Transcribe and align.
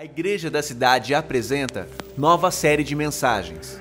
A 0.00 0.04
Igreja 0.06 0.50
da 0.50 0.62
Cidade 0.62 1.14
apresenta 1.14 1.86
nova 2.16 2.50
série 2.50 2.82
de 2.82 2.94
mensagens. 2.94 3.78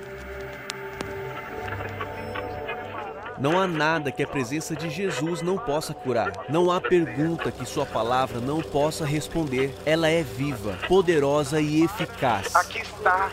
Não 3.39 3.57
há 3.57 3.65
nada 3.65 4.11
que 4.11 4.21
a 4.21 4.27
presença 4.27 4.75
de 4.75 4.89
Jesus 4.89 5.41
não 5.41 5.57
possa 5.57 5.93
curar. 5.93 6.33
Não 6.49 6.69
há 6.69 6.81
pergunta 6.81 7.53
que 7.53 7.65
Sua 7.65 7.85
palavra 7.85 8.41
não 8.41 8.61
possa 8.61 9.05
responder. 9.05 9.73
Ela 9.85 10.09
é 10.09 10.21
viva, 10.21 10.77
poderosa 10.89 11.61
e 11.61 11.83
eficaz. 11.83 12.53
Aqui 12.53 12.79
está 12.79 13.31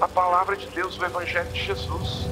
a 0.00 0.06
palavra 0.06 0.56
de 0.56 0.68
Deus, 0.68 0.96
o 1.00 1.04
Evangelho 1.04 1.50
de 1.50 1.64
Jesus. 1.64 2.28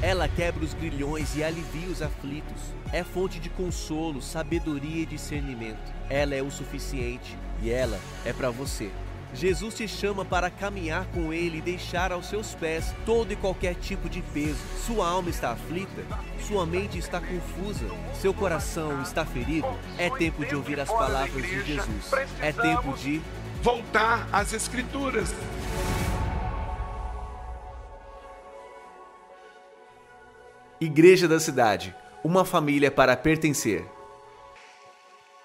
Ela 0.00 0.26
quebra 0.28 0.64
os 0.64 0.72
grilhões 0.72 1.36
e 1.36 1.44
alivia 1.44 1.90
os 1.90 2.00
aflitos. 2.00 2.62
É 2.90 3.04
fonte 3.04 3.38
de 3.38 3.50
consolo, 3.50 4.22
sabedoria 4.22 5.02
e 5.02 5.06
discernimento. 5.06 5.92
Ela 6.08 6.34
é 6.34 6.40
o 6.40 6.50
suficiente 6.50 7.36
e 7.62 7.70
ela 7.70 7.98
é 8.24 8.32
para 8.32 8.50
você. 8.50 8.90
Jesus 9.34 9.74
te 9.74 9.88
chama 9.88 10.24
para 10.24 10.50
caminhar 10.50 11.06
com 11.06 11.32
Ele 11.32 11.58
e 11.58 11.62
deixar 11.62 12.12
aos 12.12 12.26
seus 12.26 12.54
pés 12.54 12.94
todo 13.06 13.32
e 13.32 13.36
qualquer 13.36 13.74
tipo 13.76 14.08
de 14.08 14.20
peso. 14.20 14.58
Sua 14.86 15.08
alma 15.08 15.30
está 15.30 15.52
aflita? 15.52 16.02
Sua 16.46 16.66
mente 16.66 16.98
está 16.98 17.18
confusa? 17.18 17.86
Seu 18.20 18.34
coração 18.34 19.00
está 19.00 19.24
ferido? 19.24 19.66
É 19.96 20.10
tempo 20.10 20.44
de 20.44 20.54
ouvir 20.54 20.78
as 20.78 20.88
palavras 20.90 21.42
de 21.42 21.64
Jesus. 21.64 22.10
É 22.40 22.52
tempo 22.52 22.92
de 22.98 23.22
voltar 23.62 24.28
às 24.30 24.52
Escrituras. 24.52 25.34
Igreja 30.78 31.26
da 31.26 31.40
Cidade 31.40 31.94
uma 32.24 32.44
família 32.44 32.90
para 32.90 33.16
pertencer. 33.16 33.84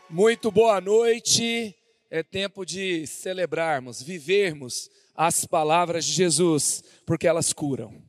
Muito 0.09 0.52
boa 0.52 0.79
noite. 0.79 1.76
É 2.09 2.23
tempo 2.23 2.66
de 2.66 3.05
celebrarmos, 3.05 4.02
vivermos 4.02 4.89
as 5.13 5.43
palavras 5.43 6.05
de 6.05 6.13
Jesus, 6.13 6.84
porque 7.05 7.27
elas 7.27 7.51
curam, 7.51 8.01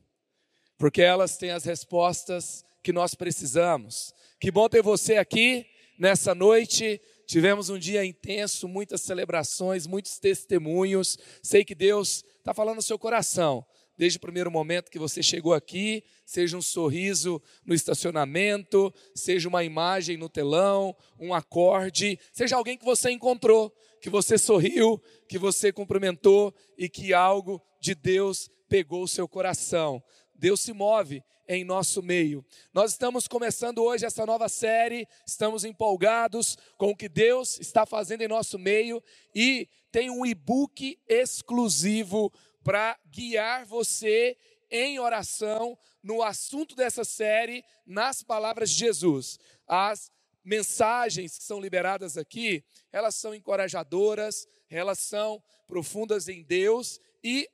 porque 0.77 1.01
elas 1.01 1.37
têm 1.37 1.51
as 1.51 1.65
respostas 1.65 2.63
que 2.81 2.93
nós 2.93 3.13
precisamos. 3.13 4.13
Que 4.39 4.51
bom 4.51 4.69
ter 4.69 4.81
você 4.81 5.17
aqui 5.17 5.65
nessa 5.97 6.33
noite. 6.33 7.01
Tivemos 7.27 7.69
um 7.69 7.77
dia 7.77 8.05
intenso, 8.05 8.69
muitas 8.69 9.01
celebrações, 9.01 9.85
muitos 9.85 10.17
testemunhos. 10.17 11.17
Sei 11.43 11.65
que 11.65 11.75
Deus 11.75 12.23
está 12.39 12.53
falando 12.53 12.77
no 12.77 12.81
seu 12.81 12.97
coração 12.97 13.65
desde 13.99 14.17
o 14.17 14.21
primeiro 14.21 14.49
momento 14.49 14.89
que 14.89 14.97
você 14.97 15.21
chegou 15.21 15.53
aqui, 15.53 16.05
seja 16.25 16.55
um 16.55 16.61
sorriso 16.61 17.41
no 17.65 17.75
estacionamento, 17.75 18.93
seja 19.13 19.49
uma 19.49 19.61
imagem 19.61 20.15
no 20.15 20.29
telão, 20.29 20.95
um 21.19 21.33
acorde, 21.33 22.17
seja 22.31 22.55
alguém 22.55 22.77
que 22.77 22.85
você 22.85 23.11
encontrou, 23.11 23.75
que 24.01 24.09
você 24.09 24.37
sorriu, 24.37 25.01
que 25.27 25.37
você 25.37 25.71
cumprimentou 25.71 26.53
e 26.77 26.89
que 26.89 27.13
algo 27.13 27.61
de 27.79 27.93
Deus 27.95 28.49
pegou 28.67 29.03
o 29.03 29.07
seu 29.07 29.27
coração. 29.27 30.01
Deus 30.35 30.61
se 30.61 30.71
move 30.73 31.23
em 31.47 31.63
nosso 31.63 32.03
meio. 32.03 32.45
Nós 32.71 32.91
estamos 32.91 33.27
começando 33.27 33.83
hoje 33.83 34.05
essa 34.05 34.25
nova 34.25 34.47
série, 34.47 35.07
estamos 35.25 35.65
empolgados 35.65 36.55
com 36.77 36.91
o 36.91 36.95
que 36.95 37.09
Deus 37.09 37.59
está 37.59 37.85
fazendo 37.85 38.21
em 38.21 38.27
nosso 38.27 38.59
meio 38.59 39.03
e 39.33 39.67
tem 39.91 40.11
um 40.11 40.25
e-book 40.25 40.99
exclusivo 41.07 42.31
para 42.63 42.97
guiar 43.07 43.65
você 43.65 44.37
em 44.69 44.99
oração 44.99 45.75
no 46.03 46.21
assunto 46.21 46.75
dessa 46.75 47.03
série, 47.03 47.63
nas 47.85 48.21
palavras 48.21 48.69
de 48.69 48.79
Jesus. 48.79 49.39
As 49.67 50.11
mensagens 50.49 51.37
que 51.37 51.43
são 51.43 51.61
liberadas 51.61 52.17
aqui, 52.17 52.63
elas 52.91 53.13
são 53.13 53.35
encorajadoras, 53.35 54.47
elas 54.67 54.97
são 54.97 55.41
profundas 55.67 56.27
em 56.27 56.41
Deus 56.41 56.99
e 57.23 57.47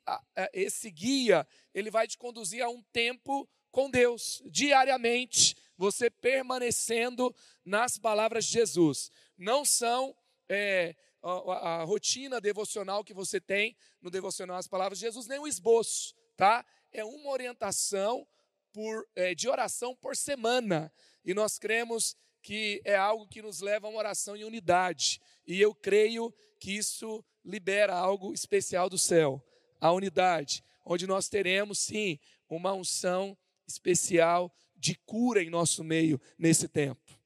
esse 0.54 0.90
guia, 0.90 1.46
ele 1.74 1.90
vai 1.90 2.08
te 2.08 2.16
conduzir 2.16 2.62
a 2.62 2.70
um 2.70 2.82
tempo 2.84 3.46
com 3.70 3.90
Deus, 3.90 4.42
diariamente, 4.46 5.54
você 5.76 6.08
permanecendo 6.08 7.34
nas 7.62 7.98
palavras 7.98 8.46
de 8.46 8.52
Jesus. 8.52 9.10
Não 9.36 9.62
são 9.62 10.16
é, 10.48 10.96
a, 11.22 11.80
a, 11.80 11.84
rotina 11.84 12.40
devocional 12.40 13.04
que 13.04 13.12
você 13.12 13.38
tem 13.38 13.76
no 14.00 14.10
devocional 14.10 14.56
as 14.56 14.66
palavras 14.66 14.98
de 14.98 15.04
Jesus, 15.04 15.26
nem 15.26 15.38
um 15.38 15.46
esboço, 15.46 16.14
tá? 16.34 16.64
É 16.90 17.04
uma 17.04 17.28
orientação 17.28 18.26
por, 18.72 19.06
é, 19.14 19.34
de 19.34 19.46
oração 19.50 19.94
por 19.94 20.16
semana. 20.16 20.90
E 21.22 21.34
nós 21.34 21.58
cremos 21.58 22.16
que 22.46 22.80
é 22.84 22.94
algo 22.94 23.26
que 23.26 23.42
nos 23.42 23.58
leva 23.58 23.88
a 23.88 23.90
uma 23.90 23.98
oração 23.98 24.36
em 24.36 24.44
unidade. 24.44 25.20
E 25.48 25.60
eu 25.60 25.74
creio 25.74 26.32
que 26.60 26.70
isso 26.70 27.24
libera 27.44 27.92
algo 27.92 28.32
especial 28.32 28.88
do 28.88 28.96
céu, 28.96 29.44
a 29.80 29.90
unidade, 29.90 30.62
onde 30.84 31.08
nós 31.08 31.28
teremos 31.28 31.80
sim 31.80 32.20
uma 32.48 32.72
unção 32.72 33.36
especial 33.66 34.54
de 34.76 34.94
cura 34.94 35.42
em 35.42 35.50
nosso 35.50 35.82
meio 35.82 36.20
nesse 36.38 36.68
tempo. 36.68 37.18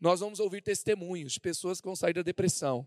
Nós 0.00 0.18
vamos 0.18 0.40
ouvir 0.40 0.60
testemunhos 0.60 1.34
de 1.34 1.40
pessoas 1.40 1.80
que 1.80 1.86
vão 1.86 1.94
sair 1.94 2.14
da 2.14 2.22
depressão. 2.22 2.84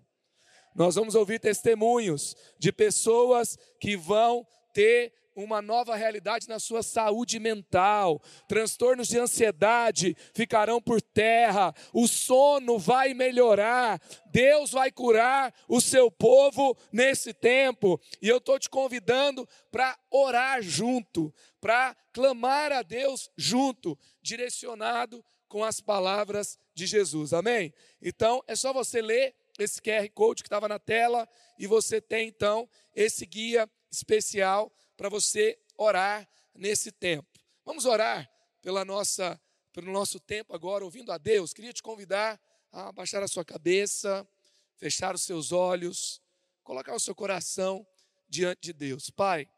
Nós 0.75 0.95
vamos 0.95 1.15
ouvir 1.15 1.39
testemunhos 1.39 2.35
de 2.59 2.73
pessoas 2.73 3.57
que 3.79 3.95
vão 3.95 4.45
ter 4.73 5.13
uma 5.43 5.61
nova 5.61 5.95
realidade 5.95 6.47
na 6.49 6.59
sua 6.59 6.81
saúde 6.81 7.39
mental, 7.39 8.21
transtornos 8.47 9.07
de 9.07 9.19
ansiedade 9.19 10.17
ficarão 10.33 10.81
por 10.81 10.99
terra, 11.01 11.73
o 11.93 12.07
sono 12.07 12.79
vai 12.79 13.13
melhorar, 13.13 14.01
Deus 14.31 14.71
vai 14.71 14.91
curar 14.91 15.53
o 15.67 15.79
seu 15.79 16.09
povo 16.09 16.75
nesse 16.91 17.33
tempo, 17.33 18.01
e 18.19 18.27
eu 18.27 18.37
estou 18.37 18.57
te 18.57 18.69
convidando 18.69 19.47
para 19.71 19.97
orar 20.09 20.61
junto, 20.61 21.33
para 21.61 21.95
clamar 22.11 22.71
a 22.71 22.81
Deus 22.81 23.29
junto, 23.37 23.97
direcionado 24.21 25.23
com 25.47 25.63
as 25.63 25.79
palavras 25.79 26.57
de 26.73 26.85
Jesus, 26.87 27.31
amém? 27.31 27.73
Então 28.01 28.43
é 28.47 28.55
só 28.55 28.73
você 28.73 29.01
ler 29.01 29.35
esse 29.59 29.81
QR 29.81 30.07
Code 30.13 30.43
que 30.43 30.47
estava 30.47 30.67
na 30.67 30.79
tela 30.79 31.27
e 31.57 31.67
você 31.67 32.01
tem 32.01 32.27
então 32.27 32.69
esse 32.95 33.25
guia 33.25 33.69
especial 33.91 34.71
para 34.97 35.07
você 35.07 35.57
orar 35.77 36.27
nesse 36.53 36.91
tempo. 36.91 37.39
Vamos 37.63 37.85
orar 37.85 38.29
pela 38.61 38.83
nossa, 38.83 39.39
pelo 39.71 39.91
nosso 39.91 40.19
tempo 40.19 40.53
agora, 40.53 40.83
ouvindo 40.83 41.11
a 41.11 41.17
Deus. 41.17 41.53
Queria 41.53 41.71
te 41.71 41.83
convidar 41.83 42.41
a 42.71 42.91
baixar 42.91 43.23
a 43.23 43.27
sua 43.27 43.45
cabeça, 43.45 44.27
fechar 44.75 45.15
os 45.15 45.21
seus 45.21 45.51
olhos, 45.51 46.21
colocar 46.63 46.93
o 46.93 46.99
seu 46.99 47.15
coração 47.15 47.87
diante 48.27 48.61
de 48.61 48.73
Deus. 48.73 49.09
Pai, 49.09 49.49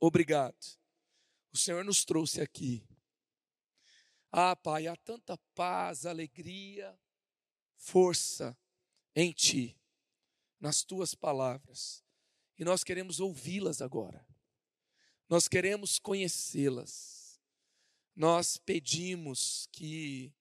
obrigado. 0.00 0.56
O 1.52 1.56
Senhor 1.56 1.84
nos 1.84 2.04
trouxe 2.04 2.40
aqui. 2.40 2.84
Ah, 4.32 4.56
Pai, 4.56 4.86
há 4.86 4.96
tanta 4.96 5.38
paz, 5.54 6.04
alegria, 6.04 6.98
força 7.76 8.56
em 9.14 9.32
Ti, 9.32 9.78
nas 10.60 10.82
Tuas 10.82 11.14
palavras, 11.14 12.04
e 12.58 12.64
nós 12.64 12.82
queremos 12.82 13.20
ouvi-las 13.20 13.80
agora, 13.80 14.25
nós 15.28 15.48
queremos 15.48 15.98
conhecê-las, 15.98 17.40
nós 18.14 18.56
pedimos 18.56 19.68
que 19.72 20.32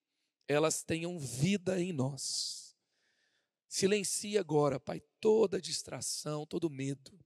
elas 0.47 0.83
tenham 0.83 1.19
vida 1.19 1.81
em 1.81 1.91
nós. 1.91 2.75
Silencie 3.67 4.37
agora, 4.37 4.79
Pai, 4.79 5.01
toda 5.19 5.61
distração, 5.61 6.45
todo 6.45 6.69
medo, 6.69 7.19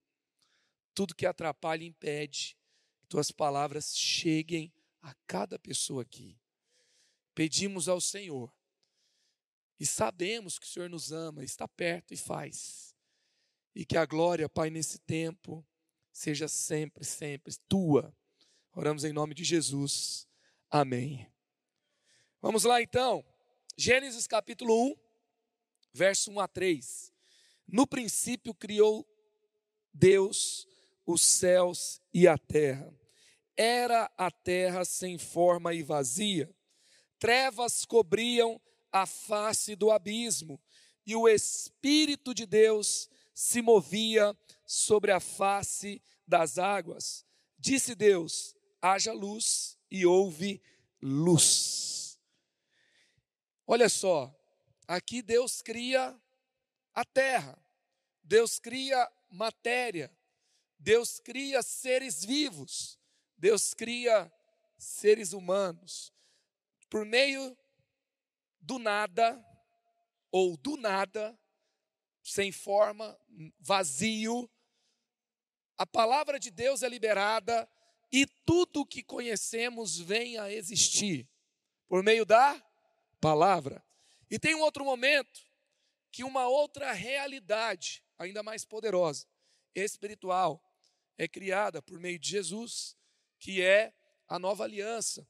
tudo 0.95 1.15
que 1.15 1.25
atrapalha 1.25 1.83
e 1.83 1.87
impede 1.87 2.57
que 2.99 3.07
Tuas 3.07 3.31
palavras 3.31 3.95
cheguem 3.95 4.73
a 5.01 5.13
cada 5.27 5.59
pessoa 5.59 6.01
aqui. 6.01 6.37
Pedimos 7.35 7.87
ao 7.87 8.01
Senhor 8.01 8.51
e 9.79 9.85
sabemos 9.85 10.57
que 10.57 10.65
o 10.65 10.69
Senhor 10.69 10.89
nos 10.89 11.11
ama, 11.11 11.43
está 11.43 11.67
perto 11.67 12.13
e 12.13 12.17
faz. 12.17 12.95
E 13.75 13.85
que 13.85 13.95
a 13.95 14.05
glória, 14.05 14.49
Pai, 14.49 14.69
nesse 14.69 14.99
tempo, 14.99 15.65
seja 16.11 16.47
sempre, 16.47 17.03
sempre 17.03 17.55
tua. 17.67 18.15
Oramos 18.73 19.03
em 19.03 19.13
nome 19.13 19.33
de 19.33 19.43
Jesus. 19.43 20.27
Amém. 20.69 21.31
Vamos 22.41 22.63
lá 22.63 22.81
então. 22.81 23.25
Gênesis 23.77 24.27
capítulo 24.27 24.91
1, 24.91 24.95
verso 25.93 26.31
1 26.31 26.39
a 26.39 26.47
3. 26.47 27.13
No 27.67 27.87
princípio 27.87 28.53
criou 28.53 29.07
Deus 29.93 30.67
os 31.05 31.21
céus 31.21 32.01
e 32.13 32.27
a 32.27 32.37
terra. 32.37 32.93
Era 33.57 34.09
a 34.17 34.31
terra 34.31 34.85
sem 34.85 35.17
forma 35.17 35.73
e 35.73 35.83
vazia. 35.83 36.49
Trevas 37.17 37.83
cobriam 37.83 38.61
a 38.91 39.05
face 39.05 39.75
do 39.75 39.91
abismo, 39.91 40.61
e 41.05 41.15
o 41.15 41.27
Espírito 41.27 42.33
de 42.33 42.45
Deus 42.45 43.09
se 43.33 43.61
movia 43.61 44.37
sobre 44.69 45.11
a 45.11 45.19
face 45.19 45.99
das 46.27 46.59
águas. 46.59 47.25
Disse 47.57 47.95
Deus: 47.95 48.55
haja 48.79 49.11
luz, 49.11 49.75
e 49.89 50.05
houve 50.05 50.61
luz. 51.01 52.19
Olha 53.65 53.89
só, 53.89 54.31
aqui 54.87 55.23
Deus 55.23 55.63
cria 55.63 56.15
a 56.93 57.03
terra. 57.03 57.59
Deus 58.23 58.59
cria 58.59 59.11
matéria, 59.31 60.15
Deus 60.77 61.19
cria 61.19 61.63
seres 61.63 62.23
vivos, 62.23 62.99
Deus 63.35 63.73
cria 63.73 64.31
seres 64.77 65.33
humanos. 65.33 66.13
Por 66.91 67.03
meio 67.05 67.57
do 68.61 68.77
nada, 68.77 69.43
ou 70.31 70.55
do 70.55 70.77
nada, 70.77 71.35
sem 72.21 72.51
forma, 72.51 73.19
vazio, 73.59 74.47
a 75.79 75.85
palavra 75.85 76.37
de 76.37 76.51
Deus 76.51 76.83
é 76.83 76.89
liberada 76.89 77.67
e 78.11 78.25
tudo 78.45 78.81
o 78.81 78.85
que 78.85 79.01
conhecemos 79.01 79.97
vem 79.97 80.37
a 80.37 80.51
existir 80.51 81.25
por 81.87 82.03
meio 82.03 82.25
da 82.25 82.61
palavra. 83.21 83.81
E 84.29 84.37
tem 84.37 84.53
um 84.55 84.59
outro 84.59 84.83
momento 84.83 85.39
que 86.11 86.21
uma 86.21 86.49
outra 86.49 86.91
realidade, 86.91 88.03
ainda 88.17 88.43
mais 88.43 88.65
poderosa, 88.65 89.25
espiritual, 89.73 90.61
é 91.17 91.29
criada 91.29 91.81
por 91.81 91.97
meio 91.97 92.19
de 92.19 92.29
Jesus, 92.29 92.97
que 93.39 93.61
é 93.61 93.93
a 94.27 94.37
nova 94.37 94.65
aliança. 94.65 95.25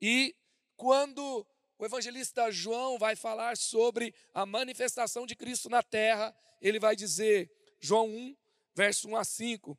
E 0.00 0.34
quando 0.78 1.46
o 1.78 1.84
evangelista 1.84 2.50
João 2.50 2.98
vai 2.98 3.14
falar 3.14 3.54
sobre 3.54 4.14
a 4.32 4.46
manifestação 4.46 5.26
de 5.26 5.36
Cristo 5.36 5.68
na 5.68 5.82
terra, 5.82 6.34
ele 6.58 6.80
vai 6.80 6.96
dizer, 6.96 7.52
João 7.78 8.08
1, 8.08 8.36
verso 8.74 9.06
1 9.06 9.16
a 9.16 9.24
5, 9.24 9.78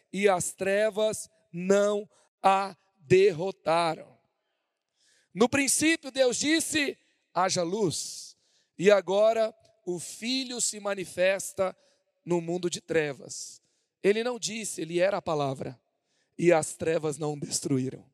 e 0.11 0.27
as 0.27 0.51
trevas 0.51 1.29
não 1.51 2.09
a 2.41 2.75
derrotaram. 2.99 4.17
No 5.33 5.47
princípio, 5.47 6.11
Deus 6.11 6.37
disse: 6.37 6.97
haja 7.33 7.63
luz, 7.63 8.37
e 8.77 8.91
agora 8.91 9.53
o 9.85 9.99
Filho 9.99 10.59
se 10.61 10.79
manifesta 10.79 11.75
no 12.25 12.41
mundo 12.41 12.69
de 12.69 12.81
trevas. 12.81 13.61
Ele 14.03 14.23
não 14.23 14.39
disse, 14.39 14.81
ele 14.81 14.99
era 14.99 15.17
a 15.17 15.21
palavra, 15.21 15.79
e 16.37 16.51
as 16.51 16.73
trevas 16.75 17.17
não 17.17 17.33
o 17.33 17.39
destruíram. 17.39 18.05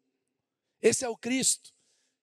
Esse 0.81 1.05
é 1.05 1.09
o 1.09 1.17
Cristo 1.17 1.73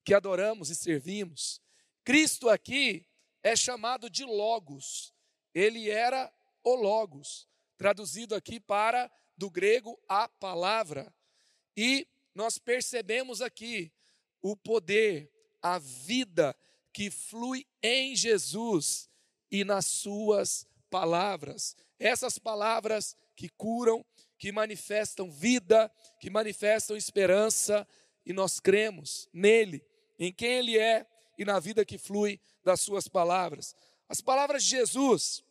que 0.05 0.15
adoramos 0.15 0.69
e 0.69 0.75
servimos. 0.75 1.61
Cristo 2.05 2.51
aqui 2.51 3.07
é 3.43 3.57
chamado 3.57 4.11
de 4.11 4.25
Logos, 4.25 5.15
ele 5.55 5.91
era 5.91 6.33
o 6.63 6.75
Logos, 6.75 7.49
traduzido 7.77 8.35
aqui 8.35 8.61
para 8.61 9.11
do 9.37 9.51
grego 9.51 9.99
a 10.09 10.29
palavra. 10.29 11.13
E 11.77 12.07
nós 12.35 12.59
percebemos 12.59 13.41
aqui 13.41 13.93
o 14.43 14.57
poder, 14.57 15.31
a 15.63 15.79
vida 15.79 16.57
que 16.93 17.11
flui 17.11 17.67
em 17.83 18.15
Jesus 18.15 19.09
e 19.51 19.65
nas 19.65 19.87
suas 19.87 20.67
palavras. 20.91 21.77
Essas 21.99 22.39
palavras 22.39 23.17
que 23.35 23.49
curam, 23.49 24.05
que 24.39 24.53
manifestam 24.53 25.31
vida, 25.31 25.91
que 26.21 26.31
manifestam 26.31 26.97
esperança, 26.97 27.87
e 28.27 28.33
nós 28.33 28.61
cremos 28.61 29.29
nele, 29.33 29.85
em 30.19 30.33
quem 30.33 30.53
ele 30.59 30.79
é 30.79 31.07
e 31.37 31.45
na 31.45 31.59
vida 31.59 31.85
que 31.85 31.99
flui 31.99 32.41
das 32.63 32.81
suas 32.81 33.09
palavras. 33.09 33.75
As 34.09 34.21
palavras 34.21 34.63
de 34.65 34.71
Jesus 34.71 35.45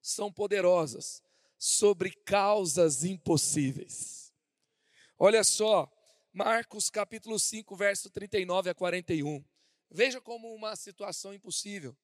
são 0.00 0.32
poderosas 0.32 1.22
sobre 1.64 2.10
causas 2.10 3.04
impossíveis. 3.04 4.34
Olha 5.16 5.44
só, 5.44 5.88
Marcos 6.32 6.90
capítulo 6.90 7.38
5, 7.38 7.76
verso 7.76 8.10
39 8.10 8.70
a 8.70 8.74
41. 8.74 9.44
Veja 9.88 10.20
como 10.20 10.52
uma 10.52 10.74
situação 10.74 11.32
impossível 11.32 11.96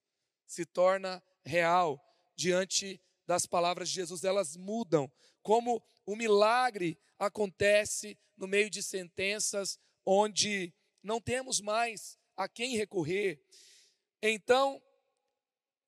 se 0.47 0.65
torna 0.65 1.21
real 1.45 2.01
diante 2.37 3.03
das 3.27 3.47
palavras 3.47 3.89
de 3.89 3.97
Jesus, 3.97 4.23
elas 4.23 4.57
mudam, 4.57 5.11
como 5.43 5.83
o 6.07 6.15
milagre 6.15 6.97
acontece 7.19 8.17
no 8.37 8.47
meio 8.47 8.71
de 8.71 8.81
sentenças 8.81 9.77
onde 10.07 10.73
não 11.03 11.21
temos 11.21 11.61
mais 11.61 12.17
a 12.37 12.49
quem 12.49 12.77
recorrer. 12.77 13.45
Então, 14.23 14.81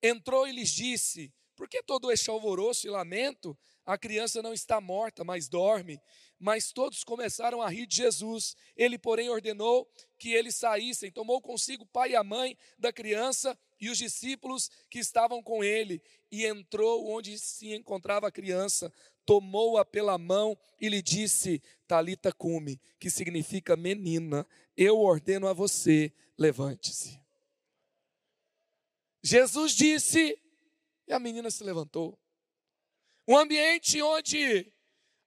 entrou 0.03 0.49
e 0.49 0.51
lhes 0.51 0.71
disse: 0.71 1.33
por 1.61 1.69
que 1.69 1.83
todo 1.83 2.11
este 2.11 2.31
alvoroço 2.31 2.87
e 2.87 2.91
lamento? 2.91 3.55
A 3.85 3.99
criança 3.99 4.41
não 4.41 4.55
está 4.55 4.81
morta, 4.81 5.23
mas 5.23 5.47
dorme. 5.47 6.01
Mas 6.39 6.73
todos 6.73 7.05
começaram 7.05 7.61
a 7.61 7.69
rir 7.69 7.85
de 7.85 7.97
Jesus. 7.97 8.57
Ele, 8.75 8.97
porém, 8.97 9.29
ordenou 9.29 9.87
que 10.19 10.33
eles 10.33 10.57
saíssem. 10.57 11.13
Tomou 11.13 11.39
consigo 11.39 11.85
o 11.85 11.87
pai 11.87 12.13
e 12.13 12.17
a 12.17 12.25
mãe 12.25 12.57
da 12.79 12.91
criança 12.91 13.59
e 13.79 13.91
os 13.91 13.99
discípulos 13.99 14.71
que 14.89 15.01
estavam 15.01 15.43
com 15.43 15.63
ele. 15.63 16.03
E 16.33 16.47
entrou 16.47 17.07
onde 17.11 17.39
se 17.39 17.75
encontrava 17.75 18.29
a 18.29 18.33
criança. 18.33 18.91
Tomou-a 19.27 19.85
pela 19.85 20.17
mão 20.17 20.59
e 20.81 20.89
lhe 20.89 21.03
disse: 21.03 21.63
Talita 21.87 22.33
cume, 22.33 22.81
que 22.99 23.11
significa 23.11 23.77
menina. 23.77 24.47
Eu 24.75 24.99
ordeno 24.99 25.47
a 25.47 25.53
você, 25.53 26.11
levante-se. 26.39 27.21
Jesus 29.23 29.73
disse 29.73 30.41
e 31.11 31.13
a 31.13 31.19
menina 31.19 31.51
se 31.51 31.65
levantou. 31.65 32.17
Um 33.27 33.37
ambiente 33.37 34.01
onde 34.01 34.73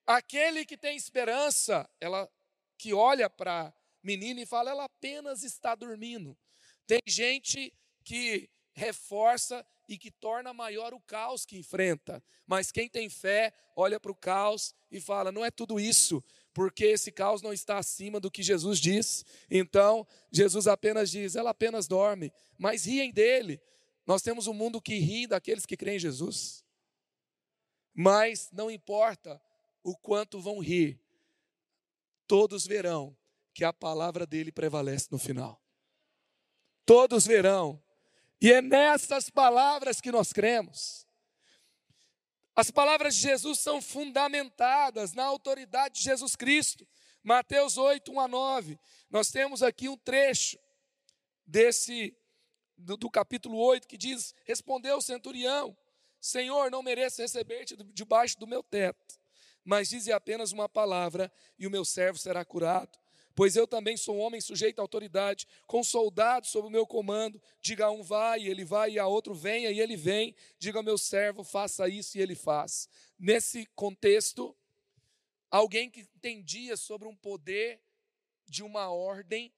aquele 0.07 0.65
que 0.65 0.77
tem 0.77 0.95
esperança, 0.95 1.89
ela 1.99 2.29
que 2.77 2.93
olha 2.93 3.29
para 3.29 3.67
a 3.67 3.73
menina 4.01 4.41
e 4.41 4.45
fala, 4.45 4.71
ela 4.71 4.85
apenas 4.85 5.43
está 5.43 5.75
dormindo. 5.75 6.37
Tem 6.87 7.01
gente 7.05 7.73
que 8.03 8.49
reforça 8.73 9.65
e 9.87 9.97
que 9.97 10.09
torna 10.09 10.53
maior 10.53 10.93
o 10.93 11.01
caos 11.01 11.45
que 11.45 11.57
enfrenta. 11.57 12.23
Mas 12.47 12.71
quem 12.71 12.87
tem 12.87 13.09
fé 13.09 13.53
olha 13.75 13.99
para 13.99 14.11
o 14.11 14.15
caos 14.15 14.73
e 14.89 15.01
fala: 15.01 15.33
não 15.33 15.43
é 15.43 15.51
tudo 15.51 15.79
isso, 15.79 16.23
porque 16.53 16.85
esse 16.85 17.11
caos 17.11 17.41
não 17.41 17.51
está 17.51 17.77
acima 17.77 18.21
do 18.21 18.31
que 18.31 18.41
Jesus 18.41 18.79
diz. 18.79 19.25
Então, 19.51 20.07
Jesus 20.31 20.65
apenas 20.65 21.11
diz: 21.11 21.35
ela 21.35 21.49
apenas 21.49 21.87
dorme, 21.87 22.31
mas 22.57 22.85
riem 22.85 23.11
dele, 23.11 23.61
nós 24.05 24.21
temos 24.21 24.47
um 24.47 24.53
mundo 24.53 24.81
que 24.81 24.95
ri 24.95 25.27
daqueles 25.27 25.65
que 25.65 25.77
creem 25.77 25.97
em 25.97 25.99
Jesus. 25.99 26.63
Mas 27.93 28.49
não 28.51 28.69
importa 28.69 29.41
o 29.83 29.95
quanto 29.95 30.39
vão 30.39 30.59
rir, 30.59 30.99
todos 32.27 32.65
verão 32.65 33.15
que 33.53 33.63
a 33.63 33.71
palavra 33.71 34.25
dele 34.25 34.51
prevalece 34.51 35.07
no 35.11 35.19
final. 35.19 35.61
Todos 36.85 37.25
verão. 37.25 37.81
E 38.41 38.51
é 38.51 38.61
nessas 38.61 39.29
palavras 39.29 40.01
que 40.01 40.11
nós 40.11 40.33
cremos. 40.33 41.07
As 42.55 42.69
palavras 42.69 43.15
de 43.15 43.21
Jesus 43.21 43.59
são 43.59 43.81
fundamentadas 43.81 45.13
na 45.13 45.23
autoridade 45.23 45.95
de 45.95 46.03
Jesus 46.03 46.35
Cristo. 46.35 46.87
Mateus 47.23 47.77
8, 47.77 48.11
1 48.11 48.19
a 48.19 48.27
9. 48.27 48.79
Nós 49.09 49.29
temos 49.29 49.63
aqui 49.63 49.87
um 49.87 49.97
trecho 49.97 50.59
desse 51.45 52.15
do, 52.77 52.97
do 52.97 53.09
capítulo 53.09 53.57
8, 53.57 53.87
que 53.87 53.97
diz: 53.97 54.33
Respondeu 54.43 54.97
o 54.97 55.01
centurião: 55.01 55.75
Senhor, 56.19 56.71
não 56.71 56.83
mereço 56.83 57.21
receber-te 57.21 57.75
debaixo 57.93 58.39
do 58.39 58.47
meu 58.47 58.63
teto, 58.63 59.19
mas 59.63 59.89
dize 59.89 60.11
apenas 60.11 60.51
uma 60.51 60.69
palavra 60.69 61.31
e 61.57 61.67
o 61.67 61.71
meu 61.71 61.85
servo 61.85 62.17
será 62.17 62.43
curado. 62.43 62.97
Pois 63.35 63.55
eu 63.55 63.65
também 63.65 63.97
sou 63.97 64.17
um 64.17 64.19
homem 64.19 64.39
sujeito 64.39 64.79
à 64.79 64.83
autoridade, 64.83 65.47
com 65.65 65.83
soldados 65.83 66.51
sob 66.51 66.67
o 66.67 66.71
meu 66.71 66.85
comando. 66.85 67.41
Diga 67.59 67.85
a 67.85 67.91
um 67.91 68.03
vai, 68.03 68.41
e 68.41 68.47
ele 68.47 68.63
vai, 68.63 68.91
e 68.91 68.99
a 68.99 69.07
outro 69.07 69.33
venha, 69.33 69.71
e 69.71 69.79
ele 69.79 69.97
vem. 69.97 70.35
Diga 70.59 70.77
ao 70.77 70.83
meu 70.83 70.97
servo, 70.97 71.43
faça 71.43 71.87
isso, 71.89 72.17
e 72.17 72.21
ele 72.21 72.35
faz. 72.35 72.87
Nesse 73.17 73.65
contexto, 73.75 74.55
alguém 75.49 75.89
que 75.89 76.01
entendia 76.01 76.77
sobre 76.77 77.07
um 77.07 77.15
poder 77.15 77.81
de 78.47 78.61
uma 78.61 78.89
ordem 78.91 79.51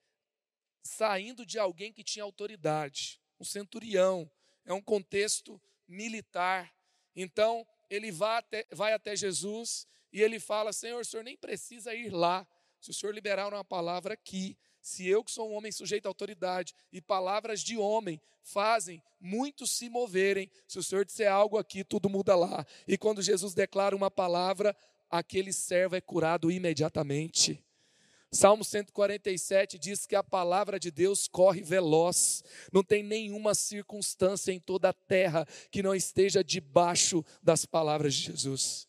saindo 0.85 1.45
de 1.45 1.57
alguém 1.57 1.91
que 1.91 2.03
tinha 2.03 2.23
autoridade, 2.23 3.19
um 3.39 3.43
centurião, 3.43 4.29
é 4.63 4.71
um 4.71 4.81
contexto 4.81 5.59
militar. 5.87 6.71
Então, 7.15 7.65
ele 7.89 8.11
vai 8.11 8.37
até, 8.37 8.65
vai 8.71 8.93
até 8.93 9.15
Jesus 9.15 9.87
e 10.13 10.21
ele 10.21 10.39
fala: 10.39 10.71
Senhor, 10.71 11.01
o 11.01 11.05
senhor 11.05 11.23
nem 11.23 11.35
precisa 11.35 11.93
ir 11.93 12.11
lá. 12.11 12.47
Se 12.79 12.91
o 12.91 12.93
senhor 12.93 13.13
liberar 13.13 13.51
uma 13.51 13.65
palavra 13.65 14.13
aqui, 14.13 14.55
Se 14.85 15.07
eu, 15.07 15.23
que 15.23 15.31
sou 15.31 15.49
um 15.49 15.55
homem 15.55 15.71
sujeito 15.71 16.05
à 16.05 16.09
autoridade, 16.09 16.75
e 16.93 17.01
palavras 17.01 17.61
de 17.61 17.75
homem 17.75 18.21
fazem 18.43 19.01
muitos 19.19 19.71
se 19.71 19.89
moverem, 19.89 20.47
se 20.67 20.77
o 20.77 20.83
Senhor 20.83 21.03
disser 21.03 21.31
algo 21.31 21.57
aqui, 21.57 21.83
tudo 21.83 22.07
muda 22.07 22.35
lá. 22.35 22.63
E 22.87 22.95
quando 22.95 23.19
Jesus 23.19 23.55
declara 23.55 23.95
uma 23.95 24.11
palavra, 24.11 24.77
aquele 25.09 25.51
servo 25.51 25.95
é 25.95 26.01
curado 26.01 26.51
imediatamente. 26.51 27.64
Salmo 28.31 28.63
147 28.65 29.79
diz 29.79 30.05
que 30.05 30.15
a 30.15 30.23
palavra 30.23 30.79
de 30.79 30.91
Deus 30.91 31.27
corre 31.27 31.61
veloz, 31.61 32.43
não 32.71 32.83
tem 32.83 33.01
nenhuma 33.01 33.55
circunstância 33.55 34.51
em 34.51 34.59
toda 34.59 34.89
a 34.89 34.93
terra 34.93 35.47
que 35.71 35.81
não 35.81 35.95
esteja 35.95 36.43
debaixo 36.43 37.23
das 37.41 37.65
palavras 37.65 38.13
de 38.13 38.23
Jesus. 38.23 38.87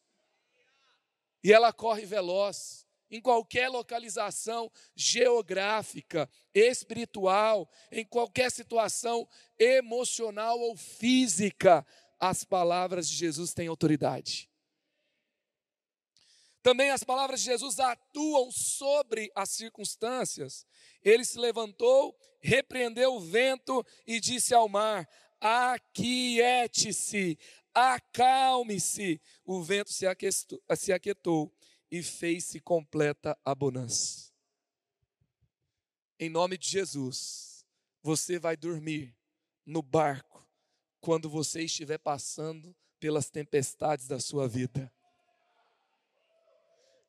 E 1.45 1.53
ela 1.53 1.73
corre 1.73 2.05
veloz 2.05 2.87
em 3.11 3.21
qualquer 3.21 3.69
localização 3.69 4.71
geográfica, 4.95 6.29
espiritual, 6.53 7.71
em 7.91 8.05
qualquer 8.05 8.51
situação 8.51 9.29
emocional 9.59 10.59
ou 10.59 10.77
física, 10.77 11.87
as 12.19 12.45
palavras 12.45 13.09
de 13.09 13.15
Jesus 13.15 13.53
têm 13.53 13.69
autoridade. 13.69 14.51
Também 16.67 16.91
as 16.91 17.05
palavras 17.05 17.39
de 17.39 17.47
Jesus 17.47 17.79
atuam 17.79 18.51
sobre 18.51 19.31
as 19.37 19.51
circunstâncias. 19.51 20.67
Ele 21.01 21.25
se 21.25 21.39
levantou, 21.39 22.19
repreendeu 22.41 23.15
o 23.15 23.21
vento 23.21 23.87
e 24.05 24.19
disse 24.19 24.53
ao 24.53 24.69
mar: 24.69 25.09
Aquiete-se, 25.41 27.39
acalme-se. 27.73 29.21
O 29.45 29.63
vento 29.63 29.93
se 29.93 30.09
aquietou, 30.09 30.61
se 30.75 30.93
aquietou 30.93 31.55
e 31.89 32.03
fez-se 32.03 32.59
completa 32.59 33.39
a 33.45 33.55
bonança. 33.55 34.33
Em 36.19 36.29
nome 36.29 36.59
de 36.59 36.69
Jesus, 36.69 37.65
você 38.03 38.41
vai 38.41 38.57
dormir 38.57 39.17
no 39.65 39.83
barco 39.83 40.45
quando 41.01 41.31
você 41.31 41.63
estiver 41.63 41.99
passando 41.99 42.75
pelas 42.99 43.31
tempestades 43.31 44.09
da 44.09 44.19
sua 44.19 44.49
vida. 44.49 44.93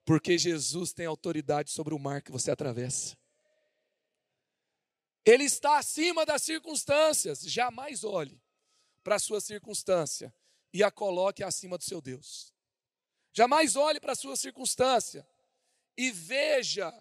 Porque 0.08 0.38
Jesus 0.38 0.94
tem 0.94 1.06
autoridade 1.06 1.70
sobre 1.70 1.94
o 1.94 2.00
mar 2.00 2.22
que 2.22 2.32
você 2.32 2.50
atravessa. 2.50 3.18
Ele 5.26 5.44
está 5.44 5.78
acima 5.78 6.26
das 6.26 6.44
circunstâncias. 6.44 7.42
Jamais 7.42 8.06
olhe 8.06 8.42
para 9.04 9.18
a 9.18 9.20
sua 9.20 9.42
circunstância 9.42 10.34
e 10.74 10.82
a 10.82 10.90
coloque 10.90 11.44
acima 11.44 11.78
do 11.78 11.84
seu 11.84 12.00
Deus. 12.00 12.54
Jamais 13.34 13.76
olhe 13.76 14.00
para 14.00 14.14
a 14.14 14.16
sua 14.16 14.38
circunstância 14.38 15.28
e 15.98 16.10
veja 16.10 16.94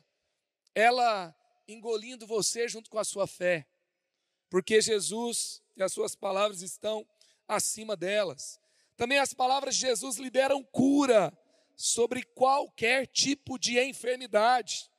ela 0.75 1.33
engolindo 1.69 2.27
você 2.27 2.67
junto 2.67 2.91
com 2.91 2.99
a 2.99 3.05
sua 3.05 3.29
fé. 3.29 3.69
Porque 4.51 4.81
Jesus 4.81 5.63
e 5.77 5.83
as 5.85 5.93
suas 5.93 6.17
palavras 6.17 6.61
estão 6.61 7.07
acima 7.47 7.97
delas. 7.97 8.59
Também 8.97 9.19
as 9.19 9.33
palavras 9.33 9.77
de 9.77 9.83
Jesus 9.83 10.17
liberam 10.17 10.65
cura 10.65 11.33
sobre 11.77 12.23
qualquer 12.23 13.07
tipo 13.07 13.59
de 13.59 13.79
enfermidade. 13.79 14.91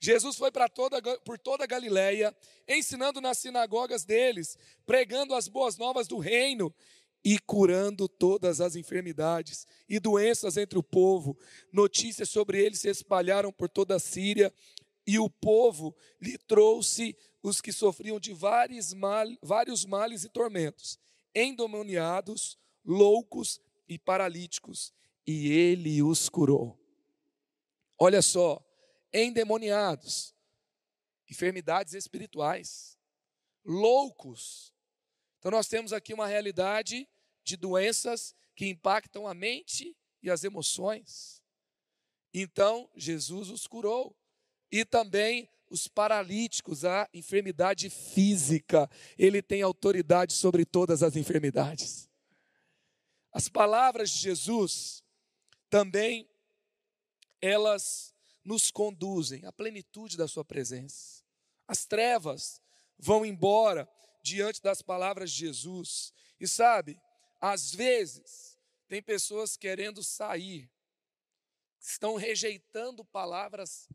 Jesus 0.00 0.36
foi 0.36 0.50
para 0.50 0.68
toda, 0.68 1.00
por 1.18 1.38
toda 1.38 1.64
a 1.64 1.66
Galiléia, 1.66 2.34
ensinando 2.66 3.20
nas 3.20 3.38
sinagogas 3.38 4.04
deles, 4.04 4.58
pregando 4.84 5.34
as 5.34 5.46
boas 5.46 5.76
novas 5.76 6.08
do 6.08 6.18
reino 6.18 6.74
e 7.22 7.38
curando 7.38 8.08
todas 8.08 8.60
as 8.60 8.76
enfermidades 8.76 9.66
e 9.88 10.00
doenças 10.00 10.56
entre 10.56 10.78
o 10.78 10.82
povo. 10.82 11.38
Notícias 11.70 12.30
sobre 12.30 12.64
ele 12.64 12.76
se 12.76 12.88
espalharam 12.88 13.52
por 13.52 13.68
toda 13.68 13.96
a 13.96 14.00
Síria 14.00 14.52
e 15.06 15.18
o 15.18 15.28
povo 15.28 15.94
lhe 16.20 16.38
trouxe 16.38 17.16
os 17.42 17.60
que 17.60 17.72
sofriam 17.72 18.18
de 18.18 18.32
vários, 18.32 18.92
mal, 18.94 19.26
vários 19.42 19.84
males 19.84 20.24
e 20.24 20.28
tormentos, 20.28 20.98
endemoniados, 21.34 22.58
loucos 22.84 23.60
e 23.88 23.98
paralíticos, 23.98 24.92
e 25.30 25.52
ele 25.52 26.02
os 26.02 26.28
curou. 26.28 26.76
Olha 27.98 28.20
só, 28.20 28.60
endemoniados, 29.12 30.34
enfermidades 31.30 31.94
espirituais, 31.94 32.98
loucos. 33.64 34.74
Então 35.38 35.52
nós 35.52 35.68
temos 35.68 35.92
aqui 35.92 36.12
uma 36.12 36.26
realidade 36.26 37.08
de 37.44 37.56
doenças 37.56 38.34
que 38.56 38.66
impactam 38.66 39.26
a 39.26 39.34
mente 39.34 39.96
e 40.22 40.30
as 40.30 40.42
emoções. 40.42 41.42
Então 42.34 42.90
Jesus 42.96 43.50
os 43.50 43.66
curou. 43.66 44.16
E 44.72 44.84
também 44.84 45.50
os 45.68 45.86
paralíticos, 45.86 46.84
a 46.84 47.08
enfermidade 47.14 47.88
física, 47.90 48.90
ele 49.16 49.40
tem 49.40 49.62
autoridade 49.62 50.32
sobre 50.32 50.64
todas 50.64 51.02
as 51.02 51.16
enfermidades. 51.16 52.08
As 53.32 53.48
palavras 53.48 54.10
de 54.10 54.18
Jesus 54.18 55.04
também 55.70 56.28
elas 57.40 58.14
nos 58.44 58.70
conduzem 58.70 59.46
à 59.46 59.52
plenitude 59.52 60.16
da 60.16 60.26
sua 60.26 60.44
presença. 60.44 61.22
As 61.66 61.86
trevas 61.86 62.60
vão 62.98 63.24
embora 63.24 63.88
diante 64.22 64.60
das 64.60 64.82
palavras 64.82 65.30
de 65.30 65.38
Jesus. 65.38 66.12
E 66.38 66.48
sabe, 66.48 67.00
às 67.40 67.72
vezes 67.72 68.58
tem 68.88 69.00
pessoas 69.00 69.56
querendo 69.56 70.02
sair, 70.02 70.68
estão 71.78 72.16
rejeitando 72.16 73.04
palavras 73.04 73.88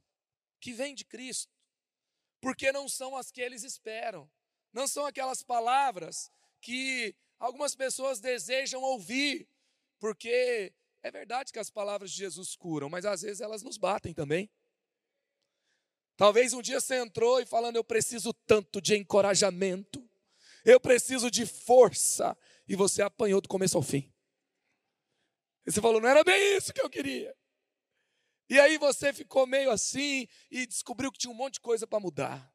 que 0.60 0.74
vêm 0.74 0.96
de 0.96 1.04
Cristo, 1.04 1.54
porque 2.40 2.72
não 2.72 2.88
são 2.88 3.16
as 3.16 3.30
que 3.30 3.42
eles 3.42 3.64
esperam. 3.64 4.32
Não 4.72 4.88
são 4.88 5.06
aquelas 5.06 5.44
palavras 5.44 6.32
que 6.62 7.16
algumas 7.38 7.76
pessoas 7.76 8.20
desejam 8.20 8.82
ouvir, 8.82 9.48
porque 10.00 10.74
é 11.06 11.12
verdade 11.12 11.54
que 11.54 11.60
as 11.60 11.70
palavras 11.70 12.10
de 12.10 12.18
Jesus 12.18 12.56
curam, 12.56 12.90
mas 12.90 13.06
às 13.06 13.22
vezes 13.22 13.40
elas 13.40 13.62
nos 13.62 13.78
batem 13.78 14.12
também. 14.12 14.50
Talvez 16.18 16.52
um 16.52 16.64
dia 16.64 16.82
você 16.82 16.96
entrou 16.96 17.40
e 17.40 17.46
falando, 17.46 17.76
eu 17.76 17.84
preciso 17.84 18.34
tanto 18.34 18.82
de 18.82 18.96
encorajamento, 18.96 20.10
eu 20.66 20.80
preciso 20.80 21.30
de 21.30 21.46
força, 21.46 22.36
e 22.68 22.76
você 22.76 23.04
apanhou 23.04 23.40
do 23.40 23.48
começo 23.48 23.78
ao 23.78 23.84
fim. 23.84 24.12
E 25.64 25.72
você 25.72 25.80
falou, 25.80 26.02
não 26.02 26.10
era 26.10 26.24
bem 26.24 26.58
isso 26.58 26.74
que 26.74 26.82
eu 26.82 26.90
queria. 26.90 27.38
E 28.50 28.60
aí 28.60 28.80
você 28.80 29.14
ficou 29.14 29.46
meio 29.46 29.70
assim 29.70 30.28
e 30.50 30.66
descobriu 30.66 31.12
que 31.12 31.20
tinha 31.20 31.32
um 31.32 31.36
monte 31.36 31.56
de 31.56 31.62
coisa 31.62 31.86
para 31.86 32.00
mudar. 32.00 32.52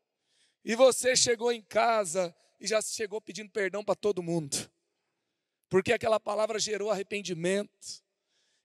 E 0.64 0.74
você 0.74 1.14
chegou 1.14 1.52
em 1.52 1.62
casa 1.62 2.34
e 2.58 2.66
já 2.66 2.82
chegou 2.82 3.20
pedindo 3.20 3.52
perdão 3.52 3.84
para 3.84 3.94
todo 3.94 4.24
mundo. 4.24 4.68
Porque 5.68 5.92
aquela 5.92 6.18
palavra 6.18 6.58
gerou 6.58 6.90
arrependimento, 6.90 8.02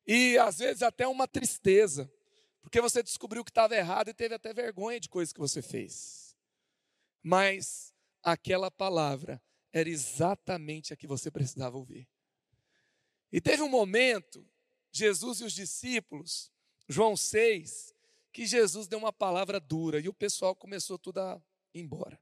e 0.05 0.37
às 0.37 0.59
vezes 0.59 0.81
até 0.81 1.07
uma 1.07 1.27
tristeza, 1.27 2.11
porque 2.61 2.81
você 2.81 3.01
descobriu 3.01 3.43
que 3.43 3.51
estava 3.51 3.75
errado 3.75 4.09
e 4.09 4.13
teve 4.13 4.35
até 4.35 4.53
vergonha 4.53 4.99
de 4.99 5.09
coisas 5.09 5.31
que 5.33 5.39
você 5.39 5.61
fez. 5.61 6.35
Mas 7.21 7.93
aquela 8.23 8.69
palavra 8.69 9.41
era 9.71 9.89
exatamente 9.89 10.93
a 10.93 10.97
que 10.97 11.07
você 11.07 11.29
precisava 11.29 11.77
ouvir. 11.77 12.07
E 13.31 13.41
teve 13.41 13.61
um 13.61 13.69
momento, 13.69 14.47
Jesus 14.91 15.41
e 15.41 15.43
os 15.43 15.53
discípulos, 15.53 16.51
João 16.87 17.17
6, 17.17 17.93
que 18.31 18.45
Jesus 18.45 18.87
deu 18.87 18.99
uma 18.99 19.13
palavra 19.13 19.59
dura 19.59 19.99
e 19.99 20.07
o 20.07 20.13
pessoal 20.13 20.55
começou 20.55 20.97
tudo 20.97 21.19
a 21.19 21.41
ir 21.73 21.81
embora. 21.81 22.19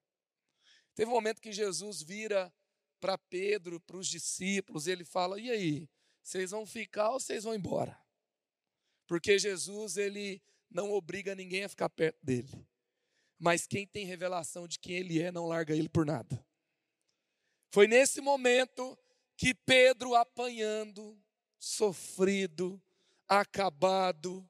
Teve 0.96 1.10
um 1.10 1.14
momento 1.14 1.42
que 1.42 1.52
Jesus 1.52 2.02
vira 2.02 2.54
para 3.00 3.18
Pedro, 3.18 3.80
para 3.80 3.98
os 3.98 4.08
discípulos, 4.08 4.88
e 4.88 4.92
ele 4.92 5.04
fala: 5.04 5.40
E 5.40 5.50
aí, 5.50 5.90
vocês 6.24 6.52
vão 6.52 6.66
ficar 6.66 7.12
ou 7.12 7.20
vocês 7.20 7.44
vão 7.44 7.54
embora? 7.54 8.00
Porque 9.06 9.38
Jesus, 9.38 9.98
ele 9.98 10.42
não 10.70 10.92
obriga 10.92 11.36
ninguém 11.36 11.66
a 11.66 11.70
ficar 11.70 11.90
perto 11.90 12.18
dele. 12.24 12.66
Mas 13.38 13.68
quem 13.68 13.86
tem 13.86 14.06
revelação 14.06 14.68
de 14.68 14.80
quem 14.80 14.96
ele 14.96 15.22
é, 15.22 15.32
não 15.32 15.48
larga 15.48 15.76
ele 15.76 15.90
por 15.90 16.06
nada. 16.06 16.44
Foi 17.70 17.88
nesse 17.88 18.22
momento 18.22 18.98
que 19.36 19.54
Pedro, 19.54 20.16
apanhando, 20.16 21.22
sofrido, 21.60 22.82
acabado, 23.28 24.48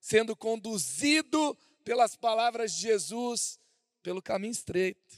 sendo 0.00 0.36
conduzido 0.36 1.56
pelas 1.84 2.14
palavras 2.16 2.72
de 2.72 2.82
Jesus 2.82 3.58
pelo 4.02 4.20
caminho 4.20 4.52
estreito. 4.52 5.16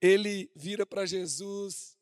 Ele 0.00 0.50
vira 0.54 0.86
para 0.86 1.04
Jesus 1.04 1.98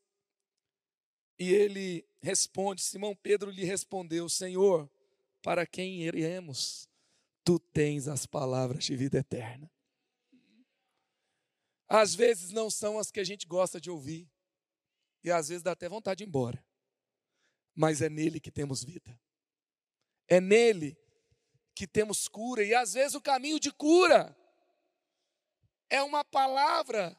e 1.39 1.53
ele 1.53 2.07
responde: 2.25 2.83
Simão 2.83 3.15
Pedro 3.15 3.51
lhe 3.51 3.65
respondeu: 3.65 4.29
Senhor, 4.29 4.91
para 5.43 5.67
quem 5.67 6.03
iremos? 6.03 6.89
Tu 7.45 7.59
tens 7.59 8.09
as 8.09 8.25
palavras 8.25 8.85
de 8.85 8.97
vida 8.97 9.19
eterna. 9.19 9.71
Às 11.87 12.15
vezes 12.15 12.51
não 12.51 12.71
são 12.71 12.99
as 12.99 13.11
que 13.11 13.21
a 13.21 13.25
gente 13.25 13.47
gosta 13.47 13.79
de 13.79 13.91
ouvir, 13.91 14.29
e 15.23 15.31
às 15.31 15.49
vezes 15.49 15.63
dá 15.63 15.73
até 15.73 15.87
vontade 15.89 16.19
de 16.19 16.25
ir 16.25 16.27
embora, 16.27 16.65
mas 17.75 18.01
é 18.01 18.09
nele 18.09 18.41
que 18.41 18.51
temos 18.51 18.83
vida, 18.83 19.21
é 20.27 20.41
nele 20.41 20.99
que 21.75 21.87
temos 21.87 22.27
cura, 22.27 22.65
e 22.65 22.75
às 22.75 22.95
vezes 22.95 23.15
o 23.15 23.21
caminho 23.21 23.61
de 23.61 23.71
cura 23.71 24.35
é 25.91 26.03
uma 26.03 26.25
palavra 26.25 27.15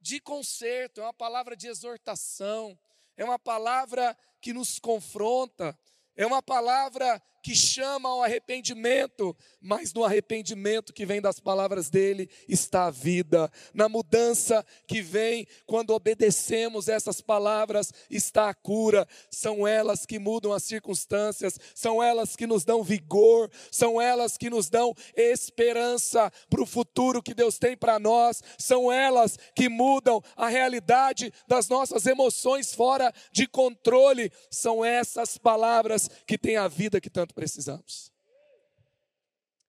de 0.00 0.20
conserto, 0.20 1.00
é 1.00 1.04
uma 1.04 1.14
palavra 1.14 1.56
de 1.56 1.66
exortação, 1.66 2.78
é 3.16 3.24
uma 3.24 3.38
palavra 3.38 4.16
que 4.46 4.52
nos 4.52 4.78
confronta, 4.78 5.76
é 6.14 6.24
uma 6.24 6.40
palavra 6.40 7.20
que 7.46 7.54
chama 7.54 8.08
ao 8.08 8.24
arrependimento, 8.24 9.36
mas 9.60 9.94
no 9.94 10.02
arrependimento 10.02 10.92
que 10.92 11.06
vem 11.06 11.20
das 11.20 11.38
palavras 11.38 11.88
dele 11.88 12.28
está 12.48 12.86
a 12.86 12.90
vida. 12.90 13.48
Na 13.72 13.88
mudança 13.88 14.66
que 14.84 15.00
vem 15.00 15.46
quando 15.64 15.90
obedecemos 15.90 16.88
essas 16.88 17.20
palavras 17.20 17.92
está 18.10 18.48
a 18.48 18.54
cura. 18.54 19.06
São 19.30 19.64
elas 19.64 20.04
que 20.04 20.18
mudam 20.18 20.52
as 20.52 20.64
circunstâncias, 20.64 21.56
são 21.72 22.02
elas 22.02 22.34
que 22.34 22.48
nos 22.48 22.64
dão 22.64 22.82
vigor, 22.82 23.48
são 23.70 24.02
elas 24.02 24.36
que 24.36 24.50
nos 24.50 24.68
dão 24.68 24.92
esperança 25.14 26.32
para 26.50 26.60
o 26.60 26.66
futuro 26.66 27.22
que 27.22 27.32
Deus 27.32 27.58
tem 27.58 27.76
para 27.76 28.00
nós, 28.00 28.42
são 28.58 28.90
elas 28.90 29.38
que 29.54 29.68
mudam 29.68 30.20
a 30.34 30.48
realidade 30.48 31.32
das 31.46 31.68
nossas 31.68 32.06
emoções 32.06 32.74
fora 32.74 33.14
de 33.30 33.46
controle. 33.46 34.32
São 34.50 34.84
essas 34.84 35.38
palavras 35.38 36.10
que 36.26 36.36
têm 36.36 36.56
a 36.56 36.66
vida 36.66 37.00
que 37.00 37.08
tanto 37.08 37.35
precisamos. 37.36 38.10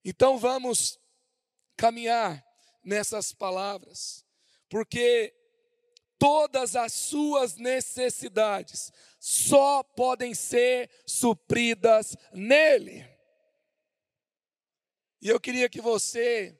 Então 0.06 0.38
vamos 0.38 0.98
caminhar 1.76 2.42
nessas 2.82 3.34
palavras, 3.34 4.26
porque 4.70 5.36
todas 6.18 6.78
as 6.78 6.94
suas 6.94 7.58
necessidades 7.58 8.90
só 9.20 9.84
podem 9.84 10.34
ser 10.34 10.90
supridas 11.06 12.16
nele. 12.32 13.06
E 15.22 15.28
eu 15.28 15.38
queria 15.38 15.68
que 15.68 15.82
você 15.82 16.58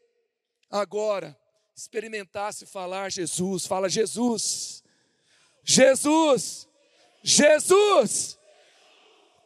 agora 0.70 1.40
experimentasse 1.74 2.66
falar 2.66 3.10
Jesus, 3.10 3.66
fala 3.66 3.88
Jesus. 3.88 4.84
Jesus. 5.64 6.68
Jesus. 7.24 8.37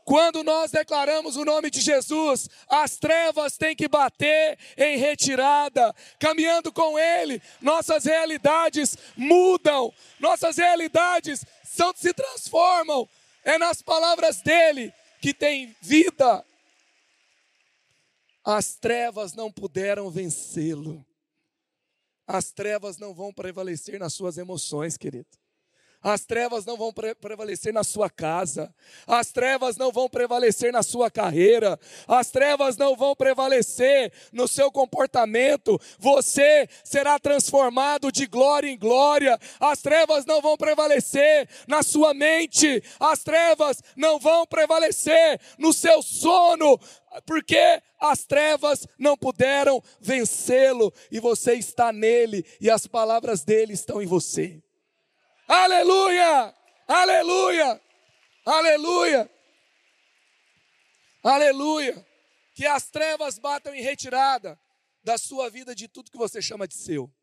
Quando 0.04 0.44
nós 0.44 0.72
declaramos 0.72 1.36
o 1.36 1.46
nome 1.46 1.70
de 1.70 1.80
Jesus, 1.80 2.50
as 2.68 2.98
trevas 2.98 3.58
têm 3.58 3.76
que 3.76 3.88
bater 3.88 4.58
em 4.78 4.98
retirada. 4.98 5.94
Caminhando 6.20 6.72
com 6.72 6.98
Ele, 6.98 7.42
nossas 7.62 8.06
realidades 8.06 8.98
mudam, 9.16 9.94
nossas 10.20 10.58
realidades 10.58 11.46
são, 11.64 11.94
se 11.96 12.14
transformam. 12.14 13.08
É 13.44 13.58
nas 13.58 13.82
palavras 13.82 14.42
dele 14.42 14.94
que 15.22 15.34
tem 15.34 15.76
vida. 15.82 16.44
As 18.44 18.76
trevas 18.76 19.34
não 19.34 19.52
puderam 19.52 20.10
vencê-lo. 20.10 21.06
As 22.26 22.52
trevas 22.52 22.98
não 22.98 23.14
vão 23.14 23.34
prevalecer 23.34 24.00
nas 24.00 24.14
suas 24.14 24.38
emoções, 24.38 24.98
querido. 24.98 25.41
As 26.04 26.26
trevas 26.26 26.66
não 26.66 26.76
vão 26.76 26.92
pre 26.92 27.14
prevalecer 27.14 27.72
na 27.72 27.84
sua 27.84 28.10
casa, 28.10 28.74
as 29.06 29.32
trevas 29.32 29.78
não 29.78 29.92
vão 29.92 30.10
prevalecer 30.10 30.74
na 30.74 30.82
sua 30.82 31.12
carreira, 31.12 31.80
as 32.08 32.32
trevas 32.32 32.76
não 32.76 32.96
vão 32.96 33.16
prevalecer 33.16 34.12
no 34.34 34.48
seu 34.48 34.72
comportamento. 34.72 35.80
Você 36.00 36.68
será 36.84 37.20
transformado 37.20 38.12
de 38.12 38.26
glória 38.26 38.68
em 38.68 38.78
glória. 38.78 39.40
As 39.60 39.82
trevas 39.82 40.26
não 40.26 40.42
vão 40.42 40.58
prevalecer 40.58 41.48
na 41.68 41.84
sua 41.84 42.16
mente, 42.16 42.84
as 43.00 43.24
trevas 43.24 43.84
não 43.96 44.18
vão 44.18 44.48
prevalecer 44.48 45.40
no 45.60 45.72
seu 45.72 46.02
sono, 46.02 46.80
porque 47.28 47.80
as 48.00 48.24
trevas 48.24 48.88
não 48.98 49.16
puderam 49.16 49.84
vencê-lo 50.00 50.92
e 51.12 51.20
você 51.20 51.54
está 51.54 51.94
nele 51.94 52.44
e 52.60 52.72
as 52.72 52.88
palavras 52.88 53.44
dele 53.44 53.74
estão 53.74 54.02
em 54.02 54.08
você. 54.08 54.60
Aleluia! 55.54 56.56
Aleluia! 56.88 57.82
Aleluia! 58.46 59.30
Aleluia! 61.22 62.08
Que 62.54 62.66
as 62.66 62.90
trevas 62.90 63.38
batam 63.38 63.76
em 63.76 63.82
retirada 63.82 64.58
da 65.04 65.18
sua 65.18 65.50
vida 65.50 65.76
de 65.76 65.90
tudo 65.90 66.10
que 66.10 66.18
você 66.18 66.42
chama 66.42 66.66
de 66.66 66.76
seu. 66.76 67.14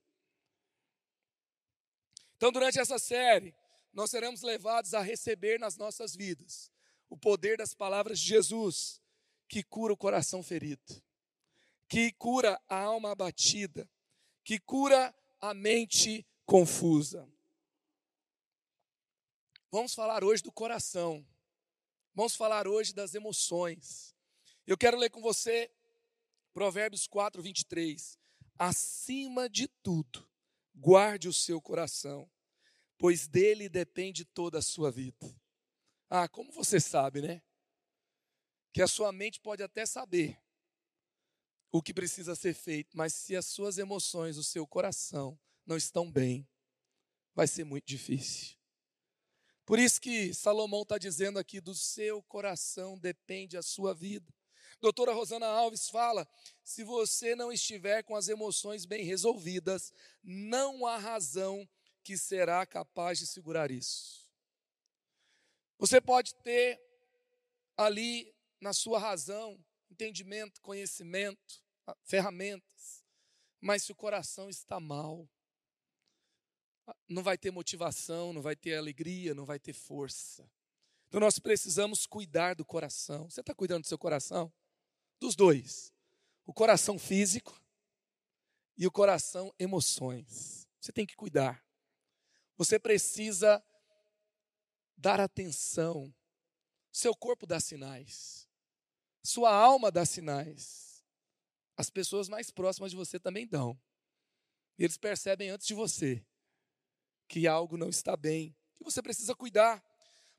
Então, 2.37 2.53
durante 2.53 2.79
essa 2.79 2.99
série, 2.99 3.55
nós 3.95 4.11
seremos 4.11 4.43
levados 4.43 4.93
a 4.93 5.01
receber 5.01 5.59
nas 5.59 5.79
nossas 5.79 6.15
vidas 6.15 6.71
o 7.09 7.17
poder 7.17 7.57
das 7.57 7.73
palavras 7.73 8.21
de 8.21 8.27
Jesus, 8.27 9.01
que 9.49 9.63
cura 9.63 9.95
o 9.95 9.97
coração 9.97 10.43
ferido, 10.43 11.03
que 11.89 12.13
cura 12.13 12.61
a 12.69 12.79
alma 12.79 13.13
abatida, 13.13 13.89
que 14.45 14.59
cura 14.61 15.15
a 15.41 15.55
mente 15.55 16.27
confusa. 16.45 17.27
Vamos 19.71 19.95
falar 19.95 20.25
hoje 20.25 20.43
do 20.43 20.51
coração. 20.51 21.27
Vamos 22.15 22.35
falar 22.35 22.67
hoje 22.67 22.95
das 22.95 23.15
emoções. 23.15 24.15
Eu 24.67 24.79
quero 24.79 24.97
ler 24.97 25.11
com 25.11 25.21
você 25.21 25.71
Provérbios 26.55 27.07
4, 27.07 27.43
23. 27.43 28.19
Acima 28.59 29.49
de 29.49 29.69
tudo, 29.69 30.27
guarde 30.75 31.29
o 31.29 31.33
seu 31.33 31.61
coração, 31.61 32.29
pois 32.97 33.29
dele 33.29 33.69
depende 33.69 34.25
toda 34.25 34.59
a 34.59 34.63
sua 34.63 34.91
vida. 34.91 35.39
Ah, 36.09 36.27
como 36.27 36.51
você 36.51 36.81
sabe, 36.81 37.21
né? 37.21 37.43
Que 38.73 38.83
a 38.83 38.89
sua 38.89 39.13
mente 39.13 39.39
pode 39.39 39.63
até 39.63 39.85
saber 39.85 40.43
o 41.71 41.83
que 41.83 41.93
precisa 41.93 42.35
ser 42.35 42.55
feito, 42.55 42.97
mas 42.97 43.13
se 43.13 43.37
as 43.37 43.47
suas 43.47 43.77
emoções, 43.77 44.39
o 44.39 44.43
seu 44.43 44.67
coração 44.67 45.39
não 45.67 45.77
estão 45.77 46.11
bem, 46.11 46.49
vai 47.35 47.47
ser 47.47 47.65
muito 47.65 47.85
difícil. 47.85 48.58
Por 49.69 49.79
isso 49.79 50.01
que 50.01 50.33
Salomão 50.33 50.81
está 50.81 50.97
dizendo 50.97 51.39
aqui: 51.39 51.61
do 51.61 51.75
seu 51.75 52.23
coração 52.23 52.99
depende 52.99 53.55
a 53.55 53.61
sua 53.61 53.93
vida. 53.93 54.33
Doutora 54.81 55.13
Rosana 55.13 55.45
Alves 55.47 55.91
fala: 55.91 56.27
se 56.65 56.83
você 56.83 57.35
não 57.35 57.53
estiver 57.53 58.03
com 58.03 58.17
as 58.17 58.29
emoções 58.29 58.87
bem 58.87 59.05
resolvidas, 59.05 59.93
não 60.25 60.87
há 60.87 60.97
razão 60.97 61.69
que 62.03 62.17
será 62.17 62.65
capaz 62.65 63.19
de 63.19 63.27
segurar 63.27 63.71
isso. 63.71 64.27
Você 65.79 66.01
pode 66.01 66.35
ter 66.37 66.81
ali 67.77 68.35
na 68.63 68.73
sua 68.73 68.99
razão, 68.99 69.63
entendimento, 69.91 70.63
conhecimento, 70.63 71.63
ferramentas, 72.05 73.05
mas 73.61 73.83
se 73.83 73.93
o 73.93 73.95
coração 73.95 74.49
está 74.49 74.81
mal, 74.81 75.29
não 77.09 77.23
vai 77.23 77.37
ter 77.37 77.51
motivação, 77.51 78.33
não 78.33 78.43
vai 78.43 78.57
ter 78.57 78.77
alegria, 78.77 79.35
não 79.35 79.45
vai 79.45 79.59
ter 79.59 79.73
força. 79.73 80.49
Então 81.09 81.21
nós 81.21 81.39
precisamos 81.39 82.07
cuidar 82.07 82.55
do 82.55 82.65
coração. 82.65 83.29
Você 83.29 83.41
está 83.41 83.55
cuidando 83.55 83.83
do 83.83 83.89
seu 83.89 83.99
coração? 83.99 84.53
Dos 85.21 85.35
dois: 85.35 85.93
o 86.45 86.53
coração 86.53 86.99
físico 86.99 87.61
e 88.77 88.87
o 88.87 88.91
coração 88.91 89.53
emoções. 89.59 90.69
Você 90.81 90.93
tem 90.93 91.07
que 91.07 91.17
cuidar. 91.17 91.65
Você 92.57 92.79
precisa 92.79 93.63
dar 94.97 95.21
atenção. 95.21 96.15
Seu 96.93 97.15
corpo 97.15 97.47
dá 97.47 97.61
sinais. 97.61 98.49
Sua 99.23 99.53
alma 99.53 99.91
dá 99.91 100.05
sinais. 100.05 101.05
As 101.77 101.91
pessoas 101.91 102.29
mais 102.29 102.51
próximas 102.51 102.91
de 102.91 102.97
você 102.97 103.19
também 103.19 103.47
dão. 103.47 103.81
Eles 104.77 104.97
percebem 104.97 105.51
antes 105.51 105.67
de 105.67 105.75
você 105.75 106.25
que 107.29 107.47
algo 107.47 107.77
não 107.77 107.89
está 107.89 108.17
bem, 108.17 108.57
que 108.77 108.85
você 108.85 109.03
precisa 109.03 109.35
cuidar. 109.35 109.85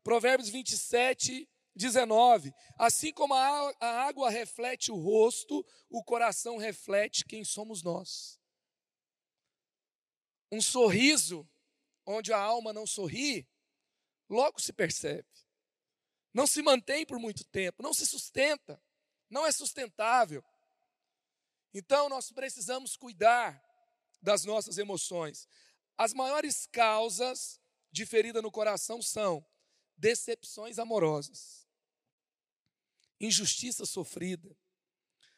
Provérbios 0.04 0.50
27, 0.50 1.48
19. 1.76 2.54
Assim 2.78 3.14
como 3.14 3.34
a 3.34 3.72
água 3.80 4.30
reflete 4.30 4.92
o 4.92 4.96
rosto, 4.96 5.66
o 5.90 6.04
coração 6.04 6.58
reflete 6.58 7.26
quem 7.26 7.44
somos 7.44 7.84
nós. 7.84 8.40
Um 10.52 10.62
sorriso 10.62 11.48
onde 12.06 12.34
a 12.34 12.40
alma 12.40 12.74
não 12.74 12.88
sorri, 12.88 13.48
logo 14.28 14.60
se 14.60 14.74
percebe. 14.74 15.28
Não 16.34 16.48
se 16.48 16.62
mantém 16.62 17.06
por 17.06 17.20
muito 17.20 17.44
tempo, 17.46 17.84
não 17.84 17.94
se 17.94 18.06
sustenta, 18.06 18.82
não 19.30 19.46
é 19.46 19.52
sustentável. 19.52 20.44
Então 21.74 22.10
nós 22.10 22.32
precisamos 22.32 22.98
cuidar 22.98 23.64
das 24.22 24.44
nossas 24.44 24.78
emoções. 24.78 25.48
As 26.00 26.14
maiores 26.14 26.66
causas 26.66 27.60
de 27.92 28.06
ferida 28.06 28.42
no 28.42 28.50
coração 28.50 29.02
são 29.02 29.46
decepções 29.98 30.80
amorosas, 30.80 31.68
injustiça 33.20 33.86
sofrida, 33.86 34.56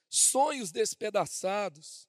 sonhos 0.08 0.72
despedaçados, 0.72 2.08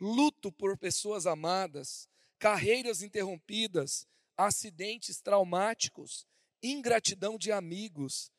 luto 0.00 0.50
por 0.50 0.78
pessoas 0.78 1.26
amadas, 1.26 2.08
carreiras 2.38 3.02
interrompidas, 3.02 4.08
acidentes 4.34 5.20
traumáticos, 5.20 6.26
ingratidão 6.62 7.36
de 7.36 7.52
amigos, 7.52 8.32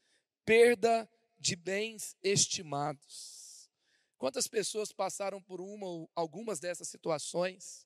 perda 0.43 1.07
de 1.37 1.55
bens 1.55 2.17
estimados. 2.23 3.69
Quantas 4.17 4.47
pessoas 4.47 4.91
passaram 4.91 5.39
por 5.39 5.61
uma 5.61 5.85
ou 5.85 6.09
algumas 6.15 6.59
dessas 6.59 6.87
situações? 6.87 7.85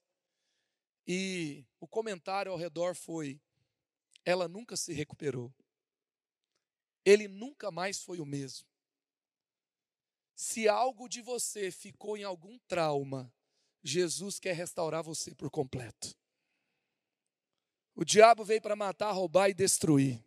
E 1.07 1.65
o 1.79 1.87
comentário 1.87 2.51
ao 2.51 2.57
redor 2.57 2.95
foi: 2.95 3.39
ela 4.23 4.47
nunca 4.47 4.75
se 4.75 4.91
recuperou. 4.91 5.53
Ele 7.05 7.27
nunca 7.27 7.69
mais 7.69 8.01
foi 8.01 8.19
o 8.19 8.25
mesmo. 8.25 8.67
Se 10.35 10.67
algo 10.67 11.07
de 11.07 11.21
você 11.21 11.71
ficou 11.71 12.17
em 12.17 12.23
algum 12.23 12.57
trauma, 12.67 13.31
Jesus 13.83 14.39
quer 14.39 14.53
restaurar 14.53 15.03
você 15.03 15.33
por 15.35 15.49
completo. 15.51 16.17
O 17.93 18.03
diabo 18.03 18.43
veio 18.43 18.61
para 18.61 18.75
matar, 18.75 19.11
roubar 19.11 19.49
e 19.49 19.53
destruir. 19.53 20.21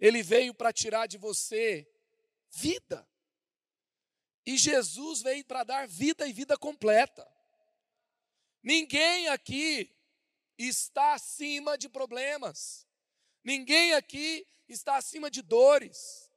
Ele 0.00 0.22
veio 0.22 0.54
para 0.54 0.72
tirar 0.72 1.06
de 1.06 1.18
você 1.18 1.86
vida. 2.50 3.06
E 4.44 4.56
Jesus 4.56 5.22
veio 5.22 5.44
para 5.44 5.62
dar 5.62 5.86
vida 5.86 6.26
e 6.26 6.32
vida 6.32 6.56
completa. 6.56 7.30
Ninguém 8.62 9.28
aqui 9.28 9.94
está 10.56 11.14
acima 11.14 11.78
de 11.78 11.88
problemas. 11.88 12.86
Ninguém 13.44 13.94
aqui 13.94 14.46
está 14.68 14.96
acima 14.96 15.30
de 15.30 15.42
dores. 15.42 16.30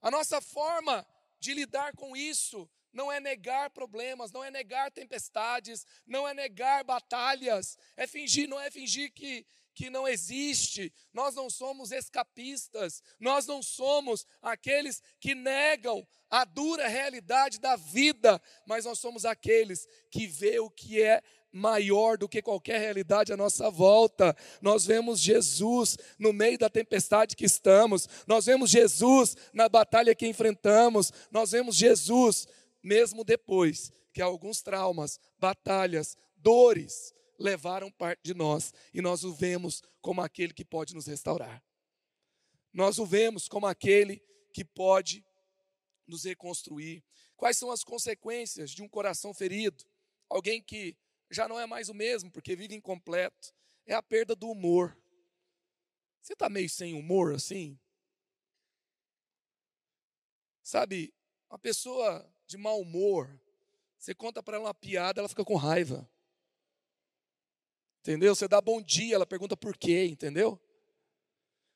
A 0.00 0.10
nossa 0.10 0.40
forma 0.40 1.06
de 1.38 1.54
lidar 1.54 1.94
com 1.94 2.16
isso 2.16 2.68
não 2.92 3.12
é 3.12 3.20
negar 3.20 3.70
problemas, 3.70 4.32
não 4.32 4.42
é 4.42 4.50
negar 4.50 4.90
tempestades, 4.90 5.86
não 6.06 6.26
é 6.26 6.34
negar 6.34 6.82
batalhas, 6.84 7.76
é 7.96 8.06
fingir, 8.06 8.48
não 8.48 8.58
é 8.58 8.70
fingir 8.70 9.12
que, 9.12 9.46
que 9.74 9.90
não 9.90 10.08
existe. 10.08 10.92
Nós 11.12 11.34
não 11.34 11.50
somos 11.50 11.92
escapistas, 11.92 13.02
nós 13.20 13.46
não 13.46 13.62
somos 13.62 14.26
aqueles 14.42 15.02
que 15.20 15.34
negam 15.34 16.06
a 16.30 16.44
dura 16.44 16.88
realidade 16.88 17.60
da 17.60 17.76
vida, 17.76 18.42
mas 18.66 18.84
nós 18.84 18.98
somos 18.98 19.24
aqueles 19.24 19.86
que 20.10 20.26
vê 20.26 20.58
o 20.58 20.70
que 20.70 21.00
é 21.02 21.22
maior 21.58 22.16
do 22.16 22.28
que 22.28 22.40
qualquer 22.40 22.80
realidade 22.80 23.32
à 23.32 23.36
nossa 23.36 23.70
volta. 23.70 24.34
Nós 24.62 24.86
vemos 24.86 25.20
Jesus 25.20 25.98
no 26.18 26.32
meio 26.32 26.58
da 26.58 26.70
tempestade 26.70 27.36
que 27.36 27.44
estamos, 27.44 28.08
nós 28.26 28.46
vemos 28.46 28.70
Jesus 28.70 29.36
na 29.52 29.68
batalha 29.68 30.14
que 30.14 30.26
enfrentamos, 30.26 31.12
nós 31.30 31.50
vemos 31.50 31.76
Jesus 31.76 32.46
mesmo 32.82 33.24
depois 33.24 33.92
que 34.12 34.22
alguns 34.22 34.62
traumas, 34.62 35.20
batalhas, 35.38 36.16
dores 36.36 37.12
levaram 37.38 37.90
parte 37.90 38.20
de 38.22 38.34
nós 38.34 38.72
e 38.92 39.00
nós 39.00 39.24
o 39.24 39.32
vemos 39.32 39.82
como 40.00 40.20
aquele 40.20 40.52
que 40.52 40.64
pode 40.64 40.94
nos 40.94 41.06
restaurar. 41.06 41.62
Nós 42.72 42.98
o 42.98 43.06
vemos 43.06 43.48
como 43.48 43.66
aquele 43.66 44.22
que 44.52 44.64
pode 44.64 45.24
nos 46.06 46.24
reconstruir. 46.24 47.04
Quais 47.36 47.56
são 47.56 47.70
as 47.70 47.84
consequências 47.84 48.70
de 48.70 48.82
um 48.82 48.88
coração 48.88 49.32
ferido? 49.32 49.84
Alguém 50.28 50.60
que 50.60 50.96
já 51.30 51.48
não 51.48 51.58
é 51.58 51.66
mais 51.66 51.88
o 51.88 51.94
mesmo, 51.94 52.30
porque 52.30 52.56
vive 52.56 52.74
incompleto. 52.74 53.54
É 53.86 53.94
a 53.94 54.02
perda 54.02 54.34
do 54.34 54.50
humor. 54.50 54.96
Você 56.20 56.32
está 56.32 56.48
meio 56.48 56.68
sem 56.68 56.94
humor 56.94 57.34
assim? 57.34 57.78
Sabe, 60.62 61.14
uma 61.48 61.58
pessoa 61.58 62.30
de 62.46 62.58
mau 62.58 62.80
humor, 62.80 63.40
você 63.98 64.14
conta 64.14 64.42
para 64.42 64.56
ela 64.56 64.66
uma 64.66 64.74
piada, 64.74 65.20
ela 65.20 65.28
fica 65.28 65.44
com 65.44 65.56
raiva. 65.56 66.08
Entendeu? 68.00 68.34
Você 68.34 68.46
dá 68.46 68.60
bom 68.60 68.80
dia, 68.80 69.14
ela 69.14 69.26
pergunta 69.26 69.56
por 69.56 69.76
quê, 69.76 70.06
entendeu? 70.06 70.60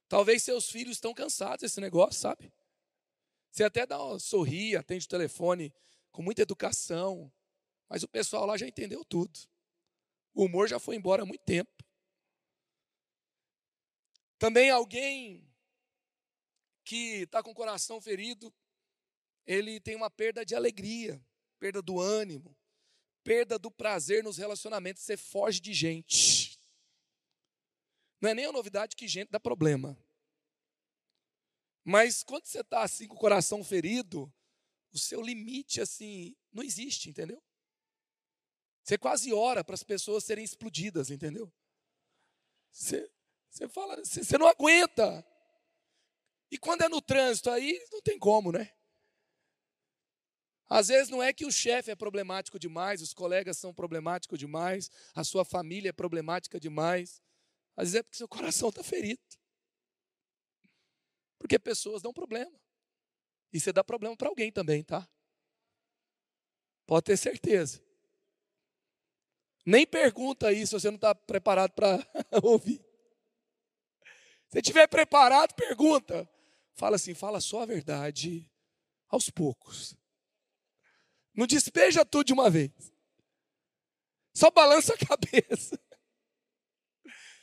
Talvez 0.08 0.42
seus 0.42 0.68
filhos 0.68 0.96
estão 0.96 1.14
cansados 1.14 1.62
desse 1.62 1.80
negócio, 1.80 2.20
sabe? 2.20 2.52
Você 3.50 3.64
até 3.64 3.86
dá 3.86 4.02
uma 4.02 4.18
sorri, 4.18 4.76
atende 4.76 5.06
o 5.06 5.08
telefone 5.08 5.74
com 6.10 6.22
muita 6.22 6.42
educação, 6.42 7.32
mas 7.92 8.02
o 8.02 8.08
pessoal 8.08 8.46
lá 8.46 8.56
já 8.56 8.66
entendeu 8.66 9.04
tudo. 9.04 9.38
O 10.32 10.46
humor 10.46 10.66
já 10.66 10.80
foi 10.80 10.96
embora 10.96 11.24
há 11.24 11.26
muito 11.26 11.44
tempo. 11.44 11.70
Também 14.38 14.70
alguém 14.70 15.46
que 16.84 17.24
está 17.24 17.42
com 17.42 17.50
o 17.50 17.54
coração 17.54 18.00
ferido, 18.00 18.50
ele 19.44 19.78
tem 19.78 19.94
uma 19.94 20.10
perda 20.10 20.42
de 20.42 20.54
alegria, 20.54 21.22
perda 21.58 21.82
do 21.82 22.00
ânimo, 22.00 22.56
perda 23.22 23.58
do 23.58 23.70
prazer 23.70 24.24
nos 24.24 24.38
relacionamentos. 24.38 25.02
Você 25.02 25.18
foge 25.18 25.60
de 25.60 25.74
gente. 25.74 26.58
Não 28.22 28.30
é 28.30 28.34
nem 28.34 28.46
a 28.46 28.52
novidade 28.52 28.96
que 28.96 29.06
gente 29.06 29.28
dá 29.28 29.38
problema. 29.38 29.98
Mas 31.84 32.22
quando 32.22 32.46
você 32.46 32.60
está 32.60 32.84
assim 32.84 33.06
com 33.06 33.16
o 33.16 33.20
coração 33.20 33.62
ferido, 33.62 34.32
o 34.94 34.98
seu 34.98 35.20
limite 35.20 35.78
assim 35.78 36.34
não 36.50 36.62
existe, 36.62 37.10
entendeu? 37.10 37.42
Você 38.82 38.98
quase 38.98 39.32
ora 39.32 39.62
para 39.62 39.74
as 39.74 39.82
pessoas 39.82 40.24
serem 40.24 40.44
explodidas, 40.44 41.10
entendeu? 41.10 41.52
Você, 42.72 43.08
você 43.48 43.68
fala, 43.68 43.96
você, 43.96 44.24
você 44.24 44.36
não 44.36 44.46
aguenta. 44.46 45.24
E 46.50 46.58
quando 46.58 46.82
é 46.82 46.88
no 46.88 47.00
trânsito, 47.00 47.50
aí 47.50 47.80
não 47.92 48.02
tem 48.02 48.18
como, 48.18 48.50
né? 48.50 48.72
Às 50.68 50.88
vezes 50.88 51.10
não 51.10 51.22
é 51.22 51.32
que 51.32 51.44
o 51.44 51.52
chefe 51.52 51.90
é 51.90 51.94
problemático 51.94 52.58
demais, 52.58 53.02
os 53.02 53.12
colegas 53.12 53.58
são 53.58 53.74
problemáticos 53.74 54.38
demais, 54.38 54.90
a 55.14 55.22
sua 55.22 55.44
família 55.44 55.90
é 55.90 55.92
problemática 55.92 56.58
demais. 56.58 57.22
Às 57.76 57.88
vezes 57.88 57.94
é 57.96 58.02
porque 58.02 58.16
seu 58.16 58.28
coração 58.28 58.70
está 58.70 58.82
ferido. 58.82 59.20
Porque 61.38 61.58
pessoas 61.58 62.00
dão 62.00 62.12
problema. 62.12 62.58
E 63.52 63.60
você 63.60 63.72
dá 63.72 63.84
problema 63.84 64.16
para 64.16 64.28
alguém 64.28 64.50
também, 64.50 64.82
tá? 64.82 65.06
Pode 66.86 67.04
ter 67.04 67.16
certeza. 67.16 67.82
Nem 69.64 69.86
pergunta 69.86 70.48
aí 70.48 70.66
se 70.66 70.72
você 70.72 70.88
não 70.88 70.96
está 70.96 71.14
preparado 71.14 71.72
para 71.72 71.98
ouvir. 72.42 72.84
Se 74.48 74.58
estiver 74.58 74.86
preparado, 74.88 75.54
pergunta. 75.54 76.28
Fala 76.74 76.96
assim, 76.96 77.14
fala 77.14 77.40
só 77.40 77.62
a 77.62 77.66
verdade 77.66 78.50
aos 79.08 79.30
poucos. 79.30 79.96
Não 81.34 81.46
despeja 81.46 82.04
tudo 82.04 82.26
de 82.26 82.32
uma 82.32 82.50
vez. 82.50 82.70
Só 84.34 84.50
balança 84.50 84.94
a 84.94 84.98
cabeça. 85.06 85.78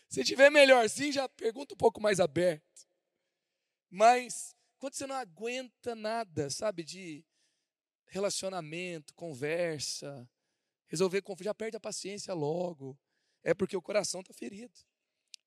Se 0.10 0.24
tiver 0.24 0.50
melhorzinho, 0.50 1.14
já 1.14 1.30
pergunta 1.30 1.74
um 1.74 1.78
pouco 1.78 2.02
mais 2.02 2.20
aberto. 2.20 2.64
Mas 3.90 4.56
quando 4.78 4.94
você 4.94 5.06
não 5.06 5.16
aguenta 5.16 5.96
nada, 5.96 6.50
sabe, 6.50 6.84
de 6.84 7.24
relacionamento, 8.08 9.14
conversa, 9.14 10.28
resolver 10.90 11.22
conflito, 11.22 11.46
já 11.46 11.54
perde 11.54 11.78
a 11.78 11.80
paciência 11.80 12.34
logo. 12.34 12.98
É 13.44 13.54
porque 13.54 13.78
o 13.78 13.82
coração 13.82 14.22
está 14.22 14.34
ferido. 14.34 14.74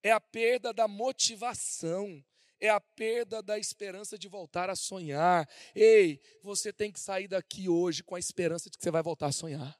É 0.02 0.10
a 0.10 0.20
perda 0.20 0.72
da 0.72 0.88
motivação. 0.88 2.24
É 2.60 2.68
a 2.68 2.80
perda 2.80 3.42
da 3.42 3.58
esperança 3.58 4.16
de 4.16 4.28
voltar 4.28 4.70
a 4.70 4.76
sonhar. 4.76 5.48
Ei, 5.74 6.20
você 6.42 6.72
tem 6.72 6.92
que 6.92 7.00
sair 7.00 7.26
daqui 7.26 7.68
hoje 7.68 8.04
com 8.04 8.14
a 8.14 8.20
esperança 8.20 8.70
de 8.70 8.78
que 8.78 8.84
você 8.84 8.90
vai 8.90 9.02
voltar 9.02 9.26
a 9.26 9.32
sonhar. 9.32 9.78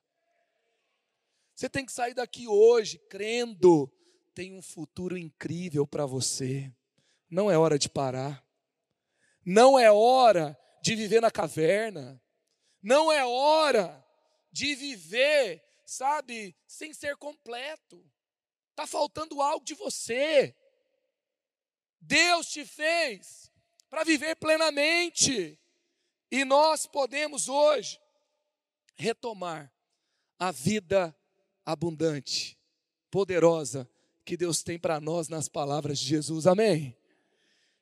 Você 1.54 1.70
tem 1.70 1.86
que 1.86 1.92
sair 1.92 2.12
daqui 2.12 2.48
hoje 2.48 2.98
crendo. 3.08 3.90
Tem 4.34 4.52
um 4.52 4.62
futuro 4.62 5.16
incrível 5.16 5.86
para 5.86 6.06
você. 6.06 6.72
Não 7.30 7.48
é 7.50 7.56
hora 7.56 7.78
de 7.78 7.88
parar. 7.88 8.44
Não 9.44 9.78
é 9.78 9.90
hora 9.90 10.58
de 10.82 10.96
viver 10.96 11.20
na 11.20 11.30
caverna. 11.30 12.20
Não 12.82 13.12
é 13.12 13.24
hora 13.24 14.01
de 14.52 14.74
viver, 14.74 15.64
sabe, 15.86 16.54
sem 16.66 16.92
ser 16.92 17.16
completo. 17.16 18.04
Está 18.70 18.86
faltando 18.86 19.40
algo 19.40 19.64
de 19.64 19.74
você. 19.74 20.54
Deus 22.00 22.48
te 22.48 22.64
fez 22.64 23.50
para 23.88 24.04
viver 24.04 24.36
plenamente. 24.36 25.58
E 26.30 26.44
nós 26.44 26.86
podemos 26.86 27.48
hoje 27.48 28.00
retomar 28.94 29.72
a 30.38 30.50
vida 30.50 31.16
abundante, 31.64 32.58
poderosa 33.10 33.88
que 34.24 34.36
Deus 34.36 34.62
tem 34.62 34.78
para 34.78 35.00
nós 35.00 35.28
nas 35.28 35.48
palavras 35.48 35.98
de 35.98 36.06
Jesus. 36.06 36.46
Amém? 36.46 36.96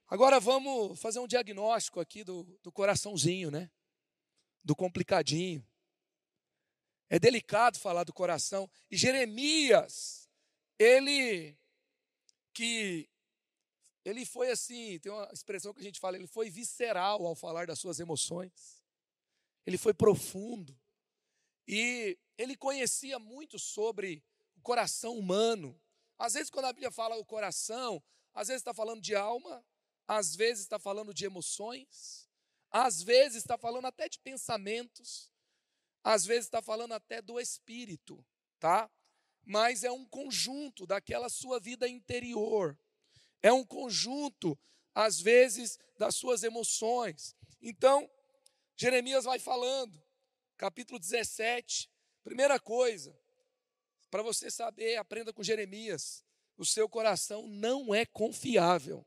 Agora 0.08 0.40
vamos 0.40 1.00
fazer 1.00 1.20
um 1.20 1.26
diagnóstico 1.26 2.00
aqui 2.00 2.24
do, 2.24 2.42
do 2.62 2.72
coraçãozinho, 2.72 3.50
né? 3.50 3.70
Do 4.64 4.74
complicadinho. 4.74 5.64
É 7.10 7.18
delicado 7.18 7.78
falar 7.78 8.04
do 8.04 8.12
coração. 8.12 8.70
E 8.88 8.96
Jeremias, 8.96 10.30
ele 10.78 11.58
que 12.54 13.10
ele 14.04 14.24
foi 14.24 14.50
assim, 14.50 14.98
tem 15.00 15.12
uma 15.12 15.28
expressão 15.32 15.74
que 15.74 15.80
a 15.80 15.82
gente 15.82 16.00
fala, 16.00 16.16
ele 16.16 16.26
foi 16.26 16.48
visceral 16.48 17.26
ao 17.26 17.34
falar 17.34 17.66
das 17.66 17.78
suas 17.78 17.98
emoções. 17.98 18.82
Ele 19.66 19.76
foi 19.76 19.92
profundo. 19.92 20.78
E 21.66 22.16
ele 22.38 22.56
conhecia 22.56 23.18
muito 23.18 23.58
sobre 23.58 24.24
o 24.56 24.60
coração 24.60 25.18
humano. 25.18 25.78
Às 26.18 26.34
vezes, 26.34 26.50
quando 26.50 26.66
a 26.66 26.72
Bíblia 26.72 26.90
fala 26.90 27.16
o 27.16 27.24
coração, 27.24 28.02
às 28.32 28.48
vezes 28.48 28.60
está 28.60 28.72
falando 28.72 29.02
de 29.02 29.14
alma, 29.14 29.64
às 30.06 30.34
vezes 30.34 30.62
está 30.62 30.78
falando 30.78 31.12
de 31.12 31.24
emoções, 31.24 32.28
às 32.70 33.02
vezes 33.02 33.38
está 33.38 33.58
falando 33.58 33.86
até 33.86 34.08
de 34.08 34.18
pensamentos 34.18 35.29
às 36.02 36.24
vezes 36.24 36.46
está 36.46 36.62
falando 36.62 36.92
até 36.92 37.20
do 37.20 37.38
espírito, 37.38 38.24
tá? 38.58 38.90
mas 39.44 39.84
é 39.84 39.90
um 39.90 40.04
conjunto 40.04 40.86
daquela 40.86 41.28
sua 41.28 41.58
vida 41.58 41.88
interior. 41.88 42.78
É 43.42 43.52
um 43.52 43.64
conjunto, 43.64 44.58
às 44.94 45.20
vezes, 45.20 45.78
das 45.98 46.14
suas 46.14 46.42
emoções. 46.42 47.34
Então, 47.60 48.08
Jeremias 48.76 49.24
vai 49.24 49.38
falando, 49.38 50.00
capítulo 50.56 50.98
17, 50.98 51.90
primeira 52.22 52.60
coisa, 52.60 53.18
para 54.10 54.22
você 54.22 54.50
saber, 54.50 54.96
aprenda 54.96 55.32
com 55.32 55.42
Jeremias, 55.42 56.24
o 56.56 56.64
seu 56.64 56.88
coração 56.88 57.46
não 57.48 57.94
é 57.94 58.04
confiável. 58.04 59.06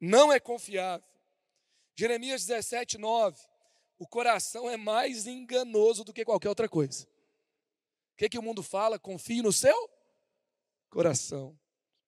Não 0.00 0.32
é 0.32 0.40
confiável. 0.40 1.06
Jeremias 1.94 2.46
17, 2.46 2.96
9. 2.96 3.38
O 4.00 4.06
coração 4.06 4.68
é 4.70 4.78
mais 4.78 5.26
enganoso 5.26 6.02
do 6.04 6.12
que 6.14 6.24
qualquer 6.24 6.48
outra 6.48 6.66
coisa. 6.66 7.04
O 7.04 8.16
que, 8.16 8.30
que 8.30 8.38
o 8.38 8.42
mundo 8.42 8.62
fala? 8.62 8.98
Confie 8.98 9.42
no 9.42 9.52
seu 9.52 9.76
coração. 10.88 11.54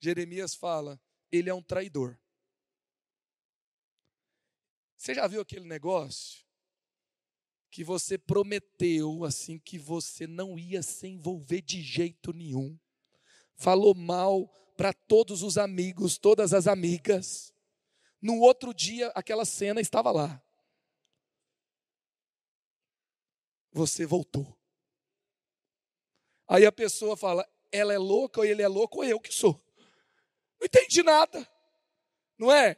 Jeremias 0.01 0.55
fala, 0.55 0.99
ele 1.31 1.51
é 1.51 1.55
um 1.55 1.63
traidor. 1.63 2.19
Você 4.97 5.15
já 5.15 5.27
viu 5.27 5.43
aquele 5.43 5.67
negócio 5.67 6.43
que 7.71 7.85
você 7.85 8.17
prometeu 8.17 9.23
assim 9.23 9.59
que 9.59 9.79
você 9.79 10.27
não 10.27 10.59
ia 10.59 10.83
se 10.83 11.07
envolver 11.07 11.61
de 11.61 11.83
jeito 11.83 12.33
nenhum? 12.33 12.79
Falou 13.55 13.95
mal 13.95 14.49
para 14.79 14.95
todos 14.95 15.43
os 15.43 15.59
amigos, 15.59 16.17
todas 16.17 16.55
as 16.55 16.67
amigas. 16.67 17.53
No 18.19 18.39
outro 18.39 18.73
dia, 18.73 19.09
aquela 19.09 19.45
cena 19.45 19.79
estava 19.79 20.11
lá. 20.11 20.43
Você 23.73 24.07
voltou. 24.07 24.57
Aí 26.47 26.67
a 26.67 26.73
pessoa 26.73 27.17
fala: 27.17 27.49
ela 27.71 27.93
é 27.93 27.99
louca, 27.99 28.41
ou 28.41 28.45
ele 28.45 28.63
é 28.63 28.69
louco, 28.69 28.99
ou 28.99 29.05
eu 29.05 29.19
que 29.19 29.33
sou. 29.33 29.61
Não 30.61 30.67
entendi 30.67 31.03
nada. 31.03 31.49
Não 32.39 32.53
é? 32.53 32.77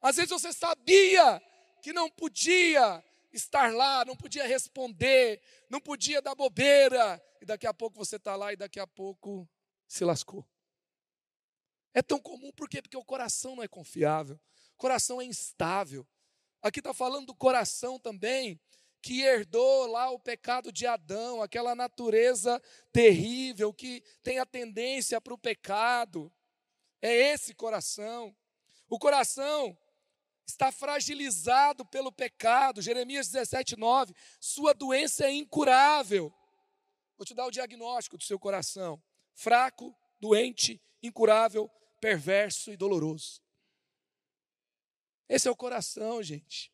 Às 0.00 0.16
vezes 0.16 0.30
você 0.30 0.52
sabia 0.52 1.40
que 1.82 1.92
não 1.92 2.10
podia 2.10 3.04
estar 3.32 3.72
lá, 3.72 4.04
não 4.04 4.16
podia 4.16 4.46
responder, 4.46 5.40
não 5.68 5.80
podia 5.80 6.20
dar 6.20 6.34
bobeira, 6.34 7.22
e 7.40 7.44
daqui 7.44 7.66
a 7.66 7.74
pouco 7.74 7.96
você 7.96 8.16
está 8.16 8.36
lá 8.36 8.52
e 8.52 8.56
daqui 8.56 8.80
a 8.80 8.86
pouco 8.86 9.48
se 9.86 10.04
lascou. 10.04 10.46
É 11.94 12.02
tão 12.02 12.18
comum 12.18 12.50
por 12.52 12.68
quê? 12.68 12.80
Porque 12.80 12.96
o 12.96 13.04
coração 13.04 13.56
não 13.56 13.62
é 13.62 13.68
confiável, 13.68 14.40
o 14.74 14.78
coração 14.78 15.20
é 15.20 15.24
instável. 15.24 16.06
Aqui 16.62 16.80
está 16.80 16.94
falando 16.94 17.26
do 17.26 17.34
coração 17.34 17.98
também, 17.98 18.60
que 19.02 19.22
herdou 19.22 19.86
lá 19.88 20.10
o 20.10 20.18
pecado 20.18 20.70
de 20.70 20.86
Adão, 20.86 21.42
aquela 21.42 21.74
natureza 21.74 22.62
terrível 22.92 23.74
que 23.74 24.00
tem 24.22 24.38
a 24.38 24.46
tendência 24.46 25.20
para 25.20 25.34
o 25.34 25.38
pecado. 25.38 26.32
É 27.02 27.12
esse 27.12 27.52
coração. 27.52 28.34
O 28.88 29.00
coração 29.00 29.76
está 30.46 30.70
fragilizado 30.70 31.84
pelo 31.84 32.12
pecado. 32.12 32.80
Jeremias 32.80 33.28
17, 33.28 33.76
9. 33.76 34.14
Sua 34.38 34.72
doença 34.72 35.26
é 35.26 35.32
incurável. 35.32 36.32
Vou 37.18 37.26
te 37.26 37.34
dar 37.34 37.46
o 37.46 37.50
diagnóstico 37.50 38.16
do 38.16 38.22
seu 38.22 38.38
coração: 38.38 39.02
fraco, 39.34 39.92
doente, 40.20 40.80
incurável, 41.02 41.68
perverso 42.00 42.70
e 42.70 42.76
doloroso. 42.76 43.42
Esse 45.28 45.48
é 45.48 45.50
o 45.50 45.56
coração, 45.56 46.22
gente. 46.22 46.72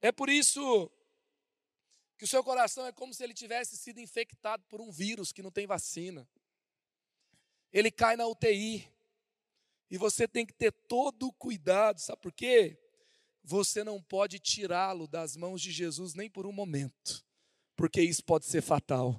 É 0.00 0.10
por 0.10 0.28
isso 0.28 0.90
que 2.20 2.24
o 2.24 2.28
seu 2.28 2.44
coração 2.44 2.84
é 2.84 2.92
como 2.92 3.14
se 3.14 3.24
ele 3.24 3.32
tivesse 3.32 3.78
sido 3.78 3.98
infectado 3.98 4.62
por 4.66 4.78
um 4.78 4.90
vírus 4.90 5.32
que 5.32 5.42
não 5.42 5.50
tem 5.50 5.66
vacina. 5.66 6.28
Ele 7.72 7.90
cai 7.90 8.14
na 8.14 8.26
UTI, 8.26 8.86
e 9.90 9.96
você 9.96 10.28
tem 10.28 10.44
que 10.44 10.52
ter 10.52 10.70
todo 10.70 11.28
o 11.28 11.32
cuidado, 11.32 11.98
sabe 11.98 12.20
por 12.20 12.30
quê? 12.30 12.78
Você 13.42 13.82
não 13.82 14.02
pode 14.02 14.38
tirá-lo 14.38 15.08
das 15.08 15.34
mãos 15.34 15.62
de 15.62 15.72
Jesus 15.72 16.12
nem 16.12 16.28
por 16.28 16.44
um 16.44 16.52
momento, 16.52 17.24
porque 17.74 18.02
isso 18.02 18.22
pode 18.22 18.44
ser 18.44 18.60
fatal. 18.60 19.18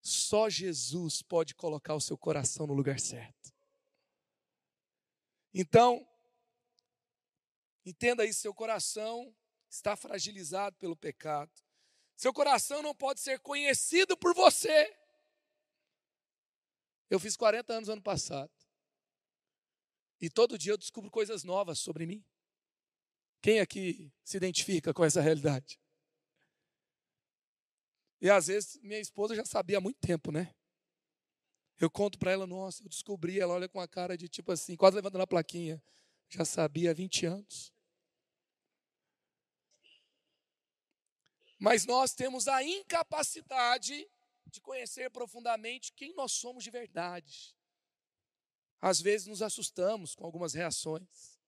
Só 0.00 0.48
Jesus 0.48 1.20
pode 1.20 1.52
colocar 1.52 1.96
o 1.96 2.00
seu 2.00 2.16
coração 2.16 2.64
no 2.68 2.74
lugar 2.74 3.00
certo. 3.00 3.52
Então, 5.52 6.06
entenda 7.84 8.24
isso: 8.24 8.38
seu 8.38 8.54
coração 8.54 9.34
está 9.70 9.96
fragilizado 9.96 10.76
pelo 10.76 10.96
pecado. 10.96 11.52
Seu 12.16 12.32
coração 12.34 12.82
não 12.82 12.94
pode 12.94 13.20
ser 13.20 13.38
conhecido 13.38 14.16
por 14.16 14.34
você. 14.34 14.94
Eu 17.08 17.18
fiz 17.18 17.36
40 17.36 17.72
anos 17.72 17.88
ano 17.88 18.02
passado. 18.02 18.52
E 20.20 20.28
todo 20.28 20.58
dia 20.58 20.72
eu 20.72 20.76
descubro 20.76 21.10
coisas 21.10 21.44
novas 21.44 21.78
sobre 21.78 22.04
mim. 22.04 22.22
Quem 23.40 23.60
aqui 23.60 24.12
se 24.22 24.36
identifica 24.36 24.92
com 24.92 25.02
essa 25.02 25.20
realidade? 25.20 25.80
E 28.20 28.28
às 28.28 28.48
vezes 28.48 28.78
minha 28.82 29.00
esposa 29.00 29.34
já 29.34 29.46
sabia 29.46 29.78
há 29.78 29.80
muito 29.80 29.98
tempo, 29.98 30.30
né? 30.30 30.54
Eu 31.78 31.90
conto 31.90 32.18
para 32.18 32.32
ela, 32.32 32.46
nossa, 32.46 32.82
eu 32.84 32.88
descobri, 32.90 33.40
ela 33.40 33.54
olha 33.54 33.66
com 33.66 33.80
a 33.80 33.88
cara 33.88 34.18
de 34.18 34.28
tipo 34.28 34.52
assim, 34.52 34.76
quase 34.76 34.94
levantando 34.94 35.22
a 35.22 35.26
plaquinha. 35.26 35.82
Já 36.28 36.44
sabia 36.44 36.90
há 36.90 36.94
20 36.94 37.24
anos. 37.24 37.72
Mas 41.60 41.84
nós 41.84 42.14
temos 42.14 42.48
a 42.48 42.64
incapacidade 42.64 44.10
de 44.46 44.60
conhecer 44.62 45.10
profundamente 45.10 45.92
quem 45.92 46.14
nós 46.14 46.32
somos 46.32 46.64
de 46.64 46.70
verdade. 46.70 47.54
Às 48.80 48.98
vezes 48.98 49.26
nos 49.26 49.42
assustamos 49.42 50.14
com 50.14 50.24
algumas 50.24 50.54
reações, 50.54 51.38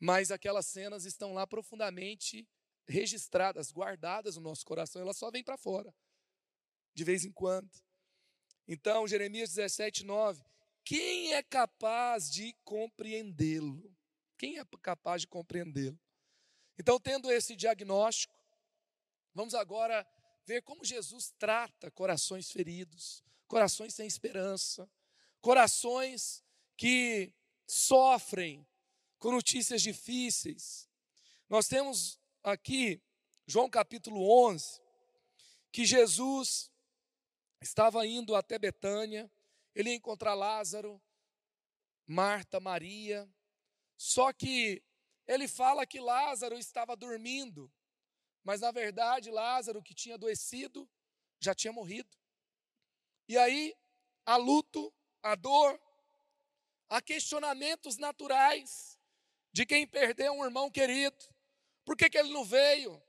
mas 0.00 0.30
aquelas 0.30 0.66
cenas 0.66 1.04
estão 1.04 1.34
lá 1.34 1.46
profundamente 1.46 2.48
registradas, 2.88 3.70
guardadas 3.70 4.36
no 4.36 4.42
nosso 4.42 4.64
coração, 4.64 5.02
elas 5.02 5.18
só 5.18 5.30
vêm 5.30 5.44
para 5.44 5.58
fora, 5.58 5.94
de 6.94 7.04
vez 7.04 7.22
em 7.26 7.30
quando. 7.30 7.70
Então, 8.66 9.06
Jeremias 9.06 9.50
17, 9.50 10.04
9: 10.04 10.42
quem 10.82 11.34
é 11.34 11.42
capaz 11.42 12.30
de 12.30 12.54
compreendê-lo? 12.64 13.94
Quem 14.38 14.58
é 14.58 14.64
capaz 14.80 15.20
de 15.20 15.28
compreendê-lo? 15.28 16.00
Então, 16.78 16.98
tendo 16.98 17.30
esse 17.30 17.54
diagnóstico, 17.54 18.41
vamos 19.34 19.54
agora 19.54 20.06
ver 20.44 20.62
como 20.62 20.84
Jesus 20.84 21.32
trata 21.38 21.90
corações 21.90 22.50
feridos, 22.50 23.22
corações 23.46 23.94
sem 23.94 24.06
esperança, 24.06 24.90
corações 25.40 26.44
que 26.76 27.32
sofrem 27.66 28.66
com 29.18 29.30
notícias 29.30 29.82
difíceis. 29.82 30.88
Nós 31.48 31.68
temos 31.68 32.18
aqui, 32.42 33.00
João 33.46 33.68
capítulo 33.68 34.28
11, 34.48 34.80
que 35.70 35.84
Jesus 35.84 36.70
estava 37.60 38.06
indo 38.06 38.34
até 38.34 38.58
Betânia, 38.58 39.30
ele 39.74 39.90
ia 39.90 39.96
encontrar 39.96 40.34
Lázaro, 40.34 41.00
Marta, 42.06 42.60
Maria, 42.60 43.28
só 43.96 44.32
que 44.32 44.82
ele 45.26 45.46
fala 45.46 45.86
que 45.86 46.00
Lázaro 46.00 46.58
estava 46.58 46.96
dormindo. 46.96 47.72
Mas 48.44 48.60
na 48.60 48.70
verdade, 48.70 49.30
Lázaro, 49.30 49.82
que 49.82 49.94
tinha 49.94 50.16
adoecido, 50.16 50.88
já 51.40 51.54
tinha 51.54 51.72
morrido. 51.72 52.10
E 53.28 53.38
aí, 53.38 53.76
há 54.26 54.36
luto, 54.36 54.92
há 55.22 55.34
dor, 55.34 55.80
há 56.88 57.00
questionamentos 57.00 57.96
naturais 57.98 58.98
de 59.52 59.64
quem 59.66 59.86
perdeu 59.86 60.32
um 60.32 60.44
irmão 60.44 60.70
querido. 60.70 61.16
Por 61.84 61.96
que, 61.96 62.08
que 62.08 62.18
ele 62.18 62.32
não 62.32 62.44
veio? 62.44 63.00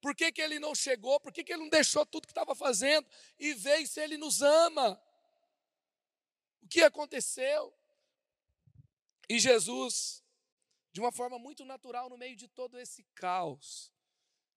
Por 0.00 0.14
que, 0.14 0.30
que 0.30 0.42
ele 0.42 0.58
não 0.58 0.74
chegou? 0.74 1.18
Por 1.18 1.32
que, 1.32 1.42
que 1.42 1.52
ele 1.52 1.62
não 1.62 1.70
deixou 1.70 2.04
tudo 2.04 2.26
que 2.26 2.32
estava 2.32 2.54
fazendo 2.54 3.08
e 3.38 3.54
veio 3.54 3.86
se 3.86 4.00
ele 4.00 4.18
nos 4.18 4.42
ama? 4.42 5.00
O 6.62 6.68
que 6.68 6.82
aconteceu? 6.82 7.74
E 9.28 9.38
Jesus, 9.38 10.22
de 10.92 11.00
uma 11.00 11.10
forma 11.10 11.38
muito 11.38 11.64
natural, 11.64 12.10
no 12.10 12.18
meio 12.18 12.36
de 12.36 12.46
todo 12.48 12.78
esse 12.78 13.02
caos, 13.14 13.93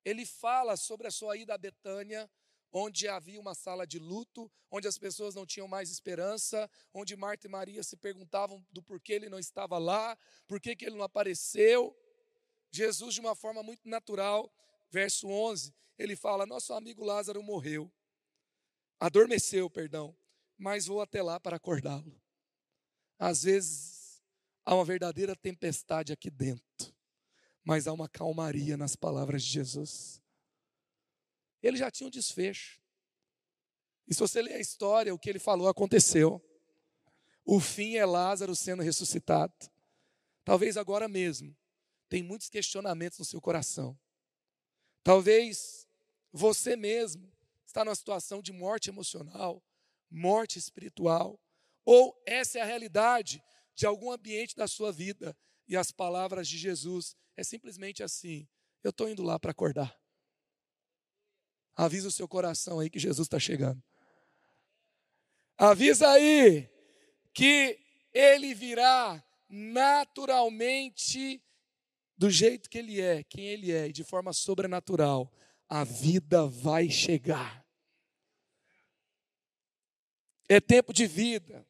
ele 0.08 0.26
fala 0.26 0.78
sobre 0.78 1.06
a 1.06 1.12
sua 1.12 1.36
ida 1.36 1.54
a 1.54 1.58
Betânia, 1.58 2.32
onde 2.72 3.10
havia 3.10 3.42
uma 3.42 3.54
sala 3.54 3.86
de 3.86 4.00
luto, 4.00 4.50
onde 4.72 4.88
as 4.88 4.98
pessoas 4.98 5.36
não 5.36 5.46
tinham 5.46 5.68
mais 5.68 5.92
esperança, 5.92 6.70
onde 6.94 7.14
Marta 7.18 7.46
e 7.46 7.50
Maria 7.50 7.84
se 7.84 7.98
perguntavam 7.98 8.66
do 8.72 8.82
porquê 8.82 9.12
ele 9.12 9.28
não 9.28 9.38
estava 9.38 9.78
lá, 9.78 10.18
por 10.48 10.62
que 10.62 10.78
ele 10.80 10.96
não 10.96 11.04
apareceu. 11.04 11.94
Jesus, 12.72 13.16
de 13.16 13.20
uma 13.20 13.36
forma 13.36 13.62
muito 13.62 13.86
natural, 13.90 14.50
verso 14.90 15.28
11, 15.28 15.76
ele 15.98 16.16
fala: 16.16 16.46
Nosso 16.46 16.72
amigo 16.72 17.04
Lázaro 17.04 17.44
morreu, 17.44 17.92
adormeceu, 18.98 19.70
perdão, 19.70 20.16
mas 20.58 20.86
vou 20.86 21.02
até 21.02 21.22
lá 21.22 21.38
para 21.38 21.58
acordá-lo. 21.58 22.18
Às 23.20 23.44
vezes, 23.44 24.24
há 24.64 24.74
uma 24.74 24.86
verdadeira 24.86 25.36
tempestade 25.36 26.14
aqui 26.14 26.30
dentro 26.30 26.97
mas 27.68 27.86
há 27.86 27.92
uma 27.92 28.08
calmaria 28.08 28.78
nas 28.78 28.96
palavras 28.96 29.44
de 29.44 29.50
Jesus. 29.50 30.22
Ele 31.62 31.76
já 31.76 31.92
tinha 31.92 32.08
um 32.08 32.10
desfecho. 32.10 32.82
E 34.08 34.14
se 34.14 34.22
você 34.22 34.42
ler 34.42 34.54
a 34.54 34.60
história, 34.62 35.14
o 35.14 35.20
que 35.20 35.30
ele 35.30 35.38
falou 35.38 35.68
aconteceu. 35.68 36.42
O 37.44 37.60
fim 37.60 37.98
é 37.98 38.06
Lázaro 38.06 38.56
sendo 38.56 38.82
ressuscitado. 38.82 39.54
Talvez 40.46 40.78
agora 40.78 41.10
mesmo 41.10 41.54
tem 42.08 42.24
muitos 42.24 42.48
questionamentos 42.48 43.20
no 43.20 43.26
seu 43.26 43.42
coração. 43.42 44.00
Talvez 45.04 45.86
você 46.32 46.78
mesmo 46.78 47.30
está 47.66 47.84
numa 47.84 47.96
situação 47.96 48.42
de 48.42 48.54
morte 48.54 48.90
emocional, 48.90 49.62
morte 50.10 50.58
espiritual, 50.58 51.38
ou 51.84 52.18
essa 52.26 52.60
é 52.60 52.62
a 52.62 52.66
realidade 52.66 53.44
de 53.76 53.86
algum 53.86 54.10
ambiente 54.10 54.56
da 54.56 54.70
sua 54.70 54.90
vida 54.90 55.36
e 55.68 55.76
as 55.76 55.92
palavras 55.92 56.48
de 56.48 56.58
Jesus 56.58 57.16
é 57.36 57.44
simplesmente 57.44 58.02
assim: 58.02 58.48
eu 58.84 58.90
estou 58.90 59.10
indo 59.10 59.24
lá 59.24 59.40
para 59.40 59.52
acordar. 59.52 59.96
Avisa 61.76 62.08
o 62.08 62.12
seu 62.12 62.28
coração 62.28 62.80
aí 62.80 62.90
que 62.90 63.00
Jesus 63.00 63.26
está 63.26 63.40
chegando. 63.40 63.84
Avisa 65.58 66.10
aí 66.10 66.70
que 67.34 67.80
ele 68.14 68.54
virá 68.54 69.24
naturalmente 69.50 71.44
do 72.18 72.32
jeito 72.32 72.70
que 72.70 72.80
ele 72.80 73.00
é, 73.00 73.24
quem 73.24 73.46
ele 73.46 73.72
é, 73.72 73.88
e 73.88 73.94
de 73.94 74.04
forma 74.04 74.34
sobrenatural. 74.34 75.32
A 75.70 75.84
vida 75.84 76.48
vai 76.48 76.90
chegar. 76.90 77.66
É 80.50 80.60
tempo 80.60 80.94
de 80.94 81.06
vida. 81.06 81.68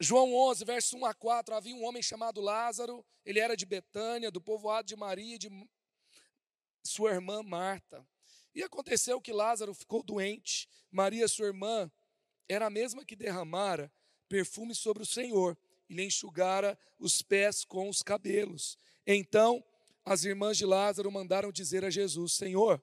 João 0.00 0.32
11, 0.32 0.64
verso 0.64 0.96
1 0.96 1.06
a 1.06 1.14
4, 1.14 1.54
havia 1.56 1.74
um 1.74 1.84
homem 1.84 2.00
chamado 2.00 2.40
Lázaro, 2.40 3.04
ele 3.24 3.40
era 3.40 3.56
de 3.56 3.66
Betânia, 3.66 4.30
do 4.30 4.40
povoado 4.40 4.86
de 4.86 4.94
Maria 4.94 5.34
e 5.34 5.38
de 5.38 5.50
sua 6.84 7.10
irmã 7.10 7.42
Marta. 7.42 8.06
E 8.54 8.62
aconteceu 8.62 9.20
que 9.20 9.32
Lázaro 9.32 9.74
ficou 9.74 10.02
doente. 10.02 10.68
Maria, 10.90 11.26
sua 11.26 11.46
irmã, 11.46 11.90
era 12.48 12.66
a 12.66 12.70
mesma 12.70 13.04
que 13.04 13.16
derramara 13.16 13.92
perfume 14.28 14.72
sobre 14.72 15.02
o 15.02 15.06
Senhor 15.06 15.58
e 15.88 15.94
lhe 15.94 16.04
enxugara 16.04 16.78
os 16.96 17.20
pés 17.20 17.64
com 17.64 17.88
os 17.88 18.00
cabelos. 18.00 18.78
Então, 19.04 19.64
as 20.04 20.22
irmãs 20.24 20.56
de 20.56 20.64
Lázaro 20.64 21.10
mandaram 21.10 21.50
dizer 21.50 21.84
a 21.84 21.90
Jesus: 21.90 22.34
Senhor, 22.34 22.80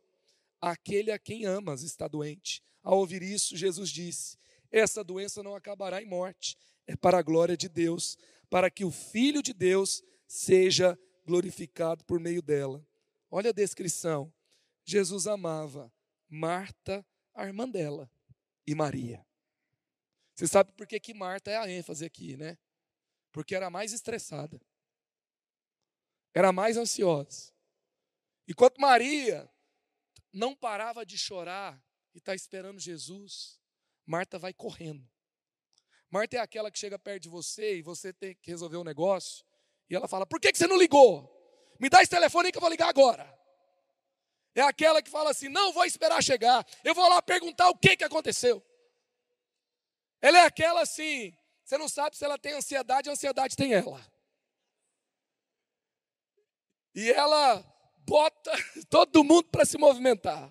aquele 0.60 1.12
a 1.12 1.20
quem 1.20 1.46
amas 1.46 1.82
está 1.82 2.10
doente. 2.10 2.62
Ao 2.84 3.00
ouvir 3.00 3.24
isso, 3.24 3.56
Jesus 3.56 3.90
disse: 3.90 4.38
Essa 4.70 5.02
doença 5.02 5.42
não 5.42 5.56
acabará 5.56 6.02
em 6.02 6.06
morte 6.06 6.58
é 6.88 6.96
para 6.96 7.18
a 7.18 7.22
glória 7.22 7.58
de 7.58 7.68
Deus, 7.68 8.18
para 8.50 8.70
que 8.70 8.86
o 8.86 8.92
Filho 8.92 9.42
de 9.42 9.54
Deus 9.54 10.04
seja 10.28 10.98
glorificado 11.26 12.04
por 12.06 12.20
meio 12.20 12.42
dela. 12.42 12.86
Olha 13.30 13.50
a 13.50 13.54
descrição. 13.54 14.34
Jesus 14.84 15.26
amava 15.28 15.92
Marta, 16.30 17.06
a 17.34 17.46
irmã 17.46 17.68
dela, 17.68 18.10
e 18.68 18.76
Maria. 18.76 19.26
Você 20.34 20.48
sabe 20.48 20.72
por 20.74 20.86
que, 20.86 21.00
que 21.00 21.14
Marta 21.14 21.50
é 21.50 21.58
a 21.58 21.70
ênfase 21.70 22.06
aqui, 22.06 22.36
né? 22.36 22.58
Porque 23.32 23.56
era 23.56 23.70
mais 23.70 23.94
estressada, 23.94 24.62
era 26.34 26.52
mais 26.52 26.78
ansiosa. 26.78 27.54
Enquanto 28.48 28.80
Maria 28.80 29.50
não 30.32 30.56
parava 30.56 31.06
de 31.06 31.18
chorar 31.18 31.82
e 32.14 32.18
está 32.18 32.36
esperando 32.36 32.80
Jesus, 32.80 33.60
Marta 34.06 34.38
vai 34.38 34.54
correndo. 34.54 35.10
Marta 36.16 36.38
é 36.38 36.40
aquela 36.40 36.72
que 36.72 36.80
chega 36.80 36.98
perto 36.98 37.24
de 37.24 37.28
você 37.28 37.76
e 37.76 37.82
você 37.82 38.14
tem 38.14 38.34
que 38.36 38.50
resolver 38.50 38.78
um 38.78 38.86
negócio. 38.86 39.46
E 39.90 39.96
ela 39.98 40.08
fala: 40.08 40.26
Por 40.26 40.40
que, 40.40 40.50
que 40.50 40.58
você 40.58 40.66
não 40.66 40.78
ligou? 40.78 41.30
Me 41.78 41.90
dá 41.90 42.02
esse 42.02 42.10
telefone 42.10 42.46
aí 42.46 42.52
que 42.54 42.58
eu 42.58 42.62
vou 42.62 42.70
ligar 42.70 42.88
agora. 42.88 43.38
É 44.56 44.62
aquela 44.62 45.02
que 45.02 45.10
fala 45.10 45.32
assim: 45.32 45.50
Não 45.50 45.74
vou 45.74 45.84
esperar 45.84 46.24
chegar. 46.24 46.66
Eu 46.86 46.96
vou 46.96 47.06
lá 47.10 47.22
perguntar 47.22 47.68
o 47.68 47.78
que, 47.78 47.98
que 47.98 48.04
aconteceu. 48.06 48.66
Ela 50.22 50.38
é 50.38 50.46
aquela 50.46 50.84
assim: 50.84 51.38
Você 51.66 51.78
não 51.78 51.90
sabe 51.90 52.16
se 52.16 52.24
ela 52.24 52.40
tem 52.40 52.54
ansiedade, 52.54 53.10
a 53.10 53.12
ansiedade 53.12 53.58
tem 53.58 53.74
ela. 53.74 54.00
E 56.94 57.12
ela 57.12 57.58
bota 58.08 58.52
todo 58.90 59.22
mundo 59.22 59.50
para 59.50 59.66
se 59.66 59.78
movimentar. 59.78 60.50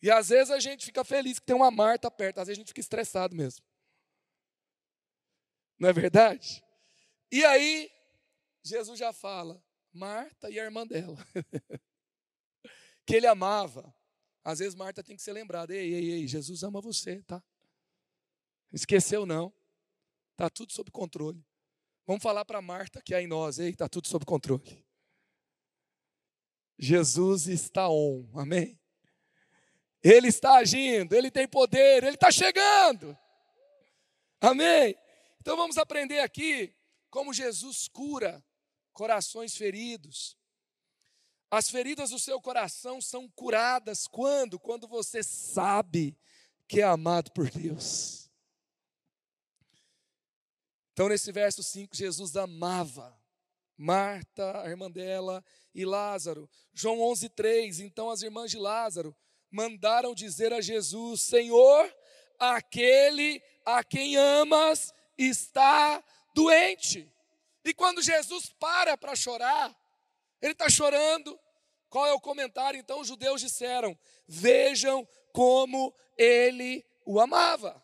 E 0.00 0.10
às 0.10 0.30
vezes 0.30 0.50
a 0.50 0.58
gente 0.58 0.86
fica 0.86 1.04
feliz 1.04 1.38
que 1.38 1.44
tem 1.44 1.54
uma 1.54 1.70
Marta 1.70 2.10
perto, 2.10 2.38
às 2.38 2.48
vezes 2.48 2.56
a 2.58 2.60
gente 2.62 2.68
fica 2.68 2.80
estressado 2.80 3.36
mesmo. 3.36 3.62
Não 5.78 5.88
é 5.88 5.92
verdade? 5.92 6.64
E 7.30 7.44
aí, 7.44 7.90
Jesus 8.62 8.98
já 8.98 9.12
fala, 9.12 9.62
Marta 9.92 10.50
e 10.50 10.58
a 10.58 10.64
irmã 10.64 10.86
dela, 10.86 11.16
que 13.06 13.14
ele 13.14 13.26
amava. 13.26 13.94
Às 14.44 14.60
vezes 14.60 14.74
Marta 14.74 15.02
tem 15.02 15.16
que 15.16 15.22
ser 15.22 15.32
lembrada, 15.32 15.74
ei, 15.74 15.92
ei, 15.92 16.10
ei, 16.12 16.28
Jesus 16.28 16.62
ama 16.62 16.80
você, 16.80 17.22
tá? 17.22 17.42
Esqueceu 18.72 19.26
não, 19.26 19.52
tá 20.36 20.48
tudo 20.48 20.72
sob 20.72 20.90
controle. 20.90 21.44
Vamos 22.06 22.22
falar 22.22 22.44
para 22.44 22.62
Marta 22.62 23.02
que 23.02 23.14
é 23.14 23.20
em 23.20 23.26
nós, 23.26 23.58
ei, 23.58 23.74
tá 23.74 23.88
tudo 23.88 24.06
sob 24.06 24.24
controle. 24.24 24.84
Jesus 26.78 27.48
está 27.48 27.88
on, 27.88 28.28
amém? 28.34 28.78
Ele 30.02 30.28
está 30.28 30.58
agindo, 30.58 31.14
ele 31.14 31.30
tem 31.30 31.48
poder, 31.48 32.04
ele 32.04 32.14
está 32.14 32.30
chegando, 32.30 33.18
amém? 34.40 34.96
Então 35.46 35.56
vamos 35.56 35.78
aprender 35.78 36.18
aqui 36.18 36.74
como 37.08 37.32
Jesus 37.32 37.86
cura 37.86 38.44
corações 38.92 39.56
feridos. 39.56 40.36
As 41.48 41.70
feridas 41.70 42.10
do 42.10 42.18
seu 42.18 42.40
coração 42.40 43.00
são 43.00 43.28
curadas 43.28 44.08
quando? 44.08 44.58
Quando 44.58 44.88
você 44.88 45.22
sabe 45.22 46.18
que 46.66 46.80
é 46.80 46.82
amado 46.82 47.30
por 47.30 47.48
Deus. 47.48 48.28
Então, 50.92 51.08
nesse 51.08 51.30
verso 51.30 51.62
5, 51.62 51.94
Jesus 51.94 52.34
amava 52.34 53.16
Marta, 53.76 54.62
a 54.62 54.68
irmã 54.68 54.90
dela, 54.90 55.44
e 55.72 55.84
Lázaro. 55.84 56.50
João 56.74 57.00
11, 57.02 57.28
3. 57.28 57.78
Então, 57.78 58.10
as 58.10 58.20
irmãs 58.20 58.50
de 58.50 58.58
Lázaro 58.58 59.16
mandaram 59.48 60.12
dizer 60.12 60.52
a 60.52 60.60
Jesus: 60.60 61.22
Senhor, 61.22 61.96
aquele 62.36 63.40
a 63.64 63.84
quem 63.84 64.16
amas 64.16 64.92
está 65.16 66.02
doente. 66.34 67.10
E 67.64 67.74
quando 67.74 68.02
Jesus 68.02 68.48
para 68.58 68.96
para 68.96 69.16
chorar, 69.16 69.74
ele 70.40 70.52
está 70.52 70.68
chorando. 70.68 71.38
Qual 71.88 72.06
é 72.06 72.12
o 72.12 72.20
comentário? 72.20 72.78
Então 72.78 73.00
os 73.00 73.08
judeus 73.08 73.40
disseram: 73.40 73.98
Vejam 74.26 75.06
como 75.32 75.94
ele 76.16 76.84
o 77.04 77.20
amava. 77.20 77.82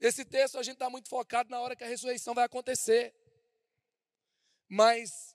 Esse 0.00 0.24
texto 0.24 0.58
a 0.58 0.62
gente 0.62 0.74
está 0.74 0.88
muito 0.88 1.08
focado 1.08 1.50
na 1.50 1.60
hora 1.60 1.74
que 1.74 1.82
a 1.82 1.88
ressurreição 1.88 2.34
vai 2.34 2.44
acontecer. 2.44 3.14
Mas 4.68 5.34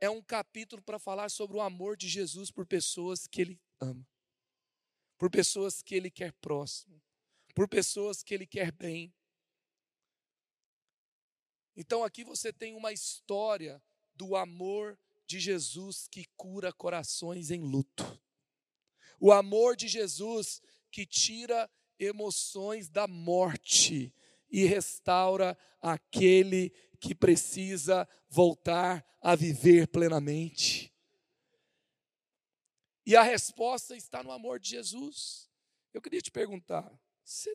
é 0.00 0.08
um 0.10 0.22
capítulo 0.22 0.82
para 0.82 0.98
falar 0.98 1.30
sobre 1.30 1.56
o 1.56 1.60
amor 1.60 1.96
de 1.96 2.08
Jesus 2.08 2.50
por 2.50 2.66
pessoas 2.66 3.26
que 3.26 3.40
ele 3.40 3.60
ama, 3.80 4.06
por 5.16 5.30
pessoas 5.30 5.82
que 5.82 5.94
ele 5.94 6.10
quer 6.10 6.32
próximo, 6.34 7.00
por 7.54 7.66
pessoas 7.68 8.22
que 8.22 8.34
ele 8.34 8.46
quer 8.46 8.70
bem. 8.70 9.12
Então 11.76 12.02
aqui 12.02 12.24
você 12.24 12.52
tem 12.52 12.74
uma 12.74 12.92
história 12.92 13.82
do 14.14 14.34
amor 14.34 14.98
de 15.26 15.38
Jesus 15.38 16.08
que 16.08 16.24
cura 16.36 16.72
corações 16.72 17.50
em 17.50 17.60
luto. 17.60 18.18
O 19.20 19.30
amor 19.30 19.76
de 19.76 19.86
Jesus 19.86 20.62
que 20.90 21.04
tira 21.04 21.70
emoções 21.98 22.88
da 22.88 23.06
morte 23.06 24.12
e 24.50 24.64
restaura 24.64 25.56
aquele 25.80 26.70
que 26.98 27.14
precisa 27.14 28.08
voltar 28.28 29.04
a 29.20 29.34
viver 29.34 29.88
plenamente. 29.88 30.92
E 33.04 33.14
a 33.14 33.22
resposta 33.22 33.94
está 33.94 34.22
no 34.22 34.32
amor 34.32 34.58
de 34.58 34.70
Jesus. 34.70 35.50
Eu 35.92 36.00
queria 36.00 36.20
te 36.20 36.30
perguntar: 36.30 36.90
você 37.22 37.54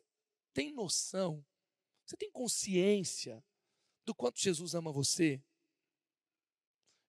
tem 0.52 0.72
noção, 0.72 1.44
você 2.04 2.16
tem 2.16 2.30
consciência 2.30 3.42
do 4.04 4.14
quanto 4.14 4.40
Jesus 4.40 4.74
ama 4.74 4.92
você. 4.92 5.42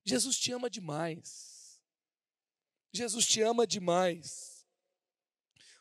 Jesus 0.06 0.38
te 0.38 0.52
ama 0.52 0.70
demais. 0.70 1.82
Jesus 2.92 3.26
te 3.26 3.42
ama 3.42 3.66
demais. 3.66 4.68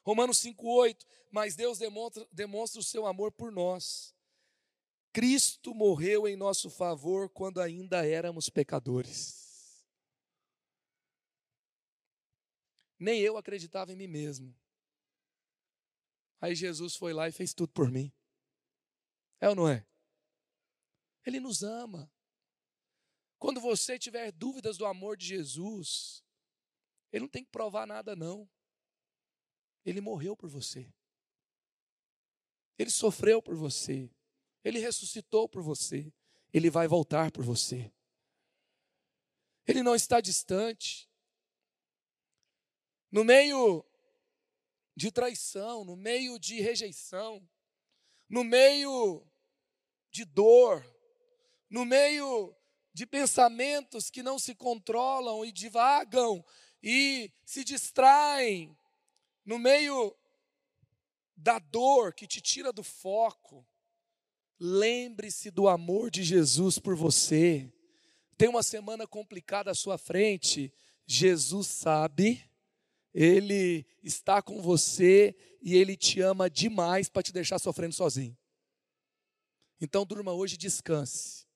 Romanos 0.02 0.38
5,8: 0.38 1.06
Mas 1.30 1.54
Deus 1.54 1.78
demonstra, 1.78 2.26
demonstra 2.32 2.80
o 2.80 2.84
seu 2.84 3.06
amor 3.06 3.32
por 3.32 3.52
nós. 3.52 4.14
Cristo 5.12 5.74
morreu 5.74 6.26
em 6.26 6.36
nosso 6.36 6.70
favor 6.70 7.28
quando 7.28 7.60
ainda 7.60 8.06
éramos 8.06 8.48
pecadores. 8.48 9.86
Nem 12.98 13.20
eu 13.20 13.36
acreditava 13.36 13.92
em 13.92 13.96
mim 13.96 14.06
mesmo. 14.06 14.56
Aí 16.40 16.54
Jesus 16.54 16.96
foi 16.96 17.12
lá 17.12 17.28
e 17.28 17.32
fez 17.32 17.52
tudo 17.52 17.72
por 17.72 17.90
mim. 17.90 18.12
É 19.40 19.48
ou 19.48 19.54
não 19.54 19.68
é? 19.68 19.84
Ele 21.24 21.40
nos 21.40 21.62
ama. 21.62 22.10
Quando 23.38 23.60
você 23.60 23.98
tiver 23.98 24.30
dúvidas 24.32 24.76
do 24.76 24.86
amor 24.86 25.16
de 25.16 25.26
Jesus, 25.26 26.24
ele 27.12 27.22
não 27.22 27.28
tem 27.28 27.44
que 27.44 27.50
provar 27.50 27.86
nada, 27.86 28.14
não. 28.16 28.48
Ele 29.84 30.00
morreu 30.00 30.36
por 30.36 30.48
você. 30.48 30.92
Ele 32.78 32.90
sofreu 32.90 33.42
por 33.42 33.54
você. 33.54 34.10
Ele 34.64 34.78
ressuscitou 34.78 35.48
por 35.48 35.62
você. 35.62 36.12
Ele 36.52 36.70
vai 36.70 36.86
voltar 36.86 37.30
por 37.30 37.44
você. 37.44 37.92
Ele 39.66 39.82
não 39.82 39.94
está 39.94 40.20
distante. 40.20 41.10
No 43.10 43.24
meio 43.24 43.84
de 44.96 45.10
traição, 45.10 45.84
no 45.84 45.96
meio 45.96 46.38
de 46.38 46.60
rejeição, 46.60 47.48
no 48.28 48.44
meio 48.44 49.26
de 50.10 50.24
dor, 50.24 50.84
no 51.72 51.86
meio 51.86 52.54
de 52.92 53.06
pensamentos 53.06 54.10
que 54.10 54.22
não 54.22 54.38
se 54.38 54.54
controlam 54.54 55.42
e 55.42 55.50
divagam 55.50 56.44
e 56.82 57.32
se 57.46 57.64
distraem, 57.64 58.76
no 59.42 59.58
meio 59.58 60.14
da 61.34 61.58
dor 61.58 62.12
que 62.12 62.26
te 62.26 62.42
tira 62.42 62.74
do 62.74 62.82
foco, 62.82 63.66
lembre-se 64.60 65.50
do 65.50 65.66
amor 65.66 66.10
de 66.10 66.22
Jesus 66.22 66.78
por 66.78 66.94
você. 66.94 67.72
Tem 68.36 68.50
uma 68.50 68.62
semana 68.62 69.06
complicada 69.06 69.70
à 69.70 69.74
sua 69.74 69.96
frente, 69.96 70.70
Jesus 71.06 71.68
sabe, 71.68 72.44
Ele 73.14 73.86
está 74.02 74.42
com 74.42 74.60
você 74.60 75.34
e 75.62 75.74
Ele 75.74 75.96
te 75.96 76.20
ama 76.20 76.50
demais 76.50 77.08
para 77.08 77.22
te 77.22 77.32
deixar 77.32 77.58
sofrendo 77.58 77.94
sozinho. 77.94 78.36
Então 79.80 80.04
durma 80.04 80.34
hoje 80.34 80.56
e 80.56 80.58
descanse. 80.58 81.50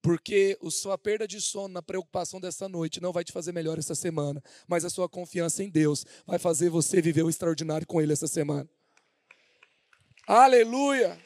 Porque 0.00 0.56
a 0.64 0.70
sua 0.70 0.96
perda 0.96 1.26
de 1.26 1.40
sono 1.40 1.74
na 1.74 1.82
preocupação 1.82 2.40
dessa 2.40 2.68
noite 2.68 3.00
não 3.00 3.12
vai 3.12 3.24
te 3.24 3.32
fazer 3.32 3.52
melhor 3.52 3.78
essa 3.78 3.94
semana, 3.94 4.42
mas 4.66 4.84
a 4.84 4.90
sua 4.90 5.08
confiança 5.08 5.62
em 5.62 5.70
Deus 5.70 6.04
vai 6.26 6.38
fazer 6.38 6.70
você 6.70 7.02
viver 7.02 7.22
o 7.22 7.30
extraordinário 7.30 7.86
com 7.86 8.00
Ele 8.00 8.12
essa 8.12 8.28
semana. 8.28 8.68
Aleluia! 10.26 11.18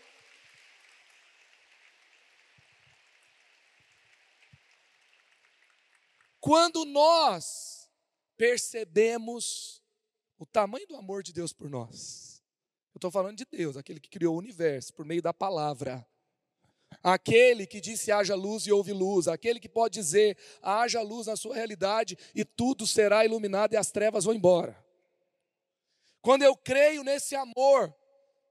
Quando 6.40 6.84
nós 6.84 7.88
percebemos 8.36 9.80
o 10.38 10.44
tamanho 10.44 10.86
do 10.88 10.96
amor 10.96 11.22
de 11.22 11.32
Deus 11.32 11.52
por 11.52 11.70
nós, 11.70 12.42
eu 12.92 12.98
estou 12.98 13.12
falando 13.12 13.36
de 13.36 13.46
Deus, 13.50 13.76
aquele 13.76 14.00
que 14.00 14.10
criou 14.10 14.34
o 14.34 14.38
universo 14.38 14.92
por 14.92 15.04
meio 15.04 15.22
da 15.22 15.32
palavra 15.32 16.04
aquele 17.02 17.66
que 17.66 17.80
disse 17.80 18.12
haja 18.12 18.34
luz 18.34 18.66
e 18.66 18.72
houve 18.72 18.92
luz, 18.92 19.28
aquele 19.28 19.58
que 19.58 19.68
pode 19.68 19.94
dizer 19.94 20.36
haja 20.62 21.00
luz 21.02 21.26
na 21.26 21.36
sua 21.36 21.54
realidade 21.54 22.16
e 22.34 22.44
tudo 22.44 22.86
será 22.86 23.24
iluminado 23.24 23.72
e 23.72 23.76
as 23.76 23.90
trevas 23.90 24.24
vão 24.24 24.34
embora. 24.34 24.76
Quando 26.20 26.42
eu 26.42 26.56
creio 26.56 27.02
nesse 27.02 27.34
amor 27.34 27.92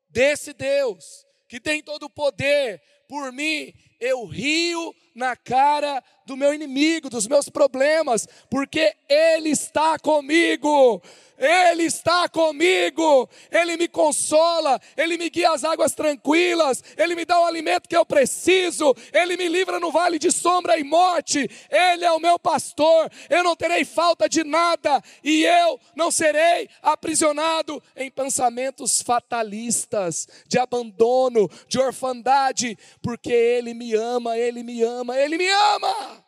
desse 0.10 0.54
Deus, 0.54 1.26
que 1.48 1.60
tem 1.60 1.82
todo 1.82 2.04
o 2.04 2.10
poder 2.10 2.82
por 3.12 3.30
mim, 3.34 3.74
eu 4.00 4.24
rio 4.24 4.96
na 5.14 5.36
cara 5.36 6.02
do 6.26 6.38
meu 6.38 6.54
inimigo, 6.54 7.10
dos 7.10 7.28
meus 7.28 7.50
problemas, 7.50 8.26
porque 8.50 8.96
Ele 9.10 9.50
está 9.50 10.00
comigo. 10.00 11.02
Ele 11.42 11.86
está 11.86 12.30
comigo, 12.30 13.28
Ele 13.50 13.76
me 13.76 13.88
consola, 13.88 14.80
Ele 14.96 15.18
me 15.18 15.28
guia 15.28 15.50
às 15.50 15.64
águas 15.64 15.94
tranquilas, 15.94 16.84
Ele 16.96 17.16
me 17.16 17.26
dá 17.26 17.42
o 17.42 17.46
alimento 17.46 17.90
que 17.90 17.98
eu 17.98 18.06
preciso, 18.06 18.96
Ele 19.12 19.36
me 19.36 19.48
livra 19.48 19.80
no 19.80 19.92
vale 19.92 20.20
de 20.20 20.32
sombra 20.32 20.78
e 20.78 20.84
morte, 20.84 21.50
Ele 21.72 22.06
é 22.06 22.12
o 22.12 22.20
meu 22.20 22.38
pastor, 22.38 23.12
eu 23.28 23.44
não 23.44 23.56
terei 23.56 23.84
falta 23.84 24.30
de 24.30 24.44
nada 24.44 25.02
e 25.24 25.44
eu 25.44 25.80
não 25.96 26.12
serei 26.12 26.70
aprisionado 26.80 27.82
em 27.96 28.12
pensamentos 28.12 29.02
fatalistas, 29.02 30.28
de 30.48 30.60
abandono, 30.60 31.50
de 31.68 31.80
orfandade, 31.80 32.78
porque 33.02 33.32
Ele 33.32 33.74
me 33.74 33.94
ama, 33.94 34.38
Ele 34.38 34.64
me 34.64 34.84
ama, 34.84 35.18
Ele 35.18 35.38
me 35.38 35.50
ama, 35.50 36.26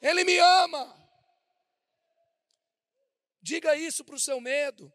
Ele 0.00 0.24
me 0.24 0.38
ama. 0.38 1.02
Diga 3.40 3.74
isso 3.76 4.04
para 4.04 4.14
o 4.14 4.20
seu 4.20 4.40
medo. 4.40 4.92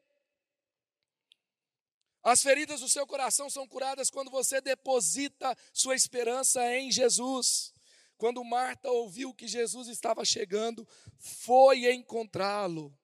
As 2.23 2.41
feridas 2.41 2.81
do 2.81 2.89
seu 2.89 3.07
coração 3.07 3.49
são 3.49 3.67
curadas 3.67 4.09
quando 4.09 4.29
você 4.29 4.59
deposita 4.59 5.55
sua 5.71 5.95
esperança 5.95 6.61
em 6.75 6.91
Jesus. 6.91 7.73
Quando 8.17 8.43
Marta 8.43 8.89
ouviu 8.89 9.33
que 9.33 9.47
Jesus 9.47 9.87
estava 9.87 10.25
chegando, 10.25 10.87
foi 11.19 11.89
encontrá-lo, 11.93 12.97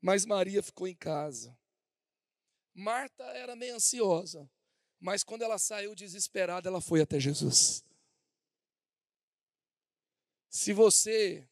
mas 0.00 0.26
Maria 0.26 0.62
ficou 0.62 0.86
em 0.86 0.94
casa. 0.94 1.56
Marta 2.74 3.24
era 3.24 3.56
meio 3.56 3.76
ansiosa, 3.76 4.48
mas 5.04 5.22
quando 5.22 5.42
ela 5.42 5.58
saiu 5.58 5.94
desesperada, 5.94 6.66
ela 6.66 6.80
foi 6.80 7.02
até 7.02 7.20
Jesus. 7.20 7.84
Se 10.48 10.72
você 10.72 11.46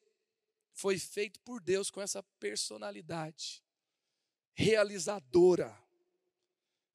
foi 0.73 0.99
feito 0.99 1.39
por 1.41 1.61
Deus 1.61 1.91
com 1.91 2.01
essa 2.01 2.23
personalidade 2.41 3.63
realizadora. 4.55 5.79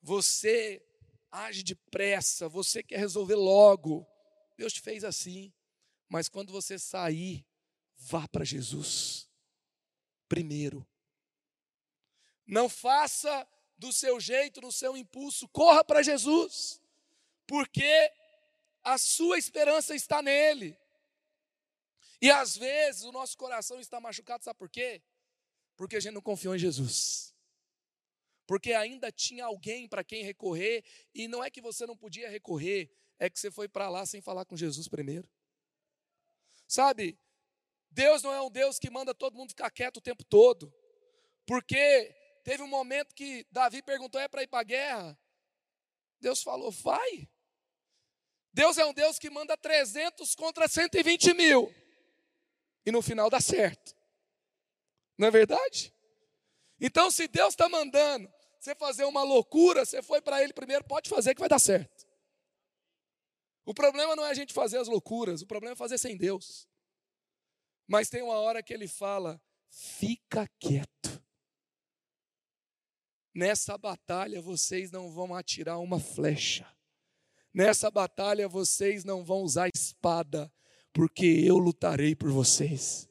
Você 0.01 0.83
age 1.31 1.61
depressa, 1.61 2.49
você 2.49 2.81
quer 2.81 2.97
resolver 2.97 3.35
logo. 3.35 4.07
Deus 4.57 4.73
te 4.73 4.81
fez 4.81 5.03
assim. 5.03 5.53
Mas 6.09 6.27
quando 6.27 6.51
você 6.51 6.79
sair, 6.79 7.45
vá 7.97 8.27
para 8.27 8.43
Jesus. 8.43 9.29
Primeiro. 10.27 10.87
Não 12.47 12.67
faça 12.67 13.47
do 13.77 13.93
seu 13.93 14.19
jeito, 14.19 14.61
no 14.61 14.71
seu 14.71 14.97
impulso, 14.97 15.47
corra 15.49 15.83
para 15.83 16.01
Jesus. 16.01 16.81
Porque 17.45 18.11
a 18.83 18.97
sua 18.97 19.37
esperança 19.37 19.95
está 19.95 20.21
nele. 20.21 20.77
E 22.21 22.31
às 22.31 22.57
vezes 22.57 23.03
o 23.03 23.11
nosso 23.11 23.37
coração 23.37 23.79
está 23.79 23.99
machucado, 23.99 24.43
sabe 24.43 24.57
por 24.57 24.69
quê? 24.69 25.01
Porque 25.75 25.95
a 25.95 25.99
gente 25.99 26.13
não 26.13 26.21
confiou 26.21 26.55
em 26.55 26.59
Jesus. 26.59 27.35
Porque 28.47 28.73
ainda 28.73 29.11
tinha 29.11 29.45
alguém 29.45 29.87
para 29.87 30.03
quem 30.03 30.23
recorrer, 30.23 30.83
e 31.13 31.27
não 31.27 31.43
é 31.43 31.51
que 31.51 31.61
você 31.61 31.85
não 31.85 31.95
podia 31.95 32.29
recorrer, 32.29 32.89
é 33.19 33.29
que 33.29 33.39
você 33.39 33.51
foi 33.51 33.67
para 33.67 33.89
lá 33.89 34.05
sem 34.05 34.21
falar 34.21 34.45
com 34.45 34.55
Jesus 34.55 34.87
primeiro. 34.87 35.29
Sabe, 36.67 37.19
Deus 37.91 38.23
não 38.23 38.33
é 38.33 38.41
um 38.41 38.49
Deus 38.49 38.79
que 38.79 38.89
manda 38.89 39.13
todo 39.13 39.35
mundo 39.35 39.49
ficar 39.49 39.69
quieto 39.69 39.97
o 39.97 40.01
tempo 40.01 40.23
todo. 40.23 40.73
Porque 41.45 42.15
teve 42.47 42.63
um 42.63 42.67
momento 42.67 43.13
que 43.13 43.45
Davi 43.51 43.81
perguntou: 43.81 44.21
é 44.21 44.29
para 44.29 44.41
ir 44.41 44.47
para 44.47 44.61
a 44.61 44.63
guerra? 44.63 45.19
Deus 46.17 46.41
falou: 46.41 46.71
vai. 46.71 47.29
Deus 48.53 48.77
é 48.77 48.85
um 48.85 48.93
Deus 48.93 49.19
que 49.19 49.29
manda 49.29 49.57
300 49.57 50.33
contra 50.33 50.65
120 50.65 51.33
mil 51.33 51.69
e 52.85 52.91
no 52.91 53.01
final 53.01 53.29
dá 53.29 53.41
certo. 53.41 53.93
Não 55.17 55.27
é 55.27 55.31
verdade? 55.31 55.93
Então, 56.79 57.11
se 57.11 57.27
Deus 57.27 57.49
está 57.49 57.67
mandando 57.67 58.31
você 58.57 58.73
fazer 58.73 59.03
uma 59.03 59.23
loucura, 59.23 59.85
você 59.85 60.01
foi 60.01 60.21
para 60.21 60.41
Ele 60.41 60.53
primeiro, 60.53 60.85
pode 60.85 61.09
fazer 61.09 61.35
que 61.35 61.41
vai 61.41 61.49
dar 61.49 61.59
certo. 61.59 62.07
O 63.65 63.73
problema 63.73 64.15
não 64.15 64.25
é 64.25 64.29
a 64.29 64.33
gente 64.33 64.53
fazer 64.53 64.77
as 64.77 64.87
loucuras, 64.87 65.41
o 65.41 65.47
problema 65.47 65.73
é 65.73 65.75
fazer 65.75 65.97
sem 65.97 66.15
Deus. 66.15 66.65
Mas 67.85 68.09
tem 68.09 68.21
uma 68.21 68.39
hora 68.39 68.63
que 68.63 68.73
Ele 68.73 68.87
fala: 68.87 69.41
fica 69.69 70.47
quieto. 70.57 71.16
Nessa 73.37 73.77
batalha 73.77 74.41
vocês 74.41 74.89
não 74.89 75.11
vão 75.11 75.35
atirar 75.35 75.79
uma 75.79 75.99
flecha. 75.99 76.67
Nessa 77.53 77.91
batalha 77.91 78.49
vocês 78.49 79.03
não 79.03 79.23
vão 79.23 79.43
usar 79.43 79.69
espada 79.71 80.51
porque 80.91 81.43
eu 81.45 81.59
lutarei 81.59 82.15
por 82.15 82.31
vocês. 82.31 83.07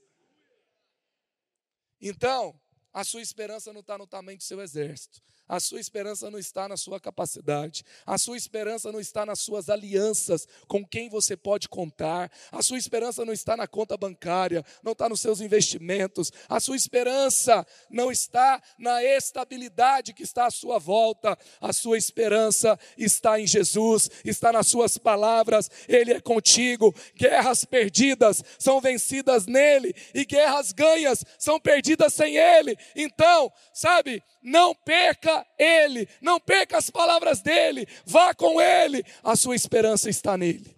Então, 2.01 2.61
a 2.93 3.05
sua 3.05 3.23
esperança 3.23 3.73
não 3.73 3.83
está 3.83 3.97
no 3.97 4.05
tamanho 4.05 4.37
do 4.37 4.43
seu 4.43 4.61
exército, 4.61 5.23
a 5.49 5.61
sua 5.61 5.81
esperança 5.81 6.31
não 6.31 6.39
está 6.39 6.69
na 6.69 6.77
sua 6.77 7.01
capacidade, 7.01 7.85
a 8.05 8.19
sua 8.19 8.37
esperança 8.37 8.91
não 8.91 9.01
está 9.01 9.25
nas 9.25 9.41
suas 9.41 9.69
alianças 9.69 10.47
com 10.67 10.85
quem 10.85 11.09
você 11.09 11.37
pode 11.37 11.69
contar, 11.69 12.31
a 12.51 12.63
sua 12.63 12.79
esperança 12.79 13.25
não 13.25 13.33
está 13.33 13.57
na 13.57 13.67
conta 13.67 13.97
bancária, 13.97 14.65
não 14.83 14.93
está 14.93 15.09
nos 15.09 15.21
seus 15.21 15.41
investimentos, 15.41 16.33
a 16.49 16.61
sua 16.61 16.77
esperança 16.77 17.67
não 17.91 18.11
está 18.11 18.63
na 18.79 19.03
estabilidade 19.03 20.13
que 20.13 20.23
está 20.23 20.47
à 20.47 20.51
sua 20.51 20.79
volta, 20.79 21.37
a 21.61 21.73
sua 21.73 21.99
esperança 21.99 22.79
está 22.97 23.41
em 23.41 23.47
Jesus, 23.47 24.11
está 24.25 24.53
nas 24.53 24.67
suas 24.67 24.99
palavras, 24.99 25.71
Ele 25.89 26.13
é 26.13 26.21
contigo. 26.21 26.95
Guerras 27.15 27.65
perdidas 27.65 28.43
são 28.59 28.81
vencidas 28.81 29.47
nele, 29.47 29.95
e 30.15 30.25
guerras 30.25 30.73
ganhas 30.73 31.25
são 31.39 31.59
perdidas 31.59 32.13
sem 32.15 32.37
Ele. 32.37 32.77
Então, 32.95 33.53
sabe, 33.73 34.23
não 34.43 34.75
perca 34.75 35.36
ele, 35.59 36.09
não 36.21 36.39
perca 36.39 36.79
as 36.79 36.91
palavras 36.91 37.41
dele, 37.41 37.87
vá 38.05 38.35
com 38.35 38.61
ele, 38.61 39.05
a 39.23 39.35
sua 39.35 39.57
esperança 39.57 40.09
está 40.09 40.37
nele. 40.37 40.77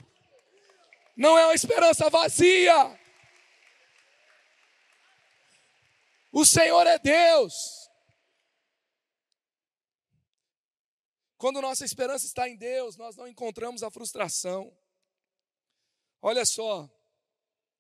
Não 1.17 1.37
é 1.37 1.45
uma 1.47 1.55
esperança 1.55 2.09
vazia. 2.09 2.99
O 6.33 6.45
Senhor 6.45 6.87
é 6.87 6.99
Deus. 6.99 7.91
Quando 11.37 11.61
nossa 11.61 11.85
esperança 11.85 12.27
está 12.27 12.49
em 12.49 12.57
Deus, 12.57 12.97
nós 12.97 13.17
não 13.17 13.27
encontramos 13.27 13.83
a 13.83 13.91
frustração. 13.91 14.77
Olha 16.21 16.45
só, 16.45 16.91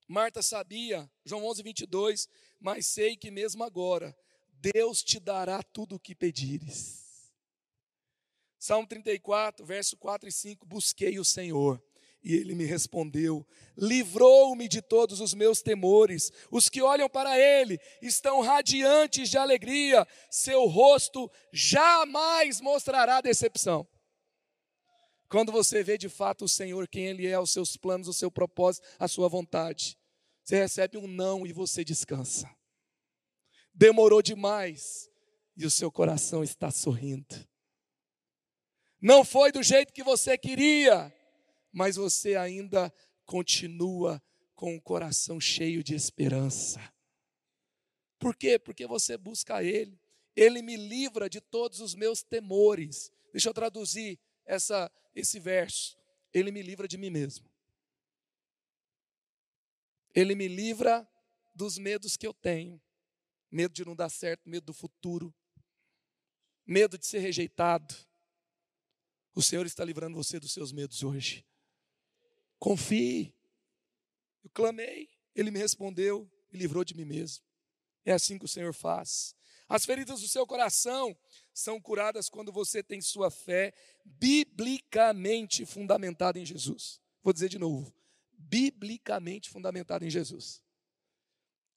Marta 0.07 0.43
sabia, 0.43 1.11
João 1.25 1.45
11, 1.45 1.63
22, 1.63 2.29
mas 2.59 2.87
sei 2.87 3.17
que 3.17 3.31
mesmo 3.31 3.63
agora, 3.65 4.17
Deus 4.61 5.03
te 5.03 5.21
dará 5.21 5.63
tudo 5.63 5.97
o 5.97 6.01
que 6.01 6.15
pedires. 6.15 7.33
Salmo 8.59 8.87
34, 8.89 9.65
verso 9.65 9.97
4 9.97 10.29
e 10.29 10.33
5: 10.33 10.67
Busquei 10.67 11.19
o 11.19 11.25
Senhor 11.25 11.83
e 12.23 12.35
ele 12.35 12.55
me 12.55 12.65
respondeu: 12.65 13.47
livrou-me 13.77 14.69
de 14.69 14.83
todos 14.83 15.21
os 15.21 15.35
meus 15.35 15.63
temores. 15.63 16.33
Os 16.51 16.69
que 16.69 16.83
olham 16.83 17.09
para 17.09 17.39
ele 17.39 17.79
estão 18.03 18.41
radiantes 18.41 19.31
de 19.31 19.39
alegria, 19.39 20.07
seu 20.31 20.67
rosto 20.67 21.31
jamais 21.53 22.61
mostrará 22.61 23.21
decepção. 23.21 23.87
Quando 25.29 25.53
você 25.53 25.83
vê 25.83 25.99
de 25.99 26.09
fato 26.09 26.47
o 26.47 26.49
Senhor, 26.49 26.89
quem 26.89 27.07
Ele 27.07 27.27
é, 27.27 27.39
os 27.39 27.53
seus 27.53 27.77
planos, 27.77 28.09
o 28.09 28.15
seu 28.15 28.31
propósito, 28.31 28.87
a 28.99 29.07
sua 29.07 29.29
vontade, 29.29 29.99
você 30.43 30.57
recebe 30.57 30.97
um 30.97 31.07
não 31.07 31.47
e 31.47 31.53
você 31.53 31.85
descansa. 31.85 32.51
Demorou 33.79 34.21
demais 34.21 35.09
e 35.57 35.65
o 35.65 35.71
seu 35.71 35.89
coração 35.89 36.43
está 36.43 36.69
sorrindo. 36.69 37.49
Não 39.01 39.25
foi 39.25 39.53
do 39.53 39.63
jeito 39.63 39.93
que 39.93 40.03
você 40.03 40.37
queria, 40.37 41.15
mas 41.71 41.95
você 41.95 42.35
ainda 42.35 42.93
continua 43.25 44.21
com 44.57 44.75
o 44.75 44.83
coração 44.83 45.41
cheio 45.41 45.85
de 45.85 45.95
esperança. 45.95 46.93
Por 48.19 48.35
quê? 48.35 48.59
Porque 48.59 48.85
você 48.85 49.17
busca 49.17 49.63
Ele. 49.63 49.97
Ele 50.35 50.61
me 50.61 50.77
livra 50.77 51.31
de 51.31 51.41
todos 51.41 51.79
os 51.79 51.95
meus 51.95 52.21
temores. 52.21 53.13
Deixa 53.31 53.49
eu 53.49 53.55
traduzir 53.55 54.19
essa, 54.45 54.91
esse 55.15 55.39
verso. 55.39 55.97
Ele 56.35 56.51
me 56.51 56.63
livra 56.63 56.89
de 56.89 56.99
mim 56.99 57.11
mesmo. 57.11 57.49
Ele 60.13 60.35
me 60.35 60.49
livra 60.49 61.09
dos 61.55 61.79
medos 61.79 62.17
que 62.17 62.27
eu 62.27 62.35
tenho. 62.35 62.83
Medo 63.51 63.73
de 63.75 63.85
não 63.85 63.97
dar 63.97 64.09
certo, 64.09 64.49
medo 64.49 64.67
do 64.67 64.75
futuro, 64.75 65.35
medo 66.67 66.99
de 66.99 67.07
ser 67.07 67.21
rejeitado. 67.21 67.95
O 69.35 69.43
Senhor 69.43 69.65
está 69.65 69.85
livrando 69.85 70.17
você 70.17 70.39
dos 70.39 70.53
seus 70.53 70.73
medos 70.73 71.03
hoje. 71.03 71.47
Confie. 72.59 73.35
Eu 74.45 74.51
clamei, 74.51 75.09
ele 75.35 75.51
me 75.51 75.59
respondeu 75.59 76.31
e 76.53 76.57
livrou 76.57 76.85
de 76.85 76.95
mim 76.95 77.05
mesmo. 77.05 77.45
É 78.05 78.13
assim 78.13 78.39
que 78.39 78.45
o 78.45 78.49
Senhor 78.49 78.73
faz. 78.75 79.35
As 79.69 79.85
feridas 79.85 80.21
do 80.21 80.29
seu 80.29 80.47
coração 80.47 81.17
são 81.53 81.81
curadas 81.81 82.29
quando 82.29 82.51
você 82.51 82.83
tem 82.83 83.01
sua 83.01 83.31
fé 83.31 83.75
biblicamente 84.05 85.67
fundamentada 85.67 86.39
em 86.39 86.47
Jesus. 86.47 87.01
Vou 87.23 87.33
dizer 87.33 87.49
de 87.49 87.59
novo: 87.59 87.95
biblicamente 88.33 89.51
fundamentada 89.51 90.07
em 90.07 90.11
Jesus. 90.11 90.63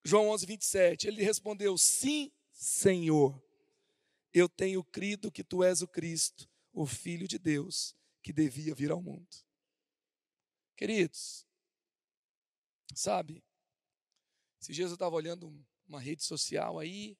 João 0.03 0.29
11, 0.29 0.45
27. 0.45 1.07
Ele 1.07 1.23
respondeu: 1.23 1.77
Sim, 1.77 2.31
Senhor, 2.51 3.41
eu 4.33 4.47
tenho 4.47 4.83
crido 4.83 5.31
que 5.31 5.43
tu 5.43 5.63
és 5.63 5.81
o 5.81 5.87
Cristo, 5.87 6.49
o 6.73 6.85
Filho 6.85 7.27
de 7.27 7.37
Deus, 7.37 7.95
que 8.21 8.33
devia 8.33 8.73
vir 8.73 8.91
ao 8.91 9.01
mundo. 9.01 9.27
Queridos, 10.75 11.45
sabe, 12.95 13.43
esses 14.59 14.75
dias 14.75 14.89
eu 14.89 14.95
estava 14.95 15.15
olhando 15.15 15.65
uma 15.87 15.99
rede 15.99 16.23
social 16.23 16.79
aí, 16.79 17.17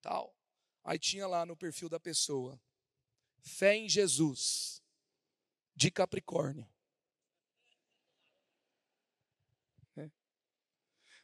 tal, 0.00 0.34
aí 0.82 0.98
tinha 0.98 1.26
lá 1.26 1.44
no 1.44 1.56
perfil 1.56 1.88
da 1.88 2.00
pessoa, 2.00 2.60
fé 3.40 3.74
em 3.74 3.88
Jesus, 3.88 4.82
de 5.74 5.90
Capricórnio. 5.90 6.66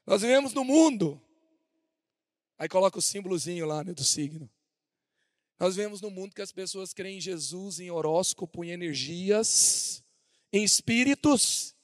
Nós 0.07 0.22
vivemos 0.22 0.53
no 0.53 0.64
mundo, 0.64 1.20
aí 2.59 2.68
coloca 2.68 2.98
o 2.98 3.03
símbolozinho 3.03 3.66
lá 3.66 3.84
né, 3.84 3.92
do 3.92 4.05
signo. 4.05 4.51
Nós 5.59 5.76
vivemos 5.76 6.01
no 6.01 6.11
mundo 6.11 6.34
que 6.34 6.42
as 6.42 6.53
pessoas 6.53 6.94
creem 6.94 7.18
em 7.18 7.20
Jesus, 7.20 7.80
em 7.80 7.90
horóscopo, 7.90 8.64
em 8.64 8.70
energias, 8.70 10.03
em 10.53 10.64
espíritos 10.64 11.76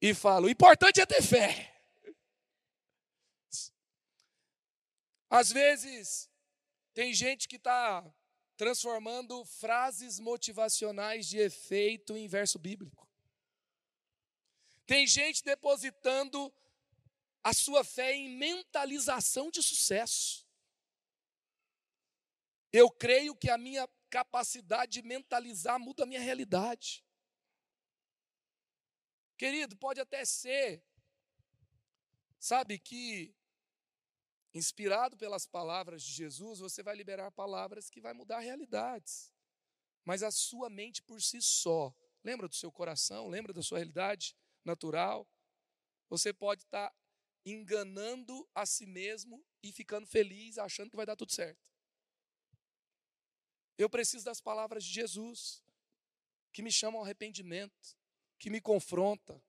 e 0.00 0.12
falam: 0.12 0.48
o 0.48 0.50
importante 0.50 1.00
é 1.00 1.06
ter 1.06 1.22
fé. 1.22 1.74
Às 5.30 5.50
vezes, 5.50 6.30
tem 6.92 7.12
gente 7.12 7.48
que 7.48 7.56
está 7.56 8.04
transformando 8.56 9.44
frases 9.44 10.20
motivacionais 10.20 11.26
de 11.26 11.38
efeito 11.38 12.16
em 12.16 12.28
verso 12.28 12.58
bíblico. 12.58 13.08
Tem 14.86 15.06
gente 15.06 15.42
depositando 15.42 16.52
a 17.42 17.52
sua 17.52 17.84
fé 17.84 18.12
em 18.12 18.36
mentalização 18.36 19.50
de 19.50 19.62
sucesso. 19.62 20.46
Eu 22.72 22.90
creio 22.90 23.36
que 23.36 23.50
a 23.50 23.58
minha 23.58 23.88
capacidade 24.10 24.92
de 24.92 25.02
mentalizar 25.02 25.78
muda 25.78 26.02
a 26.02 26.06
minha 26.06 26.20
realidade. 26.20 27.04
Querido, 29.36 29.76
pode 29.76 30.00
até 30.00 30.24
ser, 30.24 30.82
sabe, 32.38 32.78
que 32.78 33.34
inspirado 34.52 35.16
pelas 35.16 35.46
palavras 35.46 36.02
de 36.02 36.12
Jesus, 36.12 36.60
você 36.60 36.82
vai 36.82 36.94
liberar 36.94 37.30
palavras 37.32 37.90
que 37.90 38.00
vai 38.00 38.12
mudar 38.12 38.38
realidades. 38.38 39.32
Mas 40.04 40.22
a 40.22 40.30
sua 40.30 40.70
mente 40.70 41.02
por 41.02 41.20
si 41.20 41.42
só, 41.42 41.94
lembra 42.22 42.48
do 42.48 42.54
seu 42.54 42.70
coração, 42.70 43.28
lembra 43.28 43.52
da 43.52 43.62
sua 43.62 43.78
realidade 43.78 44.36
natural? 44.64 45.28
Você 46.08 46.32
pode 46.32 46.62
estar 46.62 46.94
enganando 47.44 48.48
a 48.54 48.64
si 48.64 48.86
mesmo 48.86 49.44
e 49.62 49.72
ficando 49.72 50.06
feliz, 50.06 50.58
achando 50.58 50.90
que 50.90 50.96
vai 50.96 51.06
dar 51.06 51.16
tudo 51.16 51.32
certo. 51.32 51.70
Eu 53.76 53.90
preciso 53.90 54.24
das 54.24 54.40
palavras 54.40 54.84
de 54.84 54.92
Jesus, 54.92 55.62
que 56.52 56.62
me 56.62 56.70
chamam 56.70 57.00
ao 57.00 57.04
arrependimento, 57.04 57.96
que 58.38 58.48
me 58.48 58.60
confronta, 58.60 59.42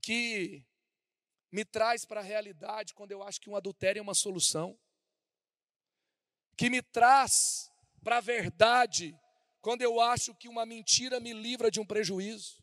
que 0.00 0.64
me 1.50 1.64
traz 1.64 2.04
para 2.04 2.20
a 2.20 2.24
realidade 2.24 2.94
quando 2.94 3.12
eu 3.12 3.22
acho 3.22 3.40
que 3.40 3.50
um 3.50 3.56
adultério 3.56 4.00
é 4.00 4.02
uma 4.02 4.14
solução, 4.14 4.78
que 6.56 6.70
me 6.70 6.80
traz 6.80 7.70
para 8.02 8.18
a 8.18 8.20
verdade 8.20 9.14
quando 9.60 9.82
eu 9.82 10.00
acho 10.00 10.34
que 10.34 10.48
uma 10.48 10.66
mentira 10.66 11.20
me 11.20 11.32
livra 11.32 11.70
de 11.70 11.78
um 11.78 11.86
prejuízo 11.86 12.62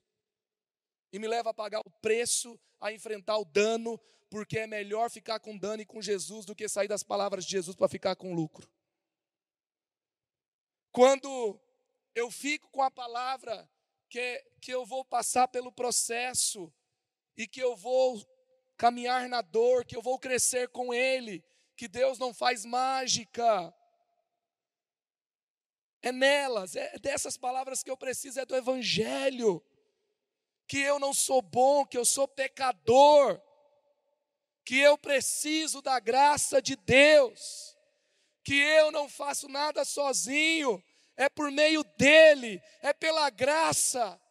e 1.11 1.19
me 1.19 1.27
leva 1.27 1.49
a 1.49 1.53
pagar 1.53 1.81
o 1.81 1.91
preço, 2.01 2.59
a 2.79 2.91
enfrentar 2.91 3.37
o 3.37 3.45
dano, 3.45 3.99
porque 4.29 4.59
é 4.59 4.67
melhor 4.67 5.09
ficar 5.09 5.39
com 5.39 5.57
dano 5.57 5.81
e 5.81 5.85
com 5.85 6.01
Jesus 6.01 6.45
do 6.45 6.55
que 6.55 6.69
sair 6.69 6.87
das 6.87 7.03
palavras 7.03 7.45
de 7.45 7.51
Jesus 7.51 7.75
para 7.75 7.87
ficar 7.87 8.15
com 8.15 8.33
lucro. 8.33 8.69
Quando 10.91 11.59
eu 12.15 12.29
fico 12.29 12.69
com 12.69 12.81
a 12.81 12.91
palavra 12.91 13.69
que, 14.09 14.43
que 14.61 14.71
eu 14.71 14.85
vou 14.85 15.05
passar 15.05 15.47
pelo 15.47 15.71
processo 15.71 16.71
e 17.37 17.47
que 17.47 17.61
eu 17.61 17.75
vou 17.75 18.21
caminhar 18.77 19.27
na 19.29 19.41
dor, 19.41 19.85
que 19.85 19.95
eu 19.95 20.01
vou 20.01 20.17
crescer 20.17 20.69
com 20.69 20.93
Ele, 20.93 21.43
que 21.75 21.87
Deus 21.87 22.17
não 22.17 22.33
faz 22.33 22.65
mágica. 22.65 23.73
É 26.01 26.11
nelas, 26.11 26.75
é 26.75 26.97
dessas 26.99 27.37
palavras 27.37 27.83
que 27.83 27.91
eu 27.91 27.97
preciso, 27.97 28.39
é 28.39 28.45
do 28.45 28.55
Evangelho. 28.55 29.63
Que 30.69 30.77
eu 30.77 30.99
não 30.99 31.13
sou 31.13 31.41
bom, 31.41 31.83
que 31.83 31.97
eu 31.97 32.05
sou 32.05 32.27
pecador, 32.27 33.41
que 34.63 34.77
eu 34.77 34.99
preciso 34.99 35.81
da 35.81 35.99
graça 35.99 36.61
de 36.61 36.75
Deus, 36.75 37.75
que 38.43 38.53
eu 38.53 38.91
não 38.91 39.09
faço 39.09 39.49
nada 39.49 39.83
sozinho, 39.83 40.81
é 41.17 41.27
por 41.27 41.51
meio 41.51 41.83
dele, 41.97 42.61
é 42.81 42.93
pela 42.93 43.31
graça. 43.31 44.21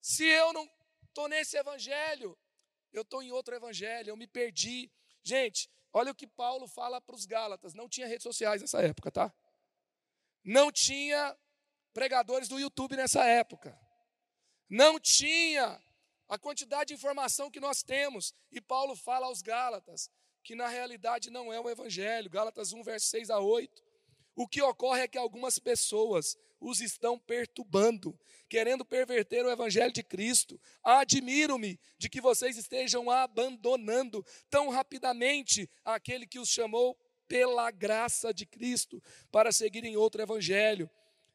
Se 0.00 0.24
eu 0.24 0.52
não 0.52 0.70
estou 1.08 1.26
nesse 1.26 1.56
evangelho, 1.56 2.38
eu 2.92 3.02
estou 3.02 3.20
em 3.20 3.32
outro 3.32 3.52
evangelho, 3.52 4.10
eu 4.10 4.16
me 4.16 4.28
perdi. 4.28 4.92
Gente, 5.24 5.68
olha 5.92 6.12
o 6.12 6.14
que 6.14 6.28
Paulo 6.28 6.68
fala 6.68 7.00
para 7.00 7.16
os 7.16 7.26
Gálatas: 7.26 7.74
não 7.74 7.88
tinha 7.88 8.06
redes 8.06 8.22
sociais 8.22 8.62
nessa 8.62 8.80
época, 8.80 9.10
tá? 9.10 9.34
Não 10.44 10.70
tinha 10.70 11.36
pregadores 11.92 12.46
do 12.46 12.60
YouTube 12.60 12.96
nessa 12.96 13.24
época. 13.24 13.76
Não 14.68 14.98
tinha 14.98 15.80
a 16.28 16.38
quantidade 16.38 16.88
de 16.88 16.94
informação 16.94 17.50
que 17.50 17.60
nós 17.60 17.82
temos. 17.82 18.34
E 18.50 18.60
Paulo 18.60 18.96
fala 18.96 19.26
aos 19.26 19.42
Gálatas 19.42 20.10
que 20.42 20.54
na 20.54 20.68
realidade 20.68 21.30
não 21.30 21.52
é 21.52 21.58
o 21.58 21.70
Evangelho. 21.70 22.30
Gálatas 22.30 22.72
1, 22.72 22.82
verso 22.82 23.06
6 23.06 23.30
a 23.30 23.40
8. 23.40 23.82
O 24.36 24.48
que 24.48 24.60
ocorre 24.60 25.02
é 25.02 25.08
que 25.08 25.16
algumas 25.16 25.58
pessoas 25.58 26.36
os 26.60 26.80
estão 26.80 27.18
perturbando, 27.18 28.18
querendo 28.48 28.84
perverter 28.84 29.44
o 29.44 29.50
evangelho 29.50 29.92
de 29.92 30.02
Cristo. 30.02 30.60
Admiro-me 30.82 31.78
de 31.98 32.08
que 32.08 32.20
vocês 32.20 32.56
estejam 32.56 33.10
abandonando 33.10 34.24
tão 34.48 34.70
rapidamente 34.70 35.68
aquele 35.84 36.26
que 36.26 36.38
os 36.38 36.48
chamou 36.48 36.96
pela 37.28 37.70
graça 37.70 38.32
de 38.32 38.46
Cristo 38.46 39.02
para 39.30 39.52
seguirem 39.52 39.96
outro 39.96 40.22
evangelho. 40.22 40.90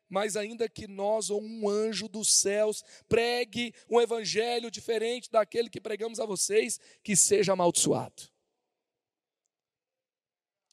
Mas 0.09 0.35
ainda 0.35 0.67
que 0.67 0.87
nós 0.87 1.29
ou 1.29 1.41
um 1.41 1.69
anjo 1.69 2.09
dos 2.09 2.33
céus 2.33 2.83
pregue 3.07 3.73
um 3.87 4.01
evangelho 4.01 4.71
diferente 4.71 5.29
daquele 5.29 5.69
que 5.69 5.79
pregamos 5.79 6.19
a 6.19 6.25
vocês, 6.25 6.79
que 7.03 7.15
seja 7.15 7.53
amaldiçoado. 7.53 8.23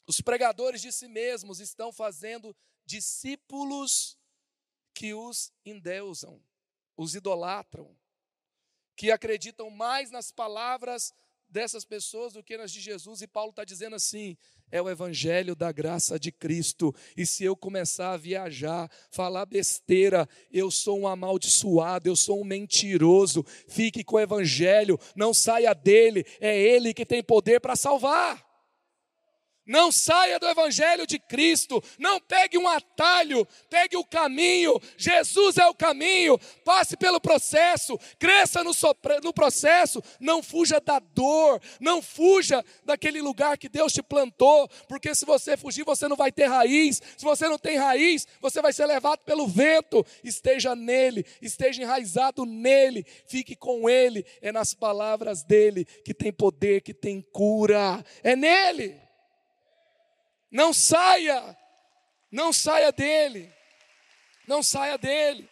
Os 0.07 0.19
pregadores 0.21 0.81
de 0.81 0.91
si 0.91 1.07
mesmos 1.07 1.59
estão 1.59 1.91
fazendo 1.91 2.55
discípulos 2.85 4.17
que 4.93 5.13
os 5.13 5.51
endeusam, 5.63 6.41
os 6.95 7.13
idolatram, 7.13 7.95
que 8.95 9.11
acreditam 9.11 9.69
mais 9.69 10.09
nas 10.09 10.31
palavras 10.31 11.13
dessas 11.49 11.85
pessoas 11.85 12.33
do 12.33 12.43
que 12.43 12.57
nas 12.57 12.71
de 12.71 12.79
Jesus, 12.79 13.21
e 13.21 13.27
Paulo 13.27 13.49
está 13.51 13.63
dizendo 13.63 13.95
assim: 13.95 14.37
é 14.71 14.81
o 14.81 14.89
evangelho 14.89 15.55
da 15.55 15.71
graça 15.71 16.19
de 16.19 16.31
Cristo, 16.31 16.93
e 17.15 17.25
se 17.25 17.43
eu 17.43 17.55
começar 17.55 18.13
a 18.13 18.17
viajar, 18.17 18.89
falar 19.11 19.45
besteira, 19.45 20.27
eu 20.51 20.69
sou 20.71 20.99
um 20.99 21.07
amaldiçoado, 21.07 22.07
eu 22.07 22.15
sou 22.15 22.41
um 22.41 22.45
mentiroso, 22.45 23.45
fique 23.67 24.03
com 24.03 24.15
o 24.15 24.19
evangelho, 24.19 24.99
não 25.15 25.33
saia 25.33 25.73
dele, 25.73 26.25
é 26.39 26.57
ele 26.57 26.93
que 26.93 27.05
tem 27.05 27.23
poder 27.23 27.59
para 27.59 27.75
salvar. 27.75 28.46
Não 29.67 29.91
saia 29.91 30.39
do 30.39 30.47
Evangelho 30.47 31.05
de 31.05 31.19
Cristo, 31.19 31.83
não 31.99 32.21
pegue 32.21 32.57
um 32.57 32.69
atalho, 32.69 33.45
pegue 33.69 33.97
o 33.97 34.05
caminho. 34.05 34.79
Jesus 34.97 35.57
é 35.57 35.67
o 35.67 35.73
caminho. 35.73 36.39
Passe 36.63 36.95
pelo 36.95 37.19
processo, 37.19 37.99
cresça 38.17 38.63
no, 38.63 38.71
no, 39.21 39.33
processo. 39.33 40.01
Não 40.21 40.41
fuja 40.41 40.79
da 40.79 40.99
dor, 40.99 41.61
não 41.81 42.01
fuja 42.01 42.63
daquele 42.85 43.21
lugar 43.21 43.57
que 43.57 43.67
Deus 43.67 43.91
te 43.91 44.01
plantou, 44.01 44.69
porque 44.87 45.13
se 45.13 45.25
você 45.25 45.57
fugir, 45.57 45.83
você 45.83 46.07
não 46.07 46.15
vai 46.15 46.31
ter 46.31 46.45
raiz. 46.45 47.01
Se 47.17 47.25
você 47.25 47.49
não 47.49 47.57
tem 47.57 47.77
raiz, 47.77 48.25
você 48.39 48.61
vai 48.61 48.71
ser 48.71 48.85
levado 48.85 49.19
pelo 49.19 49.47
vento. 49.47 50.05
Esteja 50.23 50.75
nele, 50.75 51.25
esteja 51.41 51.81
enraizado 51.81 52.45
nele, 52.45 53.05
fique 53.27 53.53
com 53.53 53.89
ele. 53.89 54.25
É 54.41 54.49
nas 54.49 54.73
palavras 54.73 55.43
dele 55.43 55.83
que 55.83 56.13
tem 56.13 56.31
poder, 56.31 56.81
que 56.81 56.93
tem 56.93 57.21
cura. 57.21 58.01
É 58.23 58.33
nele. 58.33 59.06
Não 60.51 60.71
saia, 60.71 61.57
não 62.31 62.53
saia 62.53 62.91
dele, 62.91 63.53
não 64.47 64.63
saia 64.63 64.97
dele. 64.97 65.49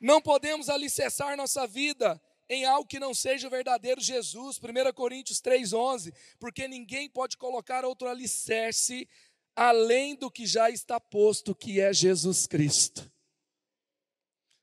Não 0.00 0.20
podemos 0.20 0.68
alicerçar 0.68 1.36
nossa 1.36 1.66
vida 1.66 2.20
em 2.48 2.64
algo 2.64 2.88
que 2.88 3.00
não 3.00 3.12
seja 3.12 3.48
o 3.48 3.50
verdadeiro 3.50 4.00
Jesus, 4.00 4.58
1 4.58 4.92
Coríntios 4.94 5.40
3,11, 5.40 6.14
porque 6.38 6.68
ninguém 6.68 7.08
pode 7.08 7.36
colocar 7.36 7.84
outro 7.84 8.08
alicerce 8.08 9.08
além 9.54 10.14
do 10.14 10.30
que 10.30 10.46
já 10.46 10.70
está 10.70 11.00
posto, 11.00 11.54
que 11.54 11.80
é 11.80 11.92
Jesus 11.92 12.46
Cristo. 12.46 13.10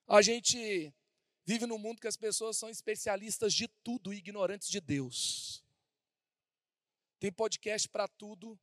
A 0.07 0.21
gente 0.21 0.93
vive 1.45 1.65
num 1.65 1.77
mundo 1.77 1.99
que 1.99 2.07
as 2.07 2.17
pessoas 2.17 2.57
são 2.57 2.69
especialistas 2.69 3.53
de 3.53 3.67
tudo 3.83 4.13
e 4.13 4.17
ignorantes 4.17 4.69
de 4.69 4.79
Deus 4.79 5.62
tem 7.23 7.31
podcast 7.31 7.87
para 7.87 8.05
tudo, 8.05 8.59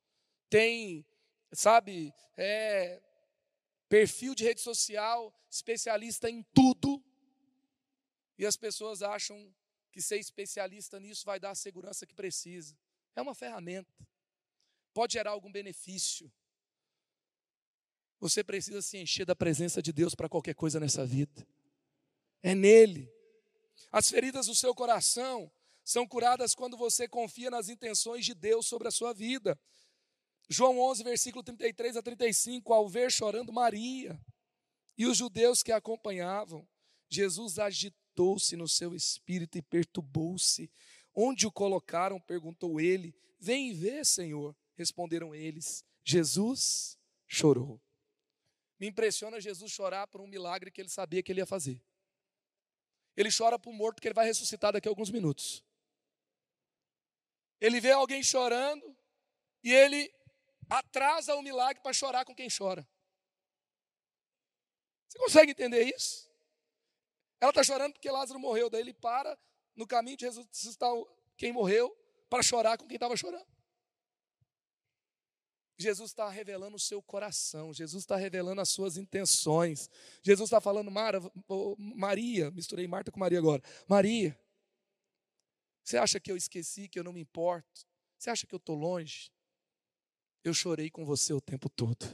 tem, 0.50 1.06
sabe, 1.50 2.12
é, 2.36 3.00
perfil 3.88 4.34
de 4.34 4.44
rede 4.44 4.60
social, 4.60 5.34
especialista 5.48 6.28
em 6.28 6.42
tudo, 6.54 7.02
e 8.36 8.44
as 8.44 8.58
pessoas 8.58 9.00
acham 9.00 9.50
que 9.90 10.02
ser 10.02 10.18
especialista 10.18 11.00
nisso 11.00 11.24
vai 11.24 11.40
dar 11.40 11.52
a 11.52 11.54
segurança 11.54 12.06
que 12.06 12.12
precisa. 12.12 12.76
É 13.16 13.22
uma 13.22 13.34
ferramenta, 13.34 14.06
pode 14.92 15.14
gerar 15.14 15.30
algum 15.30 15.50
benefício. 15.50 16.30
Você 18.18 18.44
precisa 18.44 18.82
se 18.82 18.98
encher 18.98 19.24
da 19.24 19.34
presença 19.34 19.80
de 19.80 19.90
Deus 19.90 20.14
para 20.14 20.28
qualquer 20.28 20.54
coisa 20.54 20.78
nessa 20.78 21.06
vida. 21.06 21.48
É 22.42 22.54
nele. 22.54 23.10
As 23.90 24.10
feridas 24.10 24.48
do 24.48 24.54
seu 24.54 24.74
coração 24.74 25.50
são 25.90 26.06
curadas 26.06 26.54
quando 26.54 26.76
você 26.76 27.08
confia 27.08 27.50
nas 27.50 27.68
intenções 27.68 28.24
de 28.24 28.32
Deus 28.32 28.64
sobre 28.64 28.86
a 28.86 28.92
sua 28.92 29.12
vida. 29.12 29.58
João 30.48 30.78
11, 30.78 31.02
versículo 31.02 31.42
33 31.42 31.96
a 31.96 32.02
35, 32.02 32.72
ao 32.72 32.88
ver 32.88 33.10
chorando 33.10 33.52
Maria 33.52 34.16
e 34.96 35.04
os 35.04 35.16
judeus 35.16 35.64
que 35.64 35.72
a 35.72 35.78
acompanhavam, 35.78 36.64
Jesus 37.08 37.58
agitou-se 37.58 38.56
no 38.56 38.68
seu 38.68 38.94
espírito 38.94 39.58
e 39.58 39.62
perturbou-se. 39.62 40.70
Onde 41.12 41.44
o 41.44 41.50
colocaram? 41.50 42.20
perguntou 42.20 42.80
ele. 42.80 43.12
Vem 43.40 43.74
vê, 43.74 44.04
Senhor. 44.04 44.56
Responderam 44.76 45.34
eles. 45.34 45.84
Jesus 46.04 46.96
chorou. 47.26 47.80
Me 48.78 48.86
impressiona 48.86 49.40
Jesus 49.40 49.72
chorar 49.72 50.06
por 50.06 50.20
um 50.20 50.28
milagre 50.28 50.70
que 50.70 50.80
ele 50.80 50.88
sabia 50.88 51.20
que 51.20 51.32
ele 51.32 51.40
ia 51.40 51.46
fazer. 51.46 51.82
Ele 53.16 53.28
chora 53.36 53.58
por 53.58 53.70
um 53.70 53.76
morto 53.76 54.00
que 54.00 54.06
ele 54.06 54.14
vai 54.14 54.26
ressuscitar 54.26 54.72
daqui 54.72 54.86
a 54.86 54.90
alguns 54.92 55.10
minutos. 55.10 55.64
Ele 57.60 57.80
vê 57.80 57.92
alguém 57.92 58.22
chorando 58.22 58.96
e 59.62 59.72
ele 59.72 60.12
atrasa 60.68 61.34
o 61.34 61.42
milagre 61.42 61.82
para 61.82 61.92
chorar 61.92 62.24
com 62.24 62.34
quem 62.34 62.48
chora. 62.48 62.88
Você 65.08 65.18
consegue 65.18 65.50
entender 65.52 65.84
isso? 65.84 66.30
Ela 67.40 67.50
está 67.50 67.64
chorando 67.64 67.92
porque 67.92 68.10
Lázaro 68.10 68.38
morreu, 68.38 68.70
daí 68.70 68.80
ele 68.80 68.94
para 68.94 69.38
no 69.74 69.86
caminho 69.86 70.16
de 70.16 70.26
ressuscitar 70.26 70.90
quem 71.36 71.52
morreu 71.52 71.94
para 72.28 72.42
chorar 72.42 72.78
com 72.78 72.86
quem 72.86 72.96
estava 72.96 73.16
chorando. 73.16 73.46
Jesus 75.76 76.10
está 76.10 76.28
revelando 76.28 76.76
o 76.76 76.80
seu 76.80 77.02
coração, 77.02 77.72
Jesus 77.72 78.02
está 78.02 78.14
revelando 78.14 78.60
as 78.60 78.68
suas 78.68 78.98
intenções. 78.98 79.88
Jesus 80.22 80.48
está 80.48 80.60
falando, 80.60 80.90
Mara, 80.90 81.18
Maria, 81.78 82.50
misturei 82.50 82.86
Marta 82.86 83.10
com 83.10 83.18
Maria 83.18 83.38
agora. 83.38 83.62
Maria, 83.88 84.38
você 85.90 85.98
acha 85.98 86.20
que 86.20 86.30
eu 86.30 86.36
esqueci, 86.36 86.88
que 86.88 87.00
eu 87.00 87.02
não 87.02 87.12
me 87.12 87.20
importo? 87.20 87.84
Você 88.16 88.30
acha 88.30 88.46
que 88.46 88.54
eu 88.54 88.58
estou 88.58 88.76
longe? 88.76 89.28
Eu 90.44 90.54
chorei 90.54 90.88
com 90.88 91.04
você 91.04 91.32
o 91.32 91.40
tempo 91.40 91.68
todo. 91.68 92.06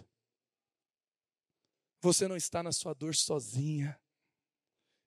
Você 2.00 2.26
não 2.26 2.36
está 2.36 2.62
na 2.62 2.72
sua 2.72 2.94
dor 2.94 3.14
sozinha. 3.14 4.00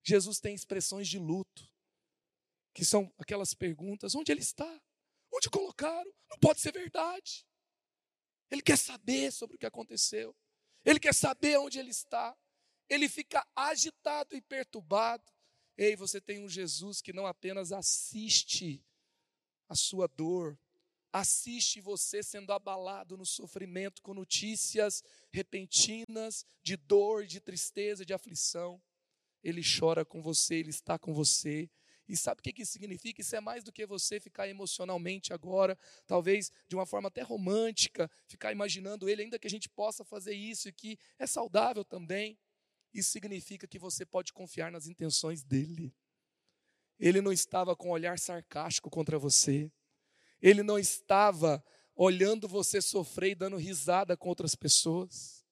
Jesus 0.04 0.40
tem 0.40 0.54
expressões 0.54 1.08
de 1.08 1.18
luto, 1.18 1.68
que 2.72 2.86
são 2.86 3.12
aquelas 3.18 3.56
perguntas: 3.56 4.14
onde 4.14 4.32
ele 4.32 4.42
está? 4.42 4.82
Onde 5.34 5.50
colocaram? 5.50 6.12
Não 6.30 6.38
pode 6.38 6.60
ser 6.60 6.72
verdade. 6.72 7.48
Ele 8.52 8.62
quer 8.62 8.78
saber 8.78 9.32
sobre 9.32 9.56
o 9.56 9.60
que 9.60 9.66
aconteceu. 9.66 10.36
Ele 10.86 11.00
quer 11.00 11.16
saber 11.16 11.58
onde 11.58 11.80
ele 11.80 11.90
está. 11.90 12.38
Ele 12.88 13.10
fica 13.10 13.44
agitado 13.56 14.36
e 14.36 14.42
perturbado. 14.44 15.26
Ei, 15.82 15.96
você 15.96 16.20
tem 16.20 16.44
um 16.44 16.50
Jesus 16.50 17.02
que 17.02 17.14
não 17.14 17.26
apenas 17.26 17.72
assiste 17.72 18.84
a 19.70 19.74
sua 19.74 20.10
dor, 20.10 20.60
assiste 21.10 21.80
você 21.80 22.22
sendo 22.22 22.52
abalado 22.52 23.16
no 23.16 23.26
sofrimento 23.26 24.02
com 24.02 24.14
notícias 24.14 25.02
repentinas 25.32 26.46
de 26.62 26.76
dor, 26.76 27.26
de 27.26 27.40
tristeza, 27.40 28.06
de 28.06 28.14
aflição. 28.14 28.82
Ele 29.42 29.62
chora 29.64 30.04
com 30.04 30.22
você, 30.22 30.56
ele 30.56 30.70
está 30.70 31.00
com 31.00 31.14
você. 31.14 31.70
E 32.10 32.18
sabe 32.18 32.42
o 32.42 32.44
que 32.44 32.62
isso 32.62 32.74
significa? 32.74 33.22
Isso 33.22 33.38
é 33.38 33.40
mais 33.40 33.64
do 33.64 33.72
que 33.72 33.86
você 33.86 34.20
ficar 34.20 34.50
emocionalmente 34.50 35.32
agora, 35.32 35.78
talvez 36.06 36.52
de 36.68 36.76
uma 36.76 36.86
forma 36.86 37.08
até 37.08 37.22
romântica, 37.22 38.12
ficar 38.28 38.52
imaginando 38.52 39.08
ele, 39.08 39.22
ainda 39.22 39.40
que 39.40 39.48
a 39.48 39.50
gente 39.50 39.70
possa 39.70 40.04
fazer 40.04 40.34
isso 40.34 40.68
e 40.68 40.74
que 40.74 41.00
é 41.18 41.26
saudável 41.26 41.86
também. 41.86 42.38
Isso 42.94 43.12
significa 43.12 43.68
que 43.68 43.80
você 43.80 44.06
pode 44.06 44.34
confiar 44.34 44.72
nas 44.72 44.88
intenções 44.88 45.44
dele. 45.44 45.94
Ele 47.00 47.22
não 47.22 47.32
estava 47.32 47.76
com 47.76 47.90
um 47.90 47.92
olhar 47.92 48.20
sarcástico 48.20 48.90
contra 48.90 49.18
você. 49.18 49.72
Ele 50.42 50.64
não 50.64 50.78
estava 50.78 51.64
olhando 51.96 52.48
você 52.48 52.82
sofrer 52.82 53.32
e 53.32 53.36
dando 53.36 53.58
risada 53.58 54.18
com 54.18 54.30
outras 54.30 54.56
pessoas. 54.56 55.46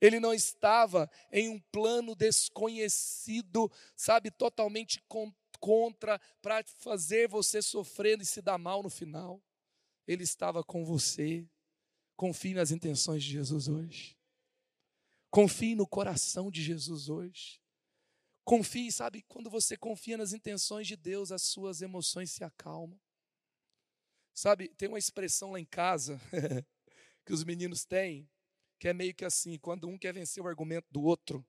Ele 0.00 0.20
não 0.20 0.34
estava 0.34 1.10
em 1.32 1.48
um 1.48 1.60
plano 1.72 2.14
desconhecido, 2.14 3.70
sabe, 3.96 4.30
totalmente 4.30 5.02
contra, 5.60 6.20
para 6.42 6.62
fazer 6.78 7.28
você 7.28 7.62
sofrer 7.62 8.20
e 8.20 8.24
se 8.24 8.42
dar 8.42 8.58
mal 8.58 8.82
no 8.82 8.90
final. 8.90 9.42
Ele 10.06 10.22
estava 10.22 10.62
com 10.62 10.84
você. 10.84 11.48
Confie 12.16 12.54
nas 12.54 12.70
intenções 12.70 13.24
de 13.24 13.30
Jesus 13.30 13.66
hoje. 13.66 14.16
Confie 15.34 15.74
no 15.74 15.84
coração 15.84 16.48
de 16.48 16.62
Jesus 16.62 17.08
hoje. 17.08 17.60
Confie, 18.44 18.92
sabe, 18.92 19.20
quando 19.22 19.50
você 19.50 19.76
confia 19.76 20.16
nas 20.16 20.32
intenções 20.32 20.86
de 20.86 20.94
Deus, 20.94 21.32
as 21.32 21.42
suas 21.42 21.82
emoções 21.82 22.30
se 22.30 22.44
acalmam. 22.44 23.00
Sabe, 24.32 24.68
tem 24.68 24.88
uma 24.88 24.96
expressão 24.96 25.50
lá 25.50 25.58
em 25.58 25.64
casa 25.64 26.20
que 27.26 27.32
os 27.32 27.42
meninos 27.42 27.84
têm, 27.84 28.30
que 28.78 28.86
é 28.86 28.92
meio 28.92 29.12
que 29.12 29.24
assim, 29.24 29.58
quando 29.58 29.88
um 29.88 29.98
quer 29.98 30.14
vencer 30.14 30.40
o 30.40 30.46
argumento 30.46 30.86
do 30.88 31.02
outro, 31.02 31.44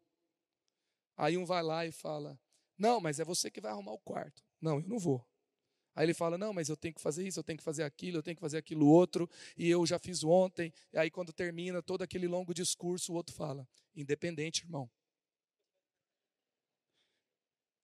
aí 1.15 1.37
um 1.37 1.45
vai 1.45 1.61
lá 1.61 1.85
e 1.85 1.91
fala: 1.91 2.41
"Não, 2.75 2.99
mas 2.99 3.19
é 3.19 3.23
você 3.23 3.51
que 3.51 3.61
vai 3.61 3.71
arrumar 3.71 3.93
o 3.93 3.99
quarto". 3.99 4.43
Não, 4.59 4.79
eu 4.79 4.87
não 4.87 4.97
vou. 4.97 5.23
Aí 5.95 6.05
ele 6.05 6.13
fala: 6.13 6.37
Não, 6.37 6.53
mas 6.53 6.67
eu 6.67 6.75
tenho 6.75 6.93
que 6.93 7.01
fazer 7.01 7.25
isso, 7.25 7.39
eu 7.39 7.43
tenho 7.43 7.57
que 7.57 7.63
fazer 7.63 7.83
aquilo, 7.83 8.17
eu 8.17 8.23
tenho 8.23 8.35
que 8.35 8.41
fazer 8.41 8.57
aquilo 8.57 8.85
outro, 8.85 9.29
e 9.57 9.69
eu 9.69 9.85
já 9.85 9.97
fiz 9.97 10.23
ontem. 10.23 10.73
E 10.91 10.97
aí, 10.97 11.09
quando 11.09 11.31
termina 11.31 11.81
todo 11.81 12.01
aquele 12.01 12.27
longo 12.27 12.53
discurso, 12.53 13.13
o 13.13 13.15
outro 13.15 13.33
fala: 13.33 13.67
Independente, 13.95 14.63
irmão. 14.63 14.89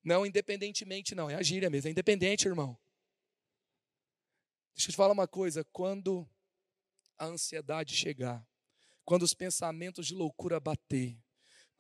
Não 0.03 0.25
independentemente, 0.25 1.13
não, 1.13 1.29
é 1.29 1.35
a 1.35 1.43
gíria 1.43 1.69
mesmo, 1.69 1.87
é 1.87 1.91
independente, 1.91 2.47
irmão. 2.47 2.77
Deixa 4.73 4.89
eu 4.89 4.91
te 4.93 4.97
falar 4.97 5.13
uma 5.13 5.27
coisa: 5.27 5.63
quando 5.65 6.27
a 7.17 7.25
ansiedade 7.25 7.95
chegar, 7.95 8.45
quando 9.05 9.23
os 9.23 9.33
pensamentos 9.33 10.07
de 10.07 10.15
loucura 10.15 10.59
bater, 10.59 11.17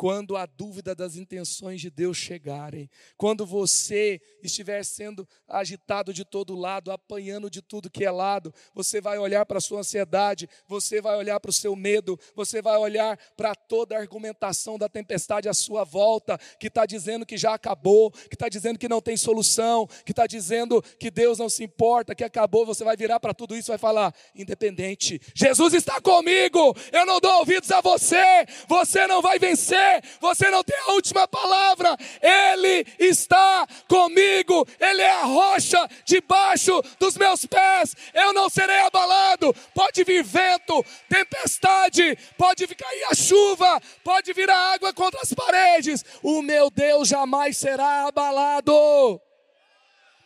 quando 0.01 0.35
a 0.35 0.47
dúvida 0.47 0.95
das 0.95 1.15
intenções 1.15 1.79
de 1.79 1.91
Deus 1.91 2.17
chegarem, 2.17 2.89
quando 3.15 3.45
você 3.45 4.19
estiver 4.41 4.83
sendo 4.83 5.29
agitado 5.47 6.11
de 6.11 6.25
todo 6.25 6.55
lado, 6.55 6.91
apanhando 6.91 7.51
de 7.51 7.61
tudo 7.61 7.87
que 7.87 8.03
é 8.03 8.09
lado, 8.09 8.51
você 8.73 8.99
vai 8.99 9.19
olhar 9.19 9.45
para 9.45 9.59
a 9.59 9.61
sua 9.61 9.81
ansiedade, 9.81 10.49
você 10.67 10.99
vai 10.99 11.15
olhar 11.17 11.39
para 11.39 11.51
o 11.51 11.53
seu 11.53 11.75
medo, 11.75 12.19
você 12.35 12.63
vai 12.63 12.79
olhar 12.79 13.15
para 13.37 13.53
toda 13.53 13.95
a 13.95 13.99
argumentação 13.99 14.75
da 14.75 14.89
tempestade 14.89 15.47
à 15.47 15.53
sua 15.53 15.83
volta, 15.83 16.35
que 16.59 16.65
está 16.65 16.87
dizendo 16.87 17.23
que 17.23 17.37
já 17.37 17.53
acabou, 17.53 18.09
que 18.09 18.33
está 18.33 18.49
dizendo 18.49 18.79
que 18.79 18.89
não 18.89 19.01
tem 19.01 19.15
solução, 19.15 19.85
que 20.03 20.13
está 20.13 20.25
dizendo 20.25 20.81
que 20.97 21.11
Deus 21.11 21.37
não 21.37 21.47
se 21.47 21.63
importa, 21.63 22.15
que 22.15 22.23
acabou, 22.23 22.65
você 22.65 22.83
vai 22.83 22.97
virar 22.97 23.19
para 23.19 23.35
tudo 23.35 23.55
isso 23.55 23.69
e 23.69 23.73
vai 23.73 23.77
falar: 23.77 24.15
independente, 24.33 25.21
Jesus 25.35 25.75
está 25.75 26.01
comigo, 26.01 26.75
eu 26.91 27.05
não 27.05 27.19
dou 27.19 27.37
ouvidos 27.37 27.69
a 27.69 27.81
você, 27.81 28.47
você 28.67 29.05
não 29.05 29.21
vai 29.21 29.37
vencer 29.37 29.90
você 30.19 30.49
não 30.49 30.63
tem 30.63 30.77
a 30.77 30.93
última 30.93 31.27
palavra. 31.27 31.97
Ele 32.21 32.85
está 32.99 33.67
comigo, 33.87 34.67
Ele 34.79 35.01
é 35.01 35.11
a 35.11 35.25
rocha 35.25 35.87
debaixo 36.05 36.81
dos 36.99 37.17
meus 37.17 37.45
pés. 37.45 37.95
Eu 38.13 38.33
não 38.33 38.49
serei 38.49 38.79
abalado. 38.81 39.53
Pode 39.73 40.03
vir 40.03 40.23
vento, 40.23 40.83
tempestade, 41.09 42.17
pode 42.37 42.67
cair 42.67 43.03
a 43.09 43.15
chuva, 43.15 43.81
pode 44.03 44.33
vir 44.33 44.49
a 44.49 44.73
água 44.73 44.93
contra 44.93 45.21
as 45.21 45.33
paredes. 45.33 46.03
O 46.21 46.41
meu 46.41 46.69
Deus 46.69 47.07
jamais 47.07 47.57
será 47.57 48.07
abalado. 48.07 49.19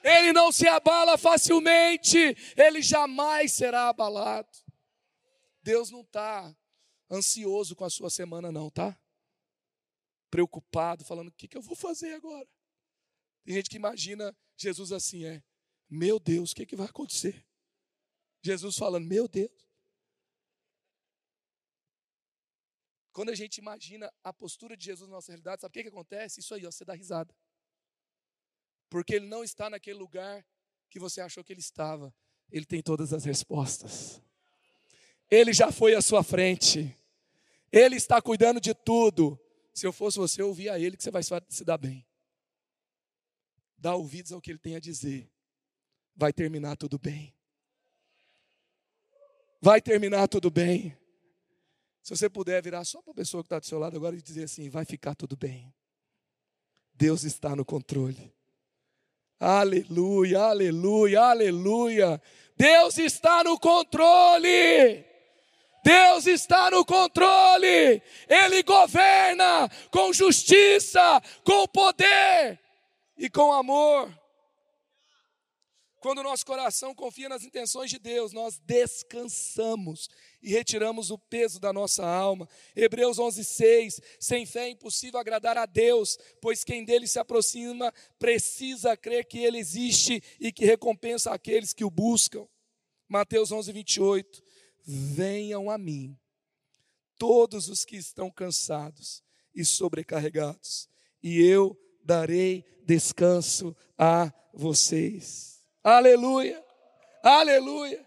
Ele 0.03 0.31
não 0.31 0.51
se 0.51 0.67
abala 0.67 1.17
facilmente, 1.17 2.37
ele 2.55 2.79
jamais 2.79 3.53
será 3.53 3.89
abalado. 3.89 4.47
Deus 5.63 5.89
não 5.89 6.01
está 6.01 6.55
ansioso 7.09 7.75
com 7.75 7.85
a 7.85 7.89
sua 7.89 8.11
semana, 8.11 8.51
não, 8.51 8.69
tá? 8.69 8.95
Preocupado, 10.35 11.05
falando: 11.05 11.29
o 11.29 11.31
que, 11.31 11.47
que 11.47 11.55
eu 11.55 11.61
vou 11.61 11.77
fazer 11.77 12.13
agora? 12.13 12.45
Tem 13.45 13.55
gente 13.55 13.69
que 13.69 13.77
imagina 13.77 14.35
Jesus 14.57 14.91
assim: 14.91 15.23
é, 15.23 15.41
meu 15.89 16.19
Deus, 16.19 16.51
o 16.51 16.55
que, 16.55 16.65
que 16.65 16.75
vai 16.75 16.87
acontecer? 16.87 17.45
Jesus 18.41 18.75
falando: 18.75 19.07
meu 19.07 19.29
Deus. 19.29 19.49
Quando 23.13 23.29
a 23.29 23.35
gente 23.35 23.59
imagina 23.59 24.13
a 24.21 24.33
postura 24.33 24.75
de 24.75 24.83
Jesus 24.83 25.09
na 25.09 25.15
nossa 25.15 25.31
realidade, 25.31 25.61
sabe 25.61 25.71
o 25.71 25.73
que, 25.73 25.83
que 25.83 25.87
acontece? 25.87 26.41
Isso 26.41 26.53
aí, 26.53 26.65
ó, 26.65 26.71
você 26.71 26.83
dá 26.83 26.93
risada. 26.93 27.33
Porque 28.89 29.15
ele 29.15 29.27
não 29.27 29.41
está 29.41 29.69
naquele 29.69 29.97
lugar 29.97 30.45
que 30.89 30.99
você 30.99 31.21
achou 31.21 31.45
que 31.45 31.53
ele 31.53 31.61
estava. 31.61 32.13
Ele 32.51 32.65
tem 32.65 32.81
todas 32.83 33.13
as 33.13 33.23
respostas. 33.23 34.21
Ele 35.31 35.53
já 35.53 35.71
foi 35.71 35.95
à 35.95 36.01
sua 36.01 36.23
frente. 36.23 36.93
Ele 37.71 37.95
está 37.95 38.21
cuidando 38.21 38.59
de 38.59 38.73
tudo. 38.73 39.39
Se 39.75 39.85
eu 39.85 39.91
fosse 39.91 40.17
você, 40.17 40.41
eu 40.41 40.47
ouvia 40.47 40.79
ele 40.79 40.95
que 40.95 41.03
você 41.03 41.11
vai 41.11 41.21
se 41.21 41.65
dar 41.65 41.77
bem. 41.77 42.07
Dá 43.77 43.93
ouvidos 43.93 44.31
ao 44.31 44.39
que 44.39 44.49
ele 44.49 44.57
tem 44.57 44.77
a 44.77 44.79
dizer. 44.79 45.29
Vai 46.15 46.31
terminar 46.31 46.77
tudo 46.77 46.97
bem. 46.97 47.35
Vai 49.61 49.81
terminar 49.81 50.29
tudo 50.29 50.49
bem. 50.49 50.97
Se 52.01 52.15
você 52.15 52.29
puder 52.29 52.63
virar 52.63 52.85
só 52.85 53.01
para 53.01 53.11
a 53.11 53.15
pessoa 53.15 53.43
que 53.43 53.47
está 53.47 53.59
do 53.59 53.65
seu 53.65 53.77
lado 53.77 53.97
agora 53.97 54.15
e 54.15 54.21
dizer 54.21 54.45
assim: 54.45 54.69
vai 54.69 54.85
ficar 54.85 55.13
tudo 55.13 55.35
bem. 55.35 55.73
Deus 56.93 57.25
está 57.25 57.53
no 57.53 57.65
controle. 57.65 58.33
Aleluia, 59.37 60.39
aleluia, 60.39 61.21
aleluia. 61.21 62.21
Deus 62.55 62.97
está 62.97 63.43
no 63.43 63.59
controle. 63.59 65.03
Deus 65.85 66.25
está 66.25 66.71
no 66.71 66.83
controle, 66.83 68.01
Ele 68.27 68.63
governa 68.63 69.69
com 69.91 70.11
justiça, 70.11 71.21
com 71.43 71.67
poder 71.67 72.59
e 73.15 73.29
com 73.29 73.53
amor. 73.53 74.11
Quando 75.99 76.19
o 76.19 76.23
nosso 76.23 76.43
coração 76.43 76.95
confia 76.95 77.29
nas 77.29 77.43
intenções 77.43 77.91
de 77.91 77.99
Deus, 77.99 78.33
nós 78.33 78.57
descansamos 78.59 80.09
e 80.41 80.51
retiramos 80.51 81.11
o 81.11 81.19
peso 81.19 81.59
da 81.59 81.71
nossa 81.71 82.03
alma. 82.03 82.49
Hebreus 82.75 83.19
11:6 83.19 84.01
Sem 84.19 84.43
fé 84.43 84.65
é 84.65 84.69
impossível 84.69 85.19
agradar 85.19 85.55
a 85.55 85.67
Deus, 85.67 86.17
pois 86.41 86.63
quem 86.63 86.83
dele 86.83 87.07
se 87.07 87.19
aproxima 87.19 87.93
precisa 88.17 88.97
crer 88.97 89.25
que 89.25 89.37
ele 89.37 89.59
existe 89.59 90.19
e 90.39 90.51
que 90.51 90.65
recompensa 90.65 91.31
aqueles 91.31 91.73
que 91.73 91.85
o 91.85 91.91
buscam. 91.91 92.47
Mateus 93.07 93.51
11:28 93.51 94.44
Venham 94.85 95.69
a 95.69 95.77
mim, 95.77 96.15
todos 97.17 97.69
os 97.69 97.83
que 97.83 97.97
estão 97.97 98.29
cansados 98.29 99.23
e 99.53 99.65
sobrecarregados, 99.65 100.87
e 101.23 101.41
eu 101.41 101.75
darei 102.03 102.63
descanso 102.85 103.75
a 103.97 104.31
vocês. 104.53 105.63
Aleluia, 105.83 106.63
aleluia. 107.23 108.05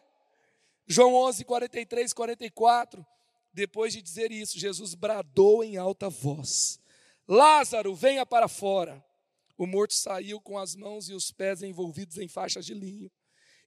João 0.86 1.14
11, 1.14 1.44
43, 1.44 2.12
44. 2.12 3.06
Depois 3.52 3.92
de 3.92 4.00
dizer 4.00 4.30
isso, 4.30 4.58
Jesus 4.58 4.94
bradou 4.94 5.64
em 5.64 5.76
alta 5.76 6.08
voz: 6.08 6.80
Lázaro, 7.26 7.94
venha 7.94 8.24
para 8.24 8.48
fora. 8.48 9.04
O 9.56 9.66
morto 9.66 9.92
saiu 9.92 10.40
com 10.40 10.56
as 10.56 10.76
mãos 10.76 11.08
e 11.08 11.14
os 11.14 11.32
pés 11.32 11.62
envolvidos 11.62 12.16
em 12.18 12.28
faixas 12.28 12.64
de 12.64 12.72
linho, 12.72 13.10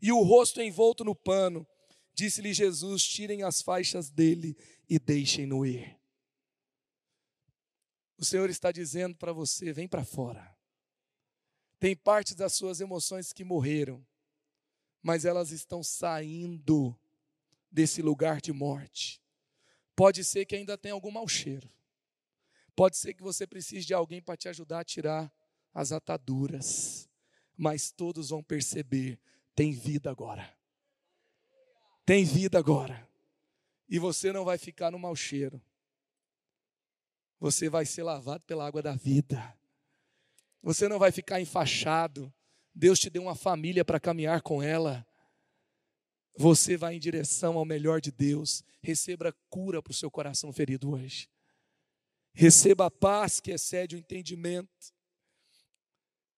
e 0.01 0.11
o 0.11 0.21
rosto 0.21 0.61
envolto 0.61 1.03
no 1.03 1.13
pano. 1.13 1.67
Disse-lhe 2.13 2.53
Jesus: 2.53 3.03
tirem 3.03 3.43
as 3.43 3.61
faixas 3.61 4.09
dele 4.09 4.55
e 4.89 4.99
deixem-no 4.99 5.65
ir. 5.65 5.99
O 8.17 8.25
Senhor 8.25 8.49
está 8.49 8.71
dizendo 8.71 9.15
para 9.15 9.33
você: 9.33 9.71
vem 9.71 9.87
para 9.87 10.03
fora. 10.03 10.55
Tem 11.79 11.95
parte 11.95 12.35
das 12.35 12.53
suas 12.53 12.79
emoções 12.79 13.33
que 13.33 13.43
morreram, 13.43 14.05
mas 15.01 15.25
elas 15.25 15.51
estão 15.51 15.81
saindo 15.83 16.95
desse 17.71 18.01
lugar 18.01 18.39
de 18.39 18.53
morte. 18.53 19.19
Pode 19.95 20.23
ser 20.23 20.45
que 20.45 20.55
ainda 20.55 20.77
tenha 20.77 20.93
algum 20.93 21.09
mau 21.09 21.27
cheiro. 21.27 21.71
Pode 22.75 22.97
ser 22.97 23.13
que 23.13 23.23
você 23.23 23.47
precise 23.47 23.85
de 23.85 23.93
alguém 23.93 24.21
para 24.21 24.37
te 24.37 24.47
ajudar 24.47 24.81
a 24.81 24.85
tirar 24.85 25.33
as 25.73 25.91
ataduras. 25.91 27.09
Mas 27.57 27.91
todos 27.91 28.29
vão 28.29 28.43
perceber: 28.43 29.19
tem 29.55 29.71
vida 29.71 30.11
agora 30.11 30.60
tem 32.11 32.25
vida 32.25 32.59
agora. 32.59 33.07
E 33.87 33.97
você 33.97 34.33
não 34.33 34.43
vai 34.43 34.57
ficar 34.57 34.91
no 34.91 34.99
mau 34.99 35.15
cheiro. 35.15 35.61
Você 37.39 37.69
vai 37.69 37.85
ser 37.85 38.03
lavado 38.03 38.43
pela 38.43 38.67
água 38.67 38.81
da 38.81 38.93
vida. 38.93 39.57
Você 40.61 40.89
não 40.89 40.99
vai 40.99 41.09
ficar 41.09 41.39
enfaixado. 41.39 42.29
Deus 42.75 42.99
te 42.99 43.09
deu 43.09 43.21
uma 43.21 43.33
família 43.33 43.85
para 43.85 43.97
caminhar 43.97 44.41
com 44.41 44.61
ela. 44.61 45.07
Você 46.37 46.75
vai 46.75 46.95
em 46.95 46.99
direção 46.99 47.57
ao 47.57 47.63
melhor 47.63 48.01
de 48.01 48.11
Deus. 48.11 48.61
Receba 48.81 49.33
cura 49.49 49.81
para 49.81 49.91
o 49.91 49.95
seu 49.95 50.11
coração 50.11 50.51
ferido 50.51 50.91
hoje. 50.91 51.29
Receba 52.33 52.87
a 52.87 52.91
paz 52.91 53.39
que 53.39 53.51
excede 53.51 53.95
o 53.95 53.99
entendimento. 53.99 54.93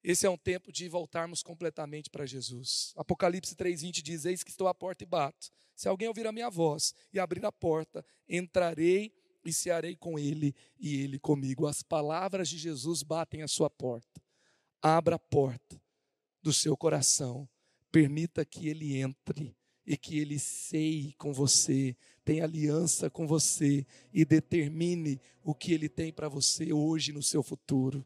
Esse 0.03 0.25
é 0.25 0.29
um 0.29 0.37
tempo 0.37 0.71
de 0.71 0.89
voltarmos 0.89 1.41
completamente 1.41 2.09
para 2.09 2.25
Jesus. 2.25 2.93
Apocalipse 2.97 3.55
3:20 3.55 4.01
diz: 4.01 4.25
Eis 4.25 4.43
que 4.43 4.51
estou 4.51 4.67
à 4.67 4.73
porta 4.73 5.03
e 5.03 5.07
bato. 5.07 5.49
Se 5.75 5.87
alguém 5.87 6.07
ouvir 6.07 6.27
a 6.27 6.31
minha 6.31 6.49
voz 6.49 6.93
e 7.11 7.19
abrir 7.19 7.45
a 7.45 7.51
porta, 7.51 8.05
entrarei 8.27 9.13
e 9.45 9.53
cearei 9.53 9.95
com 9.95 10.19
ele 10.19 10.53
e 10.77 11.01
ele 11.01 11.17
comigo. 11.17 11.65
As 11.65 11.81
palavras 11.81 12.49
de 12.49 12.57
Jesus 12.57 13.01
batem 13.01 13.43
à 13.43 13.47
sua 13.47 13.69
porta. 13.69 14.21
Abra 14.81 15.15
a 15.15 15.19
porta 15.19 15.81
do 16.41 16.51
seu 16.51 16.75
coração. 16.75 17.47
Permita 17.91 18.43
que 18.43 18.67
ele 18.67 18.97
entre 18.97 19.55
e 19.85 19.97
que 19.97 20.17
ele 20.19 20.39
ceie 20.39 21.13
com 21.13 21.33
você, 21.33 21.95
tenha 22.23 22.45
aliança 22.45 23.09
com 23.09 23.27
você 23.27 23.85
e 24.13 24.23
determine 24.23 25.19
o 25.43 25.53
que 25.53 25.73
ele 25.73 25.89
tem 25.89 26.11
para 26.11 26.29
você 26.29 26.71
hoje 26.71 27.11
no 27.11 27.21
seu 27.21 27.43
futuro. 27.43 28.05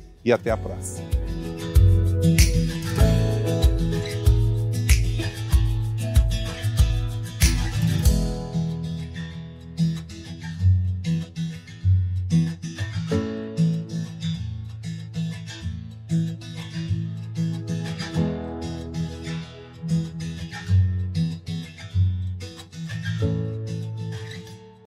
e 0.23 0.31
até 0.31 0.51
a 0.51 0.57
próxima. 0.57 1.09